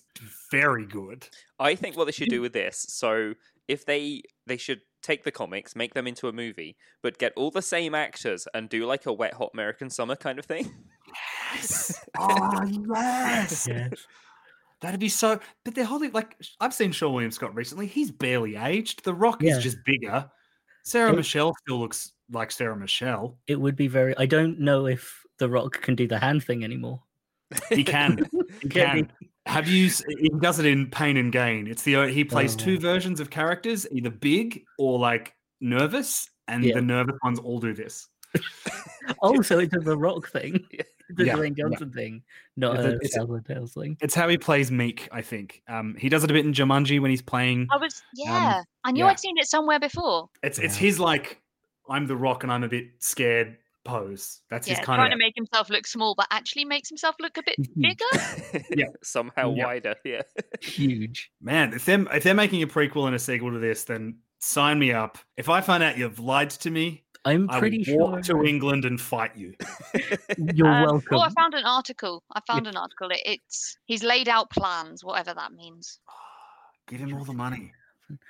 very 0.52 0.86
good. 0.86 1.28
I 1.60 1.76
think 1.76 1.96
what 1.96 2.06
they 2.06 2.12
should 2.12 2.30
do 2.30 2.42
with 2.42 2.54
this, 2.54 2.86
so 2.90 3.34
if 3.68 3.86
they 3.86 4.24
they 4.46 4.58
should 4.58 4.82
take 5.02 5.24
the 5.24 5.32
comics, 5.32 5.76
make 5.76 5.94
them 5.94 6.08
into 6.08 6.28
a 6.28 6.34
movie, 6.34 6.78
but 7.02 7.18
get 7.18 7.34
all 7.36 7.52
the 7.52 7.62
same 7.62 7.96
actors 7.96 8.48
and 8.54 8.70
do 8.70 8.86
like 8.86 9.06
a 9.06 9.14
Wet 9.14 9.34
Hot 9.34 9.52
American 9.54 9.90
Summer 9.90 10.16
kind 10.16 10.38
of 10.38 10.46
thing. 10.46 10.72
Yes. 11.54 12.06
Oh, 12.18 12.62
yes. 12.94 13.68
Yeah, 13.68 13.90
That'd 14.82 15.00
be 15.00 15.10
so. 15.10 15.40
But 15.64 15.76
they're 15.76 15.86
holding 15.86 16.12
like 16.12 16.36
I've 16.60 16.74
seen 16.74 16.92
Seann 16.92 17.14
William 17.14 17.32
Scott 17.32 17.56
recently. 17.56 17.86
He's 17.88 18.12
barely 18.12 18.56
aged. 18.56 19.04
The 19.04 19.14
Rock 19.14 19.42
Yeah. 19.42 19.58
is 19.58 19.64
just 19.64 19.78
bigger. 19.86 20.30
Sarah 20.84 21.12
Yeah. 21.12 21.18
Michelle 21.18 21.54
still 21.62 21.80
looks 21.80 22.12
like 22.32 22.52
Sarah 22.52 22.76
Michelle. 22.78 23.38
it 23.48 23.60
would 23.60 23.76
be 23.76 23.88
very. 23.88 24.18
I 24.18 24.26
don't 24.26 24.60
know 24.60 24.88
if 24.88 25.24
The 25.38 25.50
Rock 25.50 25.82
can 25.82 25.96
do 25.96 26.08
the 26.08 26.18
hand 26.20 26.44
thing 26.44 26.64
anymore. 26.64 27.02
He 27.70 27.84
can. 27.84 28.26
He 28.62 28.70
Can. 28.70 29.12
Have 29.48 29.68
you? 29.68 29.90
He 30.20 30.30
does 30.40 30.60
it 30.60 30.66
in 30.66 30.90
Pain 30.92 31.18
and 31.18 31.32
Gain. 31.32 31.68
It's 31.68 31.84
the 31.84 32.08
he 32.08 32.24
plays 32.24 32.54
Oh. 32.56 32.58
two 32.60 32.78
versions 32.80 33.20
of 33.20 33.30
characters, 33.30 33.88
either 33.92 34.10
big 34.10 34.64
or 34.78 35.00
like 35.00 35.34
nervous, 35.62 36.30
and 36.48 36.64
Yeah. 36.64 36.76
the 36.76 36.82
nervous 36.82 37.16
ones 37.24 37.40
all 37.40 37.60
do 37.60 37.74
this. 37.74 38.08
Oh, 39.24 39.42
so 39.42 39.60
it's 39.60 39.76
a 39.76 39.80
The 39.80 39.98
Rock 39.98 40.30
thing, 40.30 40.66
Yeah. 40.72 40.84
the 41.16 41.26
Yeah, 41.26 41.36
Dwayne 41.36 41.58
yeah. 41.58 41.64
Johnson 41.70 41.92
thing, 41.92 42.24
not 42.58 42.76
It's 42.78 42.86
a- 42.86 42.90
a 42.90 42.92
it's 42.96 43.16
a- 43.16 43.20
Southland 43.20 43.46
Tales 43.46 43.74
thing. 43.74 43.98
It's 44.02 44.16
how 44.16 44.28
he 44.30 44.38
plays 44.38 44.72
Meek. 44.72 45.08
I 45.12 45.22
think. 45.22 45.62
Um, 45.68 45.96
he 45.98 46.10
does 46.10 46.24
it 46.24 46.32
a 46.32 46.34
bit 46.34 46.46
in 46.46 46.54
Jumanji 46.54 47.00
when 47.02 47.12
he's 47.12 47.22
playing. 47.22 47.68
I 47.72 47.78
was, 47.78 48.02
yeah. 48.16 48.62
I 48.84 48.92
knew 48.92 49.04
yeah. 49.06 49.12
I'd 49.12 49.20
seen 49.20 49.38
it 49.38 49.48
somewhere 49.48 49.80
before. 49.80 50.30
It's 50.44 50.60
it's 50.60 50.76
Yeah. 50.76 50.88
his 50.88 51.00
like 51.00 51.42
I'm 51.90 52.08
the 52.08 52.16
Rock 52.16 52.44
and 52.44 52.52
I'm 52.52 52.64
a 52.64 52.70
bit 52.70 52.88
scared 53.00 53.58
pose. 53.84 54.42
That's 54.50 54.68
Yeah, 54.68 54.76
his 54.76 54.86
kind 54.86 54.98
trying 55.00 55.00
of. 55.00 55.02
Trying 55.10 55.12
to 55.12 55.26
make 55.26 55.36
himself 55.36 55.70
look 55.72 55.88
small, 55.88 56.14
but 56.16 56.28
actually 56.32 56.66
makes 56.66 56.88
himself 56.88 57.16
look 57.20 57.38
a 57.38 57.44
bit 57.44 57.56
bigger. 57.80 58.64
Yeah. 58.70 58.86
Somehow 59.04 59.54
Yeah. 59.56 59.66
wider, 59.66 59.96
yeah. 60.06 60.22
Huge. 60.62 61.32
Man, 61.42 61.74
if 61.74 61.86
they're 61.86 62.06
if 62.16 62.24
they're 62.24 62.34
making 62.36 62.62
a 62.64 62.68
prequel 62.68 63.08
and 63.08 63.16
a 63.16 63.20
sequel 63.20 63.52
to 63.52 63.60
this, 63.60 63.84
then 63.86 64.20
sign 64.40 64.78
me 64.80 64.92
up. 64.92 65.18
If 65.38 65.50
I 65.50 65.62
find 65.62 65.84
out 65.84 65.98
you've 65.98 66.20
lied 66.20 66.52
to 66.52 66.70
me, 66.72 67.04
I'm 67.24 67.48
pretty 67.48 67.82
I 67.82 67.84
pretty 67.84 67.98
will 67.98 68.12
walk 68.12 68.26
sure 68.26 68.42
to 68.44 68.50
England 68.50 68.86
and 68.86 69.00
fight 69.00 69.36
you. 69.36 69.54
you're 70.54 70.68
Um, 70.68 70.84
welcome. 70.86 71.18
Oh, 71.18 71.20
I 71.22 71.30
found 71.30 71.54
an 71.54 71.66
article. 71.66 72.24
I 72.34 72.42
found 72.48 72.68
an 72.68 72.76
article. 72.76 73.10
It, 73.12 73.22
it's 73.26 73.78
he's 73.86 74.04
laid 74.04 74.28
out 74.28 74.50
plans, 74.50 75.04
whatever 75.04 75.34
that 75.34 75.52
means. 75.54 76.00
Give 76.88 77.00
him 77.00 77.14
all 77.14 77.24
the 77.24 77.34
money. 77.34 77.72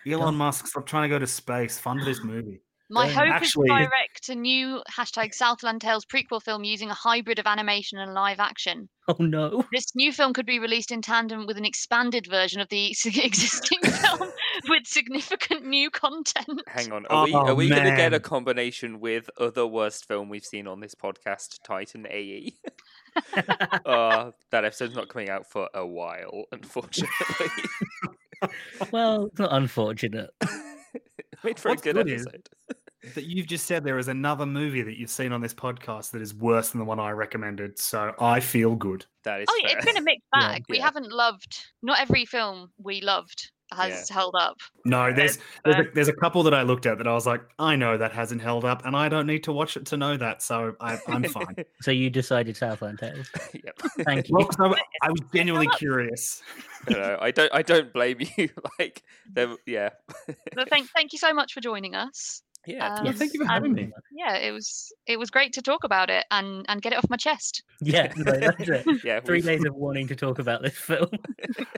Elon 0.05 0.35
Musk, 0.35 0.67
stop 0.67 0.85
trying 0.85 1.03
to 1.03 1.09
go 1.09 1.17
to 1.17 1.25
space. 1.25 1.79
Fund 1.79 2.01
this 2.05 2.23
movie. 2.23 2.61
My 2.93 3.07
Yeah. 3.07 3.13
hope 3.13 3.29
Actually- 3.35 3.69
is 3.69 3.77
to 3.79 3.85
direct 3.85 4.29
a 4.29 4.35
new 4.35 4.81
hashtag 4.91 5.33
Southland 5.33 5.79
Tales 5.81 6.05
prequel 6.05 6.43
film 6.43 6.65
using 6.65 6.89
a 6.89 6.93
hybrid 6.93 7.39
of 7.39 7.47
animation 7.47 7.97
and 7.99 8.13
live 8.13 8.39
action. 8.39 8.89
Oh 9.07 9.15
no. 9.23 9.65
This 9.73 9.93
new 9.95 10.11
film 10.13 10.31
could 10.31 10.45
be 10.45 10.59
released 10.59 10.91
in 10.91 11.01
tandem 11.01 11.45
with 11.45 11.57
an 11.57 11.65
expanded 11.65 12.27
version 12.27 12.61
of 12.61 12.69
the 12.69 12.91
existing 13.15 13.79
film 13.83 14.29
with 14.69 14.85
significant 14.85 15.65
new 15.65 15.89
content. 15.89 16.61
Hang 16.67 16.91
on, 16.93 17.05
are 17.07 17.25
we 17.25 17.33
are 17.33 17.49
Oh, 17.49 17.55
we 17.55 17.67
gonna 17.67 17.95
get 17.95 18.13
a 18.13 18.19
combination 18.21 18.99
with 19.01 19.29
other 19.37 19.65
worst 19.67 20.05
film 20.07 20.29
we've 20.29 20.45
seen 20.45 20.65
on 20.67 20.79
this 20.81 20.95
podcast, 20.95 21.59
Titan 21.65 22.05
AE? 22.09 22.53
uh, 23.85 24.31
that 24.51 24.63
episode's 24.65 24.95
not 24.95 25.09
coming 25.09 25.29
out 25.29 25.49
for 25.49 25.67
a 25.73 25.85
while, 25.85 26.45
unfortunately. 26.51 27.47
well, 28.91 29.25
it's 29.25 29.39
not 29.39 29.51
unfortunate. 29.51 30.29
Made 31.43 31.59
for 31.59 31.69
What's 31.69 31.81
a 31.81 31.85
good, 31.85 31.95
good 31.95 32.09
is- 32.09 32.27
episode. 32.27 32.49
That 33.15 33.25
you've 33.25 33.47
just 33.47 33.65
said 33.65 33.83
there 33.83 33.97
is 33.97 34.07
another 34.09 34.45
movie 34.45 34.83
that 34.83 34.97
you've 34.97 35.09
seen 35.09 35.31
on 35.31 35.41
this 35.41 35.53
podcast 35.55 36.11
that 36.11 36.21
is 36.21 36.35
worse 36.35 36.69
than 36.69 36.79
the 36.79 36.85
one 36.85 36.99
I 36.99 37.11
recommended. 37.11 37.79
So 37.79 38.13
I 38.19 38.39
feel 38.39 38.75
good. 38.75 39.05
That 39.23 39.41
is 39.41 39.47
Oh, 39.49 39.59
yeah, 39.63 39.69
fair. 39.69 39.77
it's 39.77 39.85
been 39.87 39.97
a 39.97 40.01
mixed 40.01 40.25
Yeah, 40.35 40.39
bag. 40.51 40.65
We 40.69 40.77
yeah. 40.77 40.83
haven't 40.85 41.11
loved. 41.11 41.65
Not 41.81 41.99
every 41.99 42.25
film 42.25 42.71
we 42.77 43.01
loved 43.01 43.51
has 43.73 44.09
held 44.09 44.35
up. 44.37 44.57
No, 44.83 45.13
there's 45.13 45.39
there's 45.63 45.87
a, 45.87 45.91
there's 45.95 46.07
a 46.09 46.13
couple 46.13 46.43
that 46.43 46.53
I 46.53 46.61
looked 46.61 46.85
at 46.85 46.97
that 46.97 47.07
I 47.07 47.13
was 47.13 47.25
like, 47.25 47.41
I 47.57 47.77
know 47.77 47.97
that 47.97 48.11
hasn't 48.11 48.41
held 48.41 48.65
up, 48.65 48.85
and 48.85 48.97
I 48.97 49.07
don't 49.07 49.25
need 49.25 49.45
to 49.45 49.53
watch 49.53 49.77
it 49.77 49.85
to 49.87 49.97
know 49.97 50.17
that. 50.17 50.41
So 50.43 50.75
I, 50.81 50.99
I'm 51.07 51.23
fine. 51.29 51.55
So 51.81 51.89
you 51.89 52.09
decided 52.09 52.57
Southland 52.57 52.99
Tales. 52.99 53.29
yep. 53.53 53.79
Thank 54.01 54.27
you. 54.27 54.35
Well, 54.35 54.45
'cause 54.47 54.57
I, 54.59 55.07
I 55.07 55.09
was 55.09 55.21
genuinely 55.33 55.69
curious. 55.77 56.43
No, 56.89 56.99
no, 56.99 57.17
I 57.21 57.31
don't. 57.31 57.51
I 57.53 57.61
don't 57.61 57.93
blame 57.93 58.17
you. 58.37 58.49
like, 58.77 59.03
yeah. 59.65 59.89
But 60.53 60.69
thank, 60.69 60.89
thank 60.89 61.13
you 61.13 61.19
so 61.19 61.33
much 61.33 61.53
for 61.53 61.61
joining 61.61 61.95
us. 61.95 62.43
Yeah, 62.67 62.95
Um, 62.95 63.03
Well, 63.05 63.13
thank 63.13 63.33
you 63.33 63.39
for 63.39 63.47
having 63.47 63.73
me. 63.73 63.91
Yeah, 64.11 64.35
it 64.35 64.51
was 64.51 64.91
it 65.07 65.17
was 65.17 65.29
great 65.31 65.53
to 65.53 65.61
talk 65.61 65.83
about 65.83 66.09
it 66.09 66.25
and 66.31 66.65
and 66.69 66.81
get 66.81 66.93
it 66.93 66.97
off 66.97 67.09
my 67.09 67.17
chest. 67.17 67.63
Yeah, 67.81 68.11
no, 68.17 68.31
that's 68.31 68.69
it. 68.69 69.03
yeah. 69.03 69.19
Three 69.19 69.41
days 69.41 69.65
of 69.65 69.73
wanting 69.75 70.07
to 70.09 70.15
talk 70.15 70.37
about 70.39 70.61
this 70.61 70.77
film. 70.89 71.09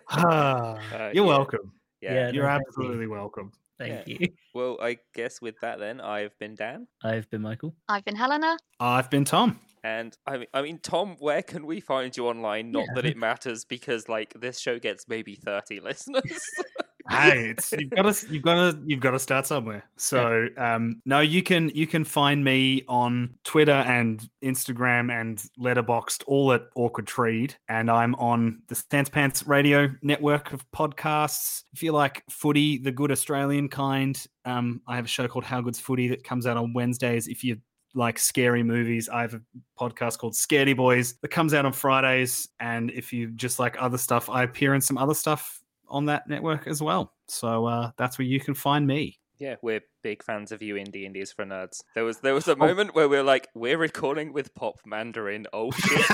Ah, 0.10 0.76
Uh, 0.94 1.12
you're 1.14 1.26
yeah. 1.26 1.30
welcome. 1.38 1.72
Yeah. 2.02 2.14
Yeah. 2.14 2.32
You're 2.32 2.44
no, 2.44 2.50
thank 2.50 2.62
you. 2.62 2.68
absolutely 2.68 3.08
welcome. 3.08 3.52
Thank 3.80 4.08
Yeah. 4.08 4.18
you. 4.20 4.28
Well, 4.54 4.78
I 4.82 4.98
guess 5.16 5.42
with 5.42 5.56
that, 5.62 5.80
then 5.80 6.00
I've 6.02 6.38
been 6.40 6.56
Dan, 6.56 6.88
I've 7.04 7.30
been 7.30 7.42
Michael. 7.42 7.74
I've 7.88 8.06
been 8.06 8.16
Helena. 8.16 8.58
I've 8.80 9.10
been 9.10 9.26
Tom. 9.26 9.60
and 9.84 10.16
I 10.28 10.38
mean, 10.38 10.48
I 10.54 10.62
mean, 10.62 10.80
Tom, 10.80 11.16
where 11.20 11.42
can 11.42 11.66
we 11.66 11.80
find 11.80 12.16
you 12.16 12.28
online? 12.28 12.72
Not 12.72 12.88
that 12.96 13.06
it 13.06 13.18
matters 13.18 13.66
because 13.66 14.08
like 14.10 14.34
this 14.40 14.60
show 14.60 14.80
gets 14.80 15.08
maybe 15.08 15.36
thirty 15.36 15.80
listeners. 15.80 16.42
Hey, 17.10 17.50
it's 17.58 17.72
you've 17.72 17.90
got 17.90 18.14
to 18.14 18.34
you've 18.34 18.44
got 18.44 18.54
to 18.56 18.80
you've 18.86 19.00
got 19.00 19.12
to 19.12 19.20
start 19.20 19.46
somewhere. 19.46 19.84
So 19.98 20.48
um, 20.58 21.02
no, 21.06 21.20
you 21.20 21.44
can 21.44 21.70
you 21.74 21.88
can 21.88 22.04
find 22.04 22.44
me 22.44 22.84
on 22.88 23.36
Twitter 23.44 23.72
and 23.72 24.28
Instagram 24.44 25.12
and 25.12 25.44
Letterboxd 25.60 26.24
all 26.28 26.54
at 26.54 26.64
Awkward 26.76 27.08
Treed, 27.08 27.56
and 27.68 27.90
I'm 27.90 28.16
on 28.16 28.62
the 28.68 28.76
Sans 28.76 29.10
Pants 29.10 29.46
Radio 29.48 29.90
network 30.02 30.54
of 30.54 30.70
podcasts. 30.72 31.64
If 31.74 31.84
you 31.84 31.92
like 31.92 32.24
footy, 32.30 32.78
the 32.78 32.92
good 32.92 33.12
Australian 33.12 33.70
kind, 33.70 34.26
um, 34.46 34.82
I 34.88 34.96
have 34.96 35.06
a 35.06 35.10
show 35.10 35.28
called 35.28 35.46
How 35.46 35.62
Good's 35.62 35.80
Footy 35.80 36.08
that 36.10 36.24
comes 36.24 36.48
out 36.48 36.58
on 36.58 36.74
Wednesdays. 36.74 37.28
If 37.28 37.44
you 37.44 37.58
like 37.96 38.18
scary 38.18 38.64
movies, 38.64 39.10
I 39.10 39.22
have 39.22 39.34
a 39.36 39.42
podcast 39.80 40.18
called 40.18 40.34
Scaredy 40.34 40.76
Boys 40.76 41.14
that 41.22 41.30
comes 41.30 41.54
out 41.54 41.66
on 41.66 41.74
Fridays. 41.74 42.48
And 42.60 42.92
if 42.92 43.14
you 43.14 43.28
just 43.32 43.60
like 43.60 43.76
other 43.80 43.98
stuff, 43.98 44.30
I 44.30 44.44
appear 44.44 44.74
in 44.74 44.82
some 44.82 44.98
other 44.98 45.14
stuff 45.14 45.63
on 45.94 46.08
that 46.08 46.28
network 46.28 46.68
as 46.68 46.82
well. 46.82 47.14
So 47.28 47.66
uh, 47.66 47.92
that's 47.98 48.18
where 48.18 48.28
you 48.28 48.42
can 48.42 48.54
find 48.56 48.86
me. 48.86 49.18
yeah, 49.40 49.56
we're 49.62 49.82
big 50.04 50.24
fans 50.24 50.52
of 50.52 50.62
you, 50.62 50.76
Indie 50.76 51.04
Indies 51.06 51.32
for 51.32 51.46
Nerds. 51.46 51.82
There 51.96 52.04
was 52.04 52.20
there 52.20 52.34
was 52.34 52.48
a 52.48 52.56
moment 52.56 52.96
where 52.96 53.08
we 53.10 53.18
are 53.18 53.24
like, 53.24 53.48
we're 53.56 53.78
recording 53.78 54.34
with 54.34 54.54
Pop 54.56 54.76
Mandarin. 54.86 55.48
Oh 55.54 55.72
shit! 55.72 56.06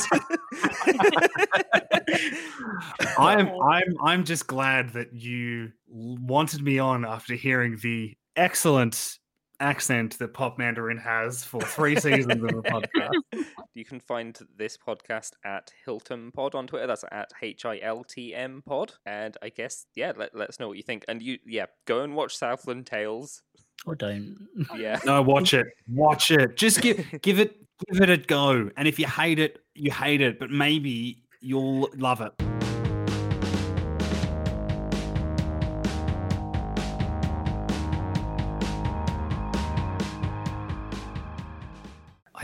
I'm 3.18 3.50
I'm 3.62 3.96
I'm 4.04 4.24
just 4.24 4.48
glad 4.48 4.94
that 4.94 5.14
you 5.14 5.72
wanted 5.88 6.62
me 6.64 6.80
on 6.80 7.06
after 7.06 7.36
hearing 7.36 7.78
the 7.82 8.16
excellent 8.36 9.18
accent 9.60 10.18
that 10.20 10.34
Pop 10.34 10.58
Mandarin 10.58 10.98
has 10.98 11.44
for 11.44 11.62
three 11.62 11.96
seasons 12.00 12.42
of 12.42 12.50
the 12.50 12.64
podcast. 12.64 13.46
You 13.80 13.86
can 13.86 14.02
find 14.02 14.38
this 14.58 14.78
podcast 14.78 15.32
at 15.46 15.72
HiltM 15.88 16.34
Pod 16.34 16.54
on 16.54 16.68
Twitter. 16.68 16.86
That's 16.86 17.06
at 17.14 17.32
H 17.42 17.64
I 17.64 17.80
L 17.82 18.04
T 18.04 18.36
M 18.36 18.62
Pod. 18.68 18.96
And 19.06 19.38
I 19.42 19.48
guess 19.48 19.86
yeah, 19.96 20.12
let, 20.18 20.36
let 20.36 20.50
us 20.50 20.60
know 20.60 20.68
what 20.68 20.76
you 20.76 20.84
think. 20.84 21.06
And 21.08 21.22
you 21.22 21.38
yeah, 21.46 21.68
go 21.86 22.02
and 22.02 22.14
watch 22.14 22.36
Southland 22.36 22.88
Tales. 22.88 23.42
Or 23.86 23.96
don't. 23.96 24.36
Yeah. 24.78 25.00
No, 25.06 25.22
watch 25.22 25.54
it, 25.54 25.68
watch 25.88 26.30
it. 26.30 26.58
Just 26.58 26.82
give 26.82 27.06
give 27.22 27.40
it 27.40 27.56
give 27.90 28.02
it 28.02 28.10
a 28.10 28.18
go. 28.18 28.70
And 28.76 28.86
if 28.86 29.00
you 29.00 29.08
hate 29.08 29.40
it, 29.40 29.60
you 29.76 29.92
hate 29.92 30.20
it. 30.20 30.40
But 30.40 30.52
maybe 30.52 31.24
you'll 31.40 31.90
love 31.96 32.20
it. 32.20 32.59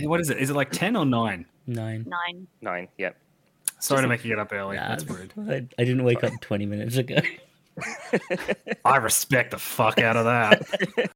What 0.08 0.20
is 0.22 0.30
it? 0.30 0.38
Is 0.38 0.50
it 0.50 0.56
like 0.56 0.72
ten 0.72 0.96
or 0.96 1.06
nine? 1.06 1.46
Nine. 1.68 2.06
Nine. 2.08 2.48
Nine. 2.62 2.88
Yep. 2.98 3.16
Sorry 3.80 3.98
to 4.00 4.02
Just- 4.04 4.10
make 4.10 4.24
you 4.26 4.30
get 4.32 4.40
up 4.40 4.54
early. 4.54 4.78
Nah, 4.78 4.90
That's 4.90 5.04
it's 5.04 5.12
rude. 5.12 5.34
fine. 5.34 5.70
I 5.80 5.84
didn't 5.84 6.04
wake 6.04 6.24
up 6.24 6.32
20 6.42 6.66
minutes 6.66 6.98
ago. 6.98 7.18
I 8.86 8.98
respect 8.98 9.52
the 9.52 9.58
fuck 9.60 10.00
out 10.00 10.16
of 10.16 10.26
that. 10.26 10.62